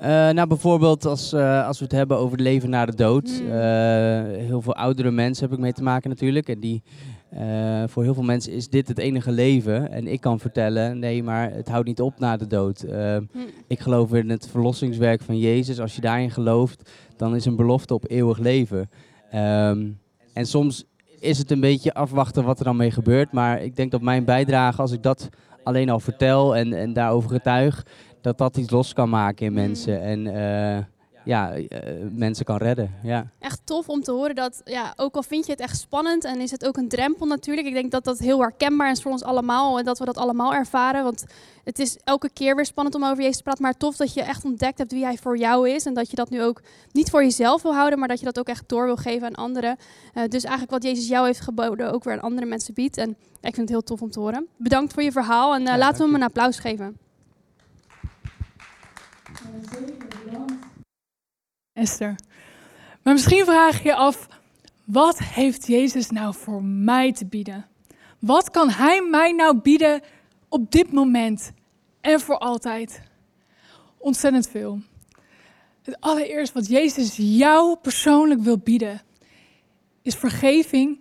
Eh, 0.00 0.08
nou, 0.08 0.46
bijvoorbeeld 0.46 1.04
als, 1.04 1.32
eh, 1.32 1.66
als 1.66 1.78
we 1.78 1.84
het 1.84 1.92
hebben 1.92 2.16
over 2.16 2.32
het 2.32 2.40
leven 2.40 2.70
na 2.70 2.86
de 2.86 2.94
dood. 2.94 3.30
Hmm. 3.30 3.50
Eh, 3.50 4.46
heel 4.46 4.60
veel 4.60 4.74
oudere 4.74 5.10
mensen 5.10 5.44
heb 5.44 5.52
ik 5.52 5.58
mee 5.58 5.72
te 5.72 5.82
maken 5.82 6.10
natuurlijk. 6.10 6.48
En 6.48 6.60
die, 6.60 6.82
voor 7.86 8.02
heel 8.02 8.14
veel 8.14 8.22
mensen 8.22 8.52
is 8.52 8.68
dit 8.68 8.88
het 8.88 8.98
enige 8.98 9.30
leven. 9.30 9.90
En 9.90 10.06
ik 10.06 10.20
kan 10.20 10.40
vertellen, 10.40 10.98
nee, 10.98 11.22
maar 11.22 11.52
het 11.52 11.68
houdt 11.68 11.86
niet 11.86 12.00
op 12.00 12.18
na 12.18 12.36
de 12.36 12.46
dood. 12.46 12.82
Eh, 12.82 13.16
Hm. 13.16 13.38
ik 13.66 13.80
geloof 13.80 14.12
in 14.14 14.30
het 14.30 14.48
verlossingswerk 14.50 15.22
van 15.22 15.38
Jezus. 15.38 15.80
Als 15.80 15.94
je 15.94 16.00
daarin 16.00 16.30
gelooft, 16.30 16.90
dan 17.16 17.34
is 17.34 17.44
een 17.44 17.56
belofte 17.56 17.94
op 17.94 18.10
eeuwig 18.10 18.38
leven. 18.38 18.90
Ehm, 19.30 19.88
en 20.32 20.46
soms 20.46 20.84
is 21.18 21.38
het 21.38 21.50
een 21.50 21.60
beetje 21.60 21.94
afwachten 21.94 22.44
wat 22.44 22.58
er 22.58 22.64
dan 22.64 22.76
mee 22.76 22.90
gebeurt. 22.90 23.32
Maar 23.32 23.62
ik 23.62 23.76
denk 23.76 23.90
dat 23.90 24.00
mijn 24.02 24.24
bijdrage, 24.24 24.80
als 24.80 24.92
ik 24.92 25.02
dat 25.02 25.28
alleen 25.64 25.90
al 25.90 26.00
vertel 26.00 26.56
en, 26.56 26.72
en 26.72 26.92
daarover 26.92 27.30
getuig, 27.30 27.86
dat 28.20 28.38
dat 28.38 28.56
iets 28.56 28.70
los 28.70 28.92
kan 28.92 29.08
maken 29.08 29.46
in 29.46 29.52
Mm. 29.52 29.58
mensen. 29.58 30.02
En 30.02 30.26
eh, 30.26 30.84
ja, 31.24 31.52
eh, 31.52 31.94
mensen 32.12 32.44
kan 32.44 32.56
redden. 32.56 32.94
Ja. 33.02 33.26
Echt 33.38 33.60
tof 33.64 33.88
om 33.88 34.02
te 34.02 34.12
horen 34.12 34.34
dat, 34.34 34.60
ja, 34.64 34.92
ook 34.96 35.14
al 35.16 35.22
vind 35.22 35.46
je 35.46 35.52
het 35.52 35.60
echt 35.60 35.78
spannend 35.78 36.24
en 36.24 36.40
is 36.40 36.50
het 36.50 36.66
ook 36.66 36.76
een 36.76 36.88
drempel 36.88 37.26
natuurlijk. 37.26 37.66
Ik 37.66 37.72
denk 37.74 37.90
dat 37.90 38.04
dat 38.04 38.18
heel 38.18 38.40
herkenbaar 38.40 38.90
is 38.90 39.02
voor 39.02 39.10
ons 39.12 39.22
allemaal 39.22 39.78
en 39.78 39.84
dat 39.84 39.98
we 39.98 40.04
dat 40.04 40.16
allemaal 40.16 40.54
ervaren. 40.54 41.04
Want 41.04 41.24
het 41.64 41.78
is 41.78 41.96
elke 42.04 42.30
keer 42.32 42.56
weer 42.56 42.64
spannend 42.66 42.94
om 42.96 43.04
over 43.04 43.18
Jezus 43.22 43.36
te 43.36 43.42
praten. 43.42 43.62
Maar 43.62 43.76
tof 43.76 43.96
dat 43.96 44.14
je 44.14 44.22
echt 44.22 44.44
ontdekt 44.44 44.78
hebt 44.78 44.92
wie 44.92 45.04
hij 45.04 45.16
voor 45.16 45.38
jou 45.38 45.70
is. 45.70 45.86
En 45.86 45.94
dat 45.94 46.10
je 46.10 46.16
dat 46.16 46.30
nu 46.30 46.42
ook 46.42 46.62
niet 46.92 47.10
voor 47.10 47.22
jezelf 47.22 47.62
wil 47.62 47.74
houden, 47.74 47.98
maar 47.98 48.08
dat 48.08 48.18
je 48.18 48.24
dat 48.24 48.38
ook 48.38 48.48
echt 48.48 48.68
door 48.68 48.84
wil 48.84 48.96
geven 48.96 49.26
aan 49.26 49.34
anderen. 49.34 49.76
Eh, 50.14 50.22
dus 50.28 50.42
eigenlijk 50.42 50.70
wat 50.72 50.82
Jezus 50.82 51.08
jou 51.08 51.26
heeft 51.26 51.40
geboden 51.40 51.92
ook 51.92 52.04
weer 52.04 52.12
aan 52.14 52.20
andere 52.20 52.46
mensen 52.46 52.74
biedt. 52.74 52.96
En 52.96 53.10
ik 53.40 53.54
vind 53.54 53.56
het 53.56 53.68
heel 53.68 53.82
tof 53.82 54.02
om 54.02 54.10
te 54.10 54.20
horen. 54.20 54.46
Bedankt 54.56 54.92
voor 54.92 55.02
je 55.02 55.12
verhaal 55.12 55.54
en 55.54 55.62
Ja, 55.62 55.78
laten 55.78 55.98
we 55.98 56.04
hem 56.04 56.14
een 56.14 56.22
applaus 56.22 56.58
geven. 56.58 56.96
Esther. 61.72 62.14
Maar 63.02 63.12
misschien 63.12 63.44
vraag 63.44 63.82
je 63.82 63.88
je 63.88 63.94
af, 63.94 64.28
wat 64.84 65.18
heeft 65.18 65.66
Jezus 65.66 66.10
nou 66.10 66.34
voor 66.34 66.62
mij 66.62 67.12
te 67.12 67.26
bieden? 67.26 67.66
Wat 68.18 68.50
kan 68.50 68.70
Hij 68.70 69.02
mij 69.02 69.32
nou 69.32 69.60
bieden 69.60 70.00
op 70.48 70.70
dit 70.72 70.92
moment 70.92 71.52
en 72.00 72.20
voor 72.20 72.38
altijd? 72.38 73.02
Ontzettend 73.98 74.48
veel. 74.48 74.80
Het 75.82 76.00
allereerst 76.00 76.52
wat 76.52 76.66
Jezus 76.66 77.16
jou 77.16 77.76
persoonlijk 77.76 78.40
wil 78.40 78.58
bieden, 78.58 79.02
is 80.02 80.14
vergeving, 80.14 80.98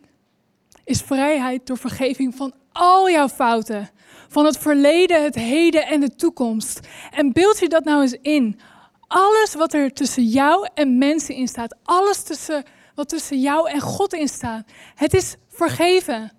is 0.90 1.02
vrijheid 1.02 1.68
door 1.68 1.78
vergeving 1.78 2.36
van 2.36 2.54
al 2.72 3.10
jouw 3.10 3.28
fouten. 3.28 3.90
Van 4.28 4.46
het 4.46 4.58
verleden, 4.58 5.24
het 5.24 5.36
heden 5.36 5.88
en 5.88 6.00
de 6.00 6.16
toekomst. 6.16 6.80
En 7.12 7.34
beeld 7.34 7.60
je 7.60 7.70
dat 7.70 7.84
nou 7.84 8.02
eens 8.02 8.18
in. 8.22 8.60
Alles 9.08 9.54
wat 9.54 9.74
er 9.74 9.94
tussen 9.94 10.24
jou 10.24 10.68
en 10.74 10.98
mensen 10.98 11.36
in 11.36 11.48
staat, 11.48 11.76
alles 11.84 12.24
tussen, 12.24 12.64
wat 12.96 13.10
tussen 13.10 13.40
jou 13.40 13.70
en 13.70 13.80
God 13.80 14.14
in 14.14 14.28
staat, 14.28 14.64
het 14.96 15.14
is 15.14 15.36
vergeven. 15.48 16.32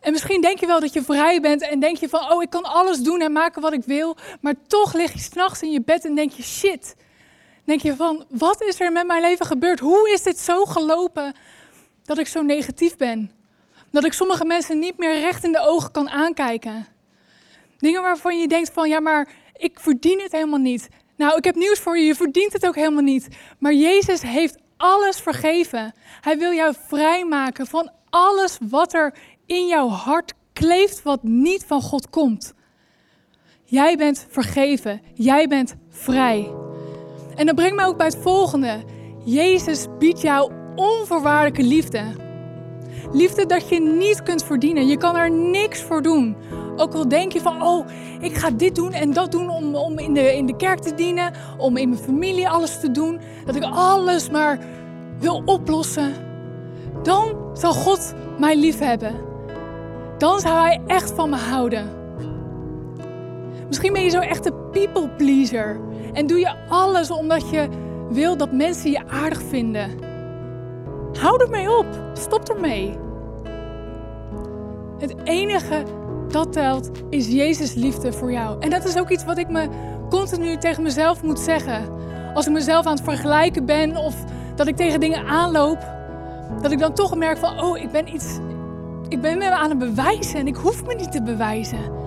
En 0.00 0.12
misschien 0.12 0.40
denk 0.40 0.58
je 0.60 0.66
wel 0.66 0.80
dat 0.80 0.92
je 0.92 1.02
vrij 1.02 1.40
bent 1.40 1.62
en 1.62 1.80
denk 1.80 1.96
je 1.96 2.08
van, 2.08 2.32
oh, 2.32 2.42
ik 2.42 2.50
kan 2.50 2.62
alles 2.62 2.98
doen 2.98 3.20
en 3.20 3.32
maken 3.32 3.62
wat 3.62 3.72
ik 3.72 3.84
wil, 3.84 4.16
maar 4.40 4.54
toch 4.66 4.94
lig 4.94 5.12
je 5.12 5.18
s'nachts 5.18 5.62
in 5.62 5.70
je 5.70 5.82
bed 5.82 6.04
en 6.04 6.14
denk 6.14 6.32
je, 6.32 6.42
shit. 6.42 6.96
Denk 7.64 7.80
je 7.80 7.96
van, 7.96 8.24
wat 8.28 8.62
is 8.62 8.80
er 8.80 8.92
met 8.92 9.06
mijn 9.06 9.22
leven 9.22 9.46
gebeurd? 9.46 9.80
Hoe 9.80 10.10
is 10.10 10.22
dit 10.22 10.38
zo 10.38 10.64
gelopen 10.64 11.34
dat 12.10 12.18
ik 12.18 12.26
zo 12.26 12.42
negatief 12.42 12.96
ben? 12.96 13.30
Dat 13.90 14.04
ik 14.04 14.12
sommige 14.12 14.44
mensen 14.44 14.78
niet 14.78 14.98
meer 14.98 15.20
recht 15.20 15.44
in 15.44 15.52
de 15.52 15.60
ogen 15.60 15.90
kan 15.90 16.08
aankijken. 16.08 16.86
Dingen 17.78 18.02
waarvan 18.02 18.40
je 18.40 18.48
denkt 18.48 18.70
van, 18.72 18.88
ja, 18.88 19.00
maar 19.00 19.28
ik 19.56 19.80
verdien 19.80 20.20
het 20.20 20.32
helemaal 20.32 20.58
niet. 20.58 20.88
Nou, 21.16 21.36
ik 21.36 21.44
heb 21.44 21.54
nieuws 21.54 21.78
voor 21.78 21.98
je, 21.98 22.04
je 22.04 22.14
verdient 22.14 22.52
het 22.52 22.66
ook 22.66 22.74
helemaal 22.74 23.02
niet. 23.02 23.28
Maar 23.58 23.72
Jezus 23.72 24.22
heeft 24.22 24.58
alles 24.76 25.20
vergeven. 25.20 25.94
Hij 26.20 26.38
wil 26.38 26.52
jou 26.52 26.74
vrijmaken 26.86 27.66
van 27.66 27.90
alles 28.10 28.58
wat 28.60 28.94
er 28.94 29.14
in 29.46 29.66
jouw 29.66 29.88
hart 29.88 30.32
kleeft, 30.52 31.02
wat 31.02 31.22
niet 31.22 31.64
van 31.64 31.82
God 31.82 32.10
komt. 32.10 32.54
Jij 33.64 33.96
bent 33.96 34.26
vergeven, 34.30 35.02
jij 35.14 35.46
bent 35.46 35.74
vrij. 35.88 36.52
En 37.36 37.46
dat 37.46 37.54
brengt 37.54 37.76
mij 37.76 37.86
ook 37.86 37.96
bij 37.96 38.06
het 38.06 38.22
volgende. 38.22 38.84
Jezus 39.24 39.86
biedt 39.98 40.20
jou 40.20 40.59
onvoorwaardelijke 40.80 41.62
liefde. 41.62 42.02
Liefde 43.12 43.46
dat 43.46 43.68
je 43.68 43.80
niet 43.80 44.22
kunt 44.22 44.44
verdienen. 44.44 44.86
Je 44.86 44.96
kan 44.96 45.16
er 45.16 45.30
niks 45.30 45.82
voor 45.82 46.02
doen. 46.02 46.36
Ook 46.76 46.94
al 46.94 47.08
denk 47.08 47.32
je 47.32 47.40
van, 47.40 47.62
oh, 47.62 47.86
ik 48.20 48.34
ga 48.36 48.50
dit 48.50 48.74
doen 48.74 48.92
en 48.92 49.12
dat 49.12 49.32
doen 49.32 49.50
om, 49.50 49.74
om 49.74 49.98
in, 49.98 50.14
de, 50.14 50.36
in 50.36 50.46
de 50.46 50.56
kerk 50.56 50.78
te 50.78 50.94
dienen, 50.94 51.32
om 51.58 51.76
in 51.76 51.88
mijn 51.88 52.00
familie 52.00 52.48
alles 52.48 52.80
te 52.80 52.90
doen, 52.90 53.20
dat 53.44 53.56
ik 53.56 53.64
alles 53.64 54.30
maar 54.30 54.58
wil 55.18 55.42
oplossen. 55.44 56.14
Dan 57.02 57.36
zal 57.52 57.72
God 57.72 58.14
mij 58.38 58.56
lief 58.56 58.78
hebben. 58.78 59.14
Dan 60.18 60.40
zou 60.40 60.54
Hij 60.54 60.80
echt 60.86 61.10
van 61.10 61.30
me 61.30 61.36
houden. 61.36 61.90
Misschien 63.68 63.92
ben 63.92 64.02
je 64.02 64.10
zo 64.10 64.18
echt 64.18 64.46
een 64.46 64.70
people 64.70 65.08
pleaser 65.08 65.80
en 66.12 66.26
doe 66.26 66.38
je 66.38 66.54
alles 66.68 67.10
omdat 67.10 67.50
je 67.50 67.68
wil 68.10 68.36
dat 68.36 68.52
mensen 68.52 68.90
je 68.90 69.08
aardig 69.08 69.42
vinden. 69.42 70.09
Hou 71.18 71.42
ermee 71.42 71.76
op. 71.76 71.86
Stop 72.12 72.48
ermee. 72.48 72.98
Het 74.98 75.14
enige 75.24 75.82
dat 76.28 76.52
telt 76.52 76.90
is 77.10 77.28
Jezus 77.28 77.74
liefde 77.74 78.12
voor 78.12 78.32
jou. 78.32 78.60
En 78.60 78.70
dat 78.70 78.84
is 78.84 78.98
ook 78.98 79.08
iets 79.08 79.24
wat 79.24 79.38
ik 79.38 79.48
me 79.48 79.68
continu 80.08 80.56
tegen 80.56 80.82
mezelf 80.82 81.22
moet 81.22 81.40
zeggen. 81.40 81.88
Als 82.34 82.46
ik 82.46 82.52
mezelf 82.52 82.86
aan 82.86 82.94
het 82.94 83.04
vergelijken 83.04 83.64
ben 83.64 83.96
of 83.96 84.14
dat 84.54 84.66
ik 84.66 84.76
tegen 84.76 85.00
dingen 85.00 85.26
aanloop, 85.26 85.78
dat 86.62 86.72
ik 86.72 86.78
dan 86.78 86.94
toch 86.94 87.16
merk 87.16 87.38
van, 87.38 87.60
oh, 87.60 87.78
ik 87.78 87.90
ben 87.90 88.14
iets, 88.14 88.38
ik 89.08 89.20
ben 89.20 89.38
me 89.38 89.50
aan 89.50 89.68
het 89.68 89.78
bewijzen 89.78 90.40
en 90.40 90.46
ik 90.46 90.56
hoef 90.56 90.86
me 90.86 90.94
niet 90.94 91.12
te 91.12 91.22
bewijzen. 91.22 91.98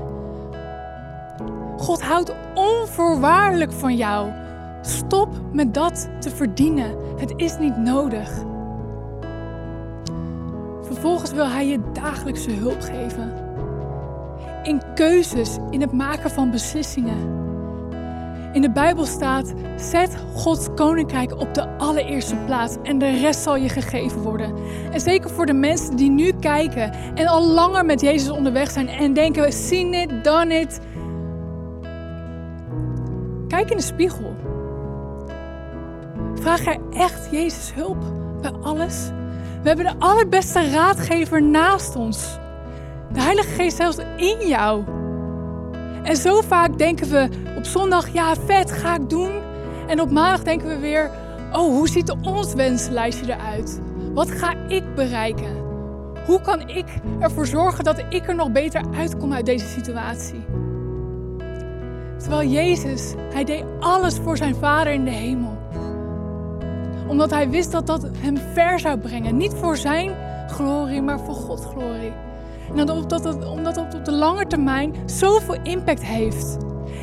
God 1.78 2.02
houdt 2.02 2.34
onvoorwaardelijk 2.54 3.72
van 3.72 3.96
jou. 3.96 4.32
Stop 4.82 5.30
met 5.52 5.74
dat 5.74 6.10
te 6.20 6.30
verdienen. 6.30 6.96
Het 7.18 7.34
is 7.36 7.58
niet 7.58 7.78
nodig. 7.78 8.30
Vervolgens 10.84 11.32
wil 11.32 11.48
Hij 11.48 11.68
je 11.68 11.80
dagelijkse 11.94 12.52
hulp 12.52 12.82
geven. 12.82 13.34
In 14.64 14.82
keuzes, 14.96 15.58
in 15.70 15.82
het 15.82 15.92
maken 15.92 16.30
van 16.30 16.52
beslissingen. 16.52 17.42
In 18.54 18.62
de 18.62 18.72
Bijbel 18.72 19.06
staat: 19.06 19.54
zet 19.78 20.18
Gods 20.34 20.68
koninkrijk 20.76 21.40
op 21.40 21.54
de 21.54 21.68
allereerste 21.78 22.36
plaats 22.36 22.76
en 22.84 22.98
de 22.98 23.10
rest 23.10 23.42
zal 23.42 23.56
je 23.56 23.70
gegeven 23.70 24.22
worden. 24.22 24.54
En 24.92 25.00
zeker 25.00 25.30
voor 25.30 25.46
de 25.46 25.54
mensen 25.54 25.96
die 25.96 26.10
nu 26.10 26.32
kijken 26.40 26.94
en 27.16 27.28
al 27.28 27.48
langer 27.48 27.86
met 27.86 28.02
Jezus 28.02 28.30
onderweg 28.30 28.72
zijn 28.72 28.88
en 28.88 29.14
denken: 29.14 29.54
seen 29.54 29.94
it, 29.94 30.24
done 30.24 30.60
it. 30.60 30.80
Kijk 33.48 33.70
in 33.70 33.78
de 33.78 33.84
spiegel. 33.84 34.36
Vraag 36.36 36.64
jij 36.64 36.80
echt 36.92 37.28
Jezus 37.32 37.74
hulp 37.74 38.04
bij 38.42 38.52
alles? 38.62 39.12
We 39.64 39.70
hebben 39.70 39.86
de 39.86 40.06
allerbeste 40.06 40.72
raadgever 40.72 41.44
naast 41.44 41.96
ons. 41.96 42.38
De 43.12 43.22
Heilige 43.22 43.50
Geest 43.50 43.78
zelfs 43.78 43.98
in 44.18 44.48
jou. 44.48 44.84
En 46.04 46.16
zo 46.16 46.42
vaak 46.42 46.78
denken 46.78 47.10
we 47.10 47.30
op 47.58 47.64
zondag, 47.66 48.14
ja 48.14 48.36
vet, 48.36 48.72
ga 48.72 48.96
ik 48.96 49.10
doen. 49.10 49.32
En 49.88 50.02
op 50.02 50.12
maandag 50.12 50.44
denken 50.44 50.68
we 50.68 50.78
weer, 50.78 51.10
oh 51.52 51.68
hoe 51.68 51.90
ziet 51.90 52.16
ons 52.22 52.54
wenslijstje 52.54 53.34
eruit? 53.34 53.82
Wat 54.14 54.32
ga 54.32 54.54
ik 54.68 54.96
bereiken? 54.96 55.58
Hoe 56.26 56.42
kan 56.42 56.70
ik 56.70 56.86
ervoor 57.20 57.48
zorgen 57.48 57.84
dat 57.84 58.04
ik 58.10 58.28
er 58.28 58.36
nog 58.36 58.52
beter 58.52 58.84
uitkom 58.96 59.34
uit 59.34 59.46
deze 59.46 59.68
situatie? 59.68 60.46
Terwijl 62.18 62.50
Jezus, 62.50 63.14
hij 63.34 63.44
deed 63.44 63.64
alles 63.80 64.18
voor 64.18 64.38
zijn 64.38 64.56
Vader 64.56 64.94
in 64.94 65.04
de 65.04 65.12
hemel. 65.12 65.63
Omdat 67.08 67.30
hij 67.30 67.50
wist 67.50 67.72
dat 67.72 67.88
dat 67.88 68.08
hem 68.18 68.38
ver 68.38 68.80
zou 68.80 68.98
brengen. 68.98 69.38
Niet 69.38 69.54
voor 69.54 69.78
zijn 69.78 70.16
glorie, 70.48 71.02
maar 71.02 71.20
voor 71.20 71.36
Gods 71.36 71.66
glorie. 71.66 72.14
En 72.76 72.90
omdat 72.90 73.24
het, 73.24 73.50
omdat 73.50 73.76
het 73.76 73.96
op 73.96 74.06
de 74.06 74.12
lange 74.12 74.48
termijn 74.48 74.96
zoveel 75.06 75.58
impact 75.64 76.04
heeft. 76.04 76.58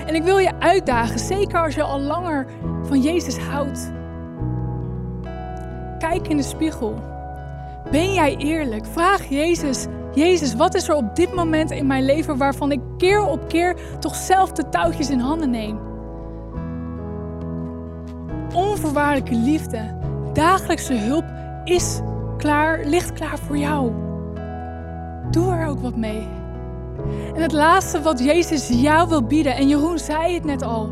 En 0.07 0.15
ik 0.15 0.23
wil 0.23 0.39
je 0.39 0.53
uitdagen, 0.59 1.19
zeker 1.19 1.63
als 1.63 1.75
je 1.75 1.83
al 1.83 2.01
langer 2.01 2.47
van 2.83 3.01
Jezus 3.01 3.39
houdt. 3.39 3.93
Kijk 5.99 6.29
in 6.29 6.37
de 6.37 6.43
spiegel. 6.43 6.95
Ben 7.91 8.15
jij 8.15 8.37
eerlijk? 8.37 8.87
Vraag 8.87 9.29
Jezus, 9.29 9.87
Jezus, 10.15 10.55
wat 10.55 10.75
is 10.75 10.89
er 10.89 10.95
op 10.95 11.17
dit 11.17 11.35
moment 11.35 11.71
in 11.71 11.87
mijn 11.87 12.05
leven 12.05 12.37
waarvan 12.37 12.73
ik 12.73 12.81
keer 12.99 13.23
op 13.27 13.49
keer 13.49 13.77
toch 13.99 14.15
zelf 14.15 14.53
de 14.53 14.69
touwtjes 14.69 15.11
in 15.11 15.19
handen 15.19 15.51
neem? 15.51 15.90
Onvoorwaardelijke 18.81 19.35
liefde, 19.35 19.95
dagelijkse 20.33 20.95
hulp 20.95 21.25
is 21.65 22.01
klaar, 22.37 22.85
ligt 22.85 23.13
klaar 23.13 23.39
voor 23.39 23.57
jou. 23.57 23.93
Doe 25.31 25.53
er 25.53 25.67
ook 25.67 25.81
wat 25.81 25.97
mee. 25.97 26.29
En 27.35 27.43
het 27.43 27.53
laatste 27.53 28.03
wat 28.03 28.25
Jezus 28.25 28.69
jou 28.69 29.09
wil 29.09 29.23
bieden, 29.23 29.55
en 29.55 29.69
Jeroen 29.69 29.99
zei 29.99 30.35
het 30.35 30.45
net 30.45 30.63
al, 30.63 30.91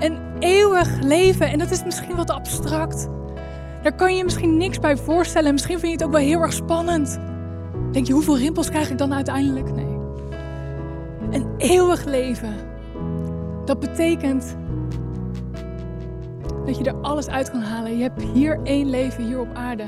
een 0.00 0.18
eeuwig 0.38 1.02
leven. 1.02 1.50
En 1.50 1.58
dat 1.58 1.70
is 1.70 1.84
misschien 1.84 2.16
wat 2.16 2.30
abstract. 2.30 3.08
Daar 3.82 3.94
kan 3.94 4.10
je 4.10 4.16
je 4.16 4.24
misschien 4.24 4.56
niks 4.56 4.78
bij 4.78 4.96
voorstellen. 4.96 5.52
Misschien 5.52 5.78
vind 5.78 5.92
je 5.92 5.98
het 5.98 6.06
ook 6.06 6.18
wel 6.18 6.26
heel 6.26 6.40
erg 6.40 6.52
spannend. 6.52 7.18
Denk 7.92 8.06
je, 8.06 8.12
hoeveel 8.12 8.38
rimpels 8.38 8.70
krijg 8.70 8.90
ik 8.90 8.98
dan 8.98 9.14
uiteindelijk? 9.14 9.74
Nee. 9.74 9.98
Een 11.30 11.46
eeuwig 11.56 12.04
leven. 12.04 12.54
Dat 13.64 13.80
betekent 13.80 14.56
dat 16.68 16.78
je 16.78 16.84
er 16.84 17.00
alles 17.02 17.28
uit 17.28 17.50
kan 17.50 17.62
halen. 17.62 17.96
Je 17.96 18.02
hebt 18.02 18.22
hier 18.22 18.58
één 18.62 18.90
leven 18.90 19.24
hier 19.24 19.40
op 19.40 19.54
aarde. 19.54 19.84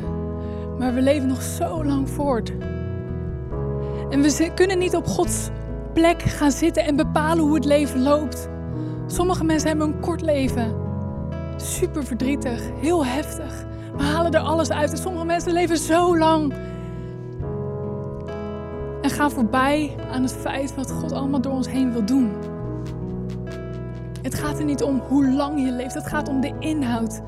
Maar 0.78 0.94
we 0.94 1.00
leven 1.00 1.28
nog 1.28 1.42
zo 1.42 1.84
lang 1.84 2.10
voort. 2.10 2.52
En 4.10 4.22
we 4.22 4.50
kunnen 4.54 4.78
niet 4.78 4.96
op 4.96 5.06
Gods 5.06 5.48
plek 5.92 6.22
gaan 6.22 6.50
zitten 6.52 6.84
en 6.84 6.96
bepalen 6.96 7.44
hoe 7.44 7.54
het 7.54 7.64
leven 7.64 8.02
loopt. 8.02 8.48
Sommige 9.06 9.44
mensen 9.44 9.68
hebben 9.68 9.86
een 9.86 10.00
kort 10.00 10.20
leven. 10.20 10.74
Super 11.56 12.04
verdrietig, 12.04 12.62
heel 12.80 13.06
heftig. 13.06 13.64
We 13.96 14.02
halen 14.02 14.32
er 14.32 14.40
alles 14.40 14.70
uit. 14.70 14.90
En 14.90 14.98
sommige 14.98 15.24
mensen 15.24 15.52
leven 15.52 15.78
zo 15.78 16.18
lang. 16.18 16.54
En 19.02 19.10
gaan 19.10 19.30
voorbij 19.30 19.96
aan 20.12 20.22
het 20.22 20.32
feit 20.32 20.74
wat 20.74 20.90
God 20.90 21.12
allemaal 21.12 21.40
door 21.40 21.52
ons 21.52 21.68
heen 21.68 21.92
wil 21.92 22.04
doen. 22.04 22.49
Het 24.22 24.34
gaat 24.34 24.58
er 24.58 24.64
niet 24.64 24.82
om 24.82 25.02
hoe 25.08 25.30
lang 25.30 25.64
je 25.64 25.72
leeft. 25.72 25.94
Het 25.94 26.06
gaat 26.06 26.28
om 26.28 26.40
de 26.40 26.52
inhoud 26.58 27.20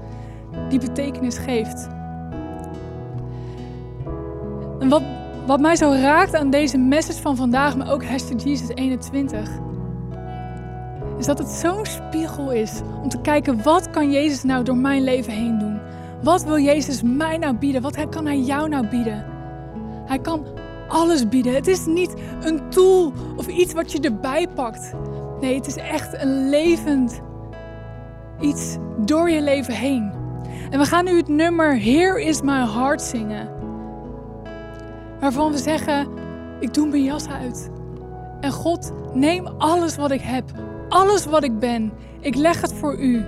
die 0.68 0.78
betekenis 0.78 1.38
geeft. 1.38 1.88
En 4.78 4.88
wat 4.88 5.02
wat 5.46 5.60
mij 5.60 5.76
zo 5.76 5.90
raakt 5.90 6.34
aan 6.34 6.50
deze 6.50 6.78
message 6.78 7.20
van 7.20 7.36
vandaag, 7.36 7.76
maar 7.76 7.92
ook 7.92 8.04
hashtag 8.04 8.44
Jesus 8.44 8.68
21, 8.68 9.50
is 11.18 11.26
dat 11.26 11.38
het 11.38 11.48
zo'n 11.48 11.86
spiegel 11.86 12.50
is 12.50 12.80
om 13.02 13.08
te 13.08 13.20
kijken 13.20 13.62
wat 13.62 13.90
kan 13.90 14.10
Jezus 14.10 14.42
nou 14.42 14.64
door 14.64 14.76
mijn 14.76 15.02
leven 15.02 15.32
heen 15.32 15.58
doen? 15.58 15.80
Wat 16.22 16.44
wil 16.44 16.58
Jezus 16.58 17.02
mij 17.02 17.38
nou 17.38 17.54
bieden? 17.54 17.82
Wat 17.82 18.08
kan 18.08 18.26
Hij 18.26 18.38
jou 18.38 18.68
nou 18.68 18.86
bieden? 18.86 19.24
Hij 20.06 20.18
kan 20.18 20.44
alles 20.88 21.28
bieden. 21.28 21.54
Het 21.54 21.66
is 21.66 21.86
niet 21.86 22.14
een 22.42 22.60
tool 22.68 23.12
of 23.36 23.46
iets 23.46 23.72
wat 23.72 23.92
je 23.92 24.00
erbij 24.00 24.48
pakt. 24.54 24.92
Nee, 25.42 25.54
het 25.54 25.66
is 25.66 25.76
echt 25.76 26.22
een 26.22 26.48
levend 26.48 27.20
iets 28.40 28.76
door 28.98 29.30
je 29.30 29.42
leven 29.42 29.74
heen. 29.74 30.12
En 30.70 30.78
we 30.78 30.84
gaan 30.84 31.04
nu 31.04 31.16
het 31.16 31.28
nummer 31.28 31.82
Here 31.82 32.24
is 32.24 32.42
my 32.42 32.66
heart 32.66 33.02
zingen 33.02 33.48
waarvan 35.20 35.52
we 35.52 35.58
zeggen: 35.58 36.08
Ik 36.60 36.74
doe 36.74 36.86
mijn 36.86 37.02
jas 37.02 37.28
uit. 37.28 37.70
En 38.40 38.52
God, 38.52 38.92
neem 39.14 39.46
alles 39.46 39.96
wat 39.96 40.10
ik 40.10 40.20
heb, 40.20 40.44
alles 40.88 41.24
wat 41.24 41.44
ik 41.44 41.58
ben. 41.58 41.92
Ik 42.20 42.34
leg 42.34 42.60
het 42.60 42.72
voor 42.72 42.98
u. 42.98 43.24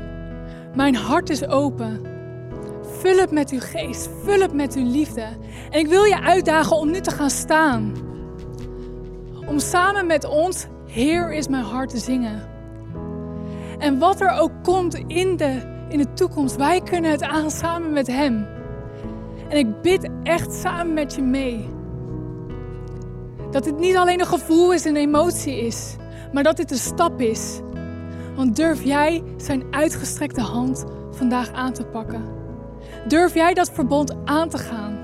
Mijn 0.75 0.95
hart 0.95 1.31
is 1.31 1.47
open. 1.47 2.01
Vul 2.83 3.17
het 3.17 3.31
met 3.31 3.51
uw 3.51 3.61
geest, 3.61 4.09
vul 4.23 4.41
het 4.41 4.53
met 4.53 4.75
uw 4.75 4.91
liefde. 4.91 5.27
En 5.71 5.79
ik 5.79 5.87
wil 5.87 6.05
je 6.05 6.21
uitdagen 6.21 6.77
om 6.77 6.91
nu 6.91 7.01
te 7.01 7.11
gaan 7.11 7.31
staan. 7.31 7.93
Om 9.47 9.59
samen 9.59 10.07
met 10.07 10.25
ons 10.25 10.67
Heer 10.95 11.33
is 11.33 11.49
mijn 11.49 11.65
hart 11.65 11.91
te 11.91 11.99
zingen. 11.99 12.43
En 13.79 13.99
wat 13.99 14.21
er 14.21 14.31
ook 14.31 14.53
komt 14.63 14.95
in 14.95 15.37
de, 15.37 15.61
in 15.89 15.99
de 15.99 16.13
toekomst, 16.13 16.57
wij 16.57 16.81
kunnen 16.81 17.11
het 17.11 17.23
aan 17.23 17.51
samen 17.51 17.93
met 17.93 18.07
Hem. 18.07 18.47
En 19.49 19.57
ik 19.57 19.81
bid 19.83 20.09
echt 20.23 20.53
samen 20.53 20.95
met 20.95 21.15
je 21.15 21.23
mee. 21.23 21.69
Dat 23.51 23.65
het 23.65 23.79
niet 23.79 23.97
alleen 23.97 24.21
een 24.21 24.27
gevoel 24.27 24.73
is, 24.73 24.85
een 24.85 24.97
emotie 24.97 25.57
is, 25.57 25.97
maar 26.33 26.43
dat 26.43 26.57
dit 26.57 26.71
een 26.71 26.77
stap 26.77 27.21
is. 27.21 27.61
Want 28.37 28.57
durf 28.57 28.83
jij 28.83 29.23
zijn 29.37 29.65
uitgestrekte 29.71 30.41
hand 30.41 30.85
vandaag 31.11 31.53
aan 31.53 31.73
te 31.73 31.85
pakken? 31.85 32.25
Durf 33.09 33.35
jij 33.35 33.55
dat 33.55 33.71
verbond 33.71 34.15
aan 34.25 34.49
te 34.49 34.59
gaan? 34.59 34.99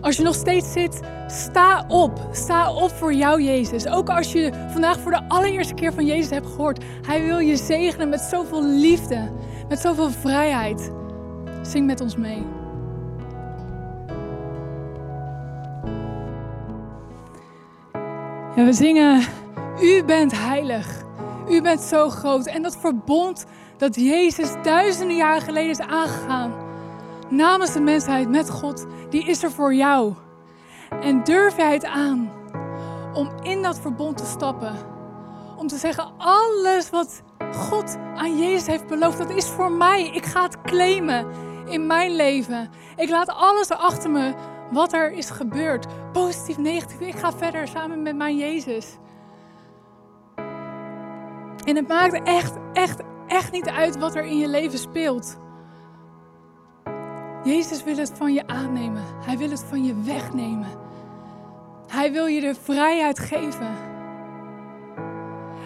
Als 0.00 0.16
je 0.16 0.22
nog 0.22 0.34
steeds 0.34 0.72
zit, 0.72 1.00
Sta 1.32 1.84
op. 1.88 2.28
Sta 2.32 2.72
op 2.72 2.90
voor 2.90 3.14
jou, 3.14 3.42
Jezus. 3.42 3.86
Ook 3.86 4.08
als 4.08 4.32
je 4.32 4.52
vandaag 4.70 5.00
voor 5.00 5.10
de 5.10 5.28
allereerste 5.28 5.74
keer 5.74 5.92
van 5.92 6.06
Jezus 6.06 6.30
hebt 6.30 6.46
gehoord. 6.46 6.84
Hij 7.06 7.22
wil 7.22 7.38
je 7.38 7.56
zegenen 7.56 8.08
met 8.08 8.20
zoveel 8.20 8.64
liefde, 8.64 9.30
met 9.68 9.80
zoveel 9.80 10.10
vrijheid. 10.10 10.92
Zing 11.62 11.86
met 11.86 12.00
ons 12.00 12.16
mee. 12.16 12.46
Ja, 18.56 18.64
we 18.64 18.72
zingen, 18.72 19.22
u 19.80 20.04
bent 20.04 20.32
heilig, 20.32 21.02
u 21.48 21.62
bent 21.62 21.80
zo 21.80 22.08
groot. 22.08 22.46
En 22.46 22.62
dat 22.62 22.76
verbond 22.76 23.44
dat 23.76 23.94
Jezus 23.94 24.52
duizenden 24.62 25.16
jaren 25.16 25.42
geleden 25.42 25.70
is 25.70 25.80
aangegaan, 25.80 26.52
namens 27.28 27.72
de 27.72 27.80
mensheid 27.80 28.28
met 28.28 28.50
God, 28.50 28.86
die 29.10 29.24
is 29.24 29.42
er 29.42 29.50
voor 29.50 29.74
jou. 29.74 30.14
En 31.00 31.24
durf 31.24 31.56
jij 31.56 31.72
het 31.72 31.84
aan 31.84 32.30
om 33.12 33.30
in 33.42 33.62
dat 33.62 33.80
verbond 33.80 34.16
te 34.16 34.26
stappen? 34.26 34.76
Om 35.56 35.66
te 35.66 35.76
zeggen, 35.76 36.12
alles 36.18 36.90
wat 36.90 37.22
God 37.52 37.96
aan 38.14 38.38
Jezus 38.38 38.66
heeft 38.66 38.86
beloofd, 38.86 39.18
dat 39.18 39.30
is 39.30 39.48
voor 39.48 39.72
mij. 39.72 40.10
Ik 40.10 40.24
ga 40.24 40.42
het 40.42 40.60
claimen 40.60 41.26
in 41.66 41.86
mijn 41.86 42.16
leven. 42.16 42.70
Ik 42.96 43.08
laat 43.08 43.28
alles 43.28 43.70
achter 43.70 44.10
me 44.10 44.34
wat 44.70 44.92
er 44.92 45.12
is 45.12 45.30
gebeurd. 45.30 45.86
Positief, 46.12 46.58
negatief. 46.58 47.00
Ik 47.00 47.14
ga 47.14 47.32
verder 47.32 47.68
samen 47.68 48.02
met 48.02 48.16
mijn 48.16 48.36
Jezus. 48.36 48.96
En 51.64 51.76
het 51.76 51.88
maakt 51.88 52.22
echt, 52.22 52.56
echt, 52.72 53.00
echt 53.26 53.52
niet 53.52 53.68
uit 53.68 53.98
wat 53.98 54.14
er 54.14 54.24
in 54.24 54.38
je 54.38 54.48
leven 54.48 54.78
speelt. 54.78 55.40
Jezus 57.42 57.84
wil 57.84 57.96
het 57.96 58.12
van 58.14 58.32
je 58.32 58.46
aannemen. 58.46 59.02
Hij 59.24 59.38
wil 59.38 59.50
het 59.50 59.64
van 59.68 59.84
je 59.84 60.02
wegnemen. 60.02 60.81
Hij 61.92 62.12
wil 62.12 62.26
je 62.26 62.40
de 62.40 62.54
vrijheid 62.62 63.18
geven. 63.18 63.76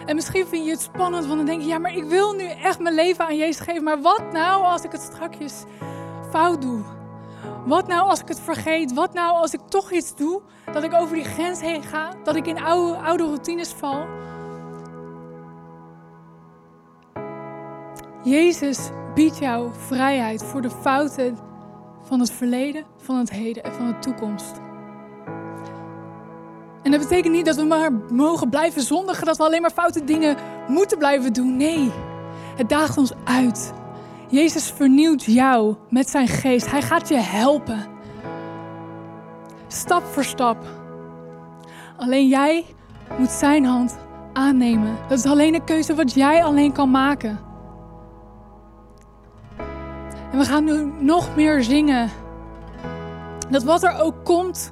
En 0.05 0.15
misschien 0.15 0.47
vind 0.47 0.65
je 0.65 0.71
het 0.71 0.81
spannend, 0.81 1.25
want 1.25 1.37
dan 1.37 1.45
denk 1.45 1.61
je, 1.61 1.67
ja, 1.67 1.77
maar 1.77 1.95
ik 1.95 2.03
wil 2.03 2.33
nu 2.33 2.45
echt 2.45 2.79
mijn 2.79 2.95
leven 2.95 3.25
aan 3.25 3.37
Jezus 3.37 3.59
geven. 3.59 3.83
Maar 3.83 4.01
wat 4.01 4.31
nou 4.31 4.63
als 4.63 4.83
ik 4.83 4.91
het 4.91 5.01
strakjes 5.01 5.63
fout 6.29 6.61
doe? 6.61 6.81
Wat 7.65 7.87
nou 7.87 8.09
als 8.09 8.19
ik 8.19 8.27
het 8.27 8.39
vergeet? 8.39 8.93
Wat 8.93 9.13
nou 9.13 9.35
als 9.35 9.53
ik 9.53 9.59
toch 9.67 9.91
iets 9.91 10.15
doe, 10.15 10.41
dat 10.73 10.83
ik 10.83 10.93
over 10.93 11.15
die 11.15 11.25
grens 11.25 11.61
heen 11.61 11.83
ga, 11.83 12.09
dat 12.23 12.35
ik 12.35 12.47
in 12.47 12.63
oude, 12.63 12.97
oude 12.97 13.23
routines 13.23 13.73
val? 13.73 14.05
Jezus 18.23 18.89
biedt 19.13 19.37
jou 19.37 19.69
vrijheid 19.87 20.43
voor 20.43 20.61
de 20.61 20.71
fouten 20.71 21.37
van 22.01 22.19
het 22.19 22.31
verleden, 22.31 22.85
van 22.97 23.17
het 23.17 23.29
heden 23.29 23.63
en 23.63 23.73
van 23.73 23.87
de 23.87 23.99
toekomst. 23.99 24.65
En 26.87 26.93
dat 26.93 27.01
betekent 27.01 27.33
niet 27.33 27.45
dat 27.45 27.55
we 27.55 27.63
maar 27.63 27.91
mogen 28.11 28.49
blijven 28.49 28.81
zondigen, 28.81 29.25
dat 29.25 29.37
we 29.37 29.43
alleen 29.43 29.61
maar 29.61 29.71
foute 29.71 30.03
dingen 30.03 30.37
moeten 30.67 30.97
blijven 30.97 31.33
doen. 31.33 31.57
Nee, 31.57 31.91
het 32.55 32.69
daagt 32.69 32.97
ons 32.97 33.11
uit. 33.23 33.73
Jezus 34.29 34.71
vernieuwt 34.71 35.23
jou 35.23 35.75
met 35.89 36.09
zijn 36.09 36.27
geest. 36.27 36.71
Hij 36.71 36.81
gaat 36.81 37.07
je 37.07 37.15
helpen. 37.15 37.85
Stap 39.67 40.03
voor 40.03 40.23
stap. 40.23 40.57
Alleen 41.97 42.27
jij 42.27 42.65
moet 43.17 43.31
zijn 43.31 43.65
hand 43.65 43.97
aannemen. 44.33 44.97
Dat 45.07 45.17
is 45.17 45.25
alleen 45.25 45.53
een 45.53 45.65
keuze 45.65 45.95
wat 45.95 46.13
jij 46.13 46.43
alleen 46.43 46.71
kan 46.71 46.91
maken. 46.91 47.39
En 50.31 50.37
we 50.37 50.45
gaan 50.45 50.63
nu 50.63 50.91
nog 50.99 51.35
meer 51.35 51.63
zingen. 51.63 52.09
Dat 53.49 53.63
wat 53.63 53.83
er 53.83 53.99
ook 53.99 54.23
komt, 54.23 54.71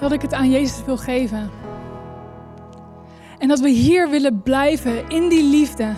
dat 0.00 0.12
ik 0.12 0.22
het 0.22 0.34
aan 0.34 0.50
Jezus 0.50 0.84
wil 0.84 0.96
geven. 0.96 1.50
En 3.38 3.48
dat 3.48 3.60
we 3.60 3.68
hier 3.68 4.10
willen 4.10 4.42
blijven 4.42 5.08
in 5.08 5.28
die 5.28 5.42
liefde, 5.50 5.92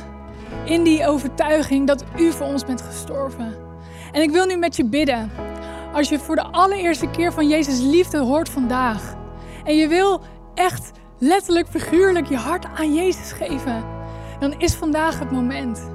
in 0.65 0.83
die 0.83 1.07
overtuiging 1.07 1.87
dat 1.87 2.05
u 2.19 2.33
voor 2.33 2.47
ons 2.47 2.65
bent 2.65 2.83
gestorven. 2.83 3.57
En 4.13 4.23
ik 4.23 4.31
wil 4.31 4.47
nu 4.47 4.57
met 4.57 4.77
je 4.77 4.85
bidden. 4.85 5.31
Als 5.93 6.09
je 6.09 6.19
voor 6.19 6.37
de 6.37 6.43
allereerste 6.43 7.11
keer 7.11 7.33
van 7.33 7.49
Jezus 7.49 7.81
liefde 7.81 8.19
hoort 8.19 8.49
vandaag. 8.49 9.15
En 9.65 9.77
je 9.77 9.89
wil 9.89 10.21
echt 10.55 10.91
letterlijk, 11.19 11.69
figuurlijk 11.69 12.29
je 12.29 12.37
hart 12.37 12.67
aan 12.77 12.95
Jezus 12.95 13.33
geven. 13.33 13.85
Dan 14.39 14.55
is 14.59 14.75
vandaag 14.75 15.19
het 15.19 15.31
moment. 15.31 15.91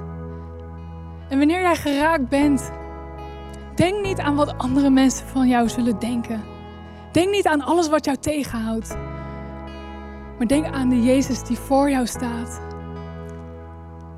En 1.28 1.38
wanneer 1.38 1.60
jij 1.60 1.76
geraakt 1.76 2.28
bent, 2.28 2.70
denk 3.74 4.02
niet 4.02 4.18
aan 4.18 4.34
wat 4.34 4.58
andere 4.58 4.90
mensen 4.90 5.26
van 5.26 5.48
jou 5.48 5.68
zullen 5.68 5.98
denken. 5.98 6.55
Denk 7.16 7.30
niet 7.30 7.46
aan 7.46 7.62
alles 7.62 7.88
wat 7.88 8.04
jou 8.04 8.16
tegenhoudt. 8.16 8.96
Maar 10.38 10.46
denk 10.46 10.66
aan 10.66 10.88
de 10.88 11.02
Jezus 11.02 11.42
die 11.42 11.56
voor 11.56 11.90
jou 11.90 12.06
staat. 12.06 12.60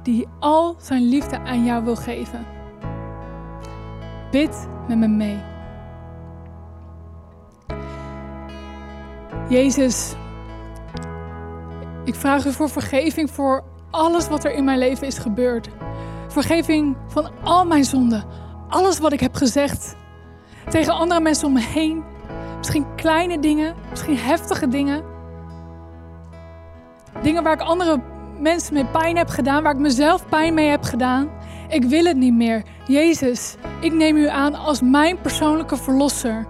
Die 0.03 0.26
al 0.38 0.76
zijn 0.78 1.09
liefde 1.09 1.38
aan 1.38 1.64
jou 1.64 1.84
wil 1.84 1.96
geven. 1.96 2.46
Bid 4.30 4.68
met 4.88 4.99
me 4.99 5.07
mee. 5.07 5.38
Jezus, 9.49 10.14
ik 12.05 12.14
vraag 12.14 12.46
u 12.46 12.53
voor 12.53 12.68
vergeving 12.68 13.30
voor 13.30 13.64
alles 13.90 14.28
wat 14.28 14.44
er 14.44 14.53
in 14.53 14.64
mijn 14.64 14.78
leven 14.78 15.07
is 15.07 15.18
gebeurd. 15.18 15.68
Vergeving 16.28 16.96
van 17.07 17.30
al 17.44 17.64
mijn 17.64 17.84
zonden. 17.84 18.24
Alles 18.68 18.99
wat 18.99 19.12
ik 19.12 19.20
heb 19.20 19.34
gezegd 19.34 19.96
tegen 20.70 20.92
andere 20.92 21.20
mensen 21.20 21.46
om 21.46 21.53
me 21.53 21.62
heen. 21.62 22.16
Misschien 22.59 22.86
kleine 22.96 23.38
dingen, 23.38 23.74
misschien 23.90 24.16
heftige 24.16 24.68
dingen. 24.68 25.02
Dingen 27.22 27.42
waar 27.42 27.52
ik 27.52 27.61
andere 27.61 28.00
mensen 28.38 28.74
mee 28.74 28.86
pijn 28.86 29.16
heb 29.16 29.28
gedaan, 29.28 29.62
waar 29.62 29.74
ik 29.74 29.80
mezelf 29.80 30.28
pijn 30.28 30.54
mee 30.54 30.68
heb 30.68 30.82
gedaan. 30.82 31.30
Ik 31.68 31.84
wil 31.84 32.04
het 32.04 32.16
niet 32.16 32.34
meer. 32.34 32.62
Jezus, 32.86 33.56
ik 33.80 33.92
neem 33.92 34.16
u 34.16 34.28
aan 34.28 34.54
als 34.54 34.80
mijn 34.80 35.20
persoonlijke 35.20 35.76
verlosser. 35.76 36.46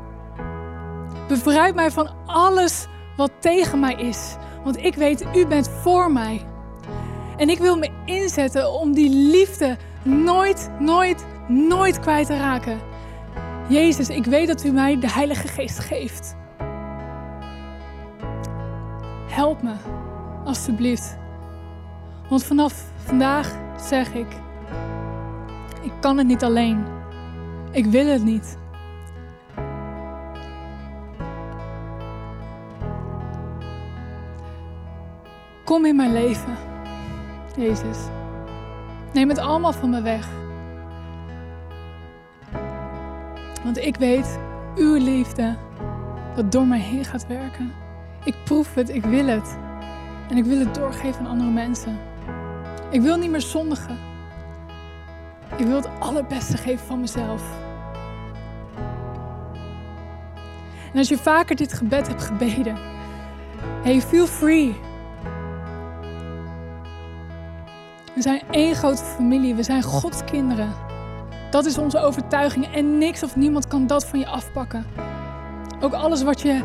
Bevrijd 1.29 1.75
mij 1.75 1.91
van 1.91 2.09
alles 2.27 2.87
wat 3.17 3.31
tegen 3.39 3.81
mij 3.81 3.95
is. 3.95 4.37
Want 4.65 4.85
ik 4.85 4.95
weet, 4.95 5.25
u 5.35 5.47
bent 5.47 5.69
voor 5.69 6.13
mij. 6.13 6.47
En 7.37 7.49
ik 7.49 7.59
wil 7.59 7.77
me 7.77 7.91
inzetten 8.05 8.73
om 8.73 8.93
die 8.93 9.11
liefde 9.11 9.77
nooit, 10.03 10.71
nooit, 10.79 11.25
nooit 11.49 12.01
kwijt 12.01 12.27
te 12.27 12.37
raken. 12.37 12.88
Jezus, 13.69 14.09
ik 14.09 14.25
weet 14.25 14.47
dat 14.47 14.65
u 14.65 14.71
mij 14.71 14.99
de 14.99 15.11
Heilige 15.11 15.49
Geest 15.49 15.79
geeft. 15.79 16.37
Help 19.27 19.63
me, 19.63 19.75
alstublieft. 20.45 21.17
Want 22.29 22.45
vanaf 22.45 22.85
vandaag 23.05 23.59
zeg 23.81 24.15
ik, 24.15 24.27
ik 25.83 25.93
kan 26.01 26.19
het 26.19 26.27
niet 26.27 26.45
alleen. 26.45 26.85
Ik 27.71 27.87
wil 27.87 28.07
het 28.07 28.23
niet. 28.23 28.59
Kom 35.65 35.87
in 35.87 35.97
mijn 35.97 36.13
leven. 36.13 36.57
Jezus. 37.57 37.99
Neem 39.13 39.29
het 39.29 39.39
allemaal 39.39 39.73
van 39.73 39.91
me 39.91 40.03
weg. 40.03 40.29
Want 43.69 43.81
ik 43.81 43.97
weet, 43.97 44.39
uw 44.77 44.95
liefde, 44.95 45.57
dat 46.35 46.53
door 46.53 46.67
mij 46.67 46.79
heen 46.79 47.05
gaat 47.05 47.27
werken. 47.27 47.73
Ik 48.25 48.35
proef 48.45 48.75
het, 48.75 48.89
ik 48.89 49.05
wil 49.05 49.27
het. 49.27 49.57
En 50.31 50.37
ik 50.37 50.45
wil 50.45 50.59
het 50.59 50.75
doorgeven 50.75 51.21
aan 51.21 51.27
andere 51.27 51.51
mensen. 51.51 51.99
Ik 52.91 53.01
wil 53.01 53.17
niet 53.17 53.31
meer 53.31 53.41
zondigen. 53.41 53.99
Ik 55.57 55.67
wil 55.67 55.77
het 55.77 55.89
allerbeste 55.99 56.57
geven 56.57 56.87
van 56.87 57.01
mezelf. 57.01 57.43
En 60.93 60.99
als 60.99 61.09
je 61.09 61.19
vaker 61.19 61.57
dit 61.57 61.73
gebed 61.73 62.09
hebt 62.09 62.23
gebeden, 62.23 62.77
hey, 63.83 64.01
feel 64.01 64.27
free 64.27 64.77
We 68.15 68.23
zijn 68.23 68.43
één 68.51 68.75
grote 68.75 69.03
familie. 69.03 69.55
We 69.55 69.63
zijn 69.63 69.83
Gods 69.83 70.25
kinderen. 70.25 70.88
Dat 71.51 71.67
is 71.67 71.79
onze 71.79 71.99
overtuiging 71.99 72.75
en 72.75 72.99
niks 72.99 73.23
of 73.23 73.37
niemand 73.37 73.67
kan 73.67 73.87
dat 73.87 74.07
van 74.07 74.19
je 74.19 74.27
afpakken. 74.27 74.87
Ook 75.81 75.93
alles 75.93 76.23
wat 76.23 76.41
je 76.41 76.63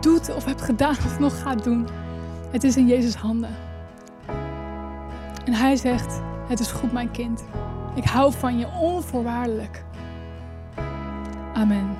doet 0.00 0.34
of 0.34 0.44
hebt 0.44 0.62
gedaan 0.62 0.96
of 1.04 1.18
nog 1.18 1.42
gaat 1.42 1.64
doen, 1.64 1.88
het 2.50 2.64
is 2.64 2.76
in 2.76 2.86
Jezus 2.86 3.14
handen. 3.14 3.56
En 5.44 5.52
hij 5.52 5.76
zegt, 5.76 6.20
het 6.48 6.60
is 6.60 6.70
goed 6.70 6.92
mijn 6.92 7.10
kind. 7.10 7.44
Ik 7.94 8.04
hou 8.04 8.32
van 8.32 8.58
je 8.58 8.66
onvoorwaardelijk. 8.80 9.84
Amen. 11.54 11.96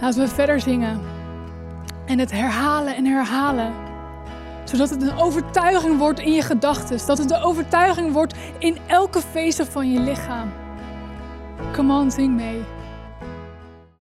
Laten 0.00 0.20
we 0.20 0.28
verder 0.28 0.60
zingen 0.60 1.00
en 2.06 2.18
het 2.18 2.30
herhalen 2.30 2.96
en 2.96 3.04
herhalen 3.04 3.72
zodat 4.64 4.90
het 4.90 5.02
een 5.02 5.16
overtuiging 5.16 5.98
wordt 5.98 6.20
in 6.20 6.32
je 6.32 6.42
gedachten. 6.42 7.06
Dat 7.06 7.18
het 7.18 7.30
een 7.30 7.42
overtuiging 7.42 8.12
wordt 8.12 8.34
in 8.58 8.78
elke 8.86 9.20
vezel 9.30 9.64
van 9.64 9.92
je 9.92 10.00
lichaam. 10.00 10.52
Come 11.72 11.94
on, 11.94 12.10
zing 12.10 12.34
mee. 12.34 12.64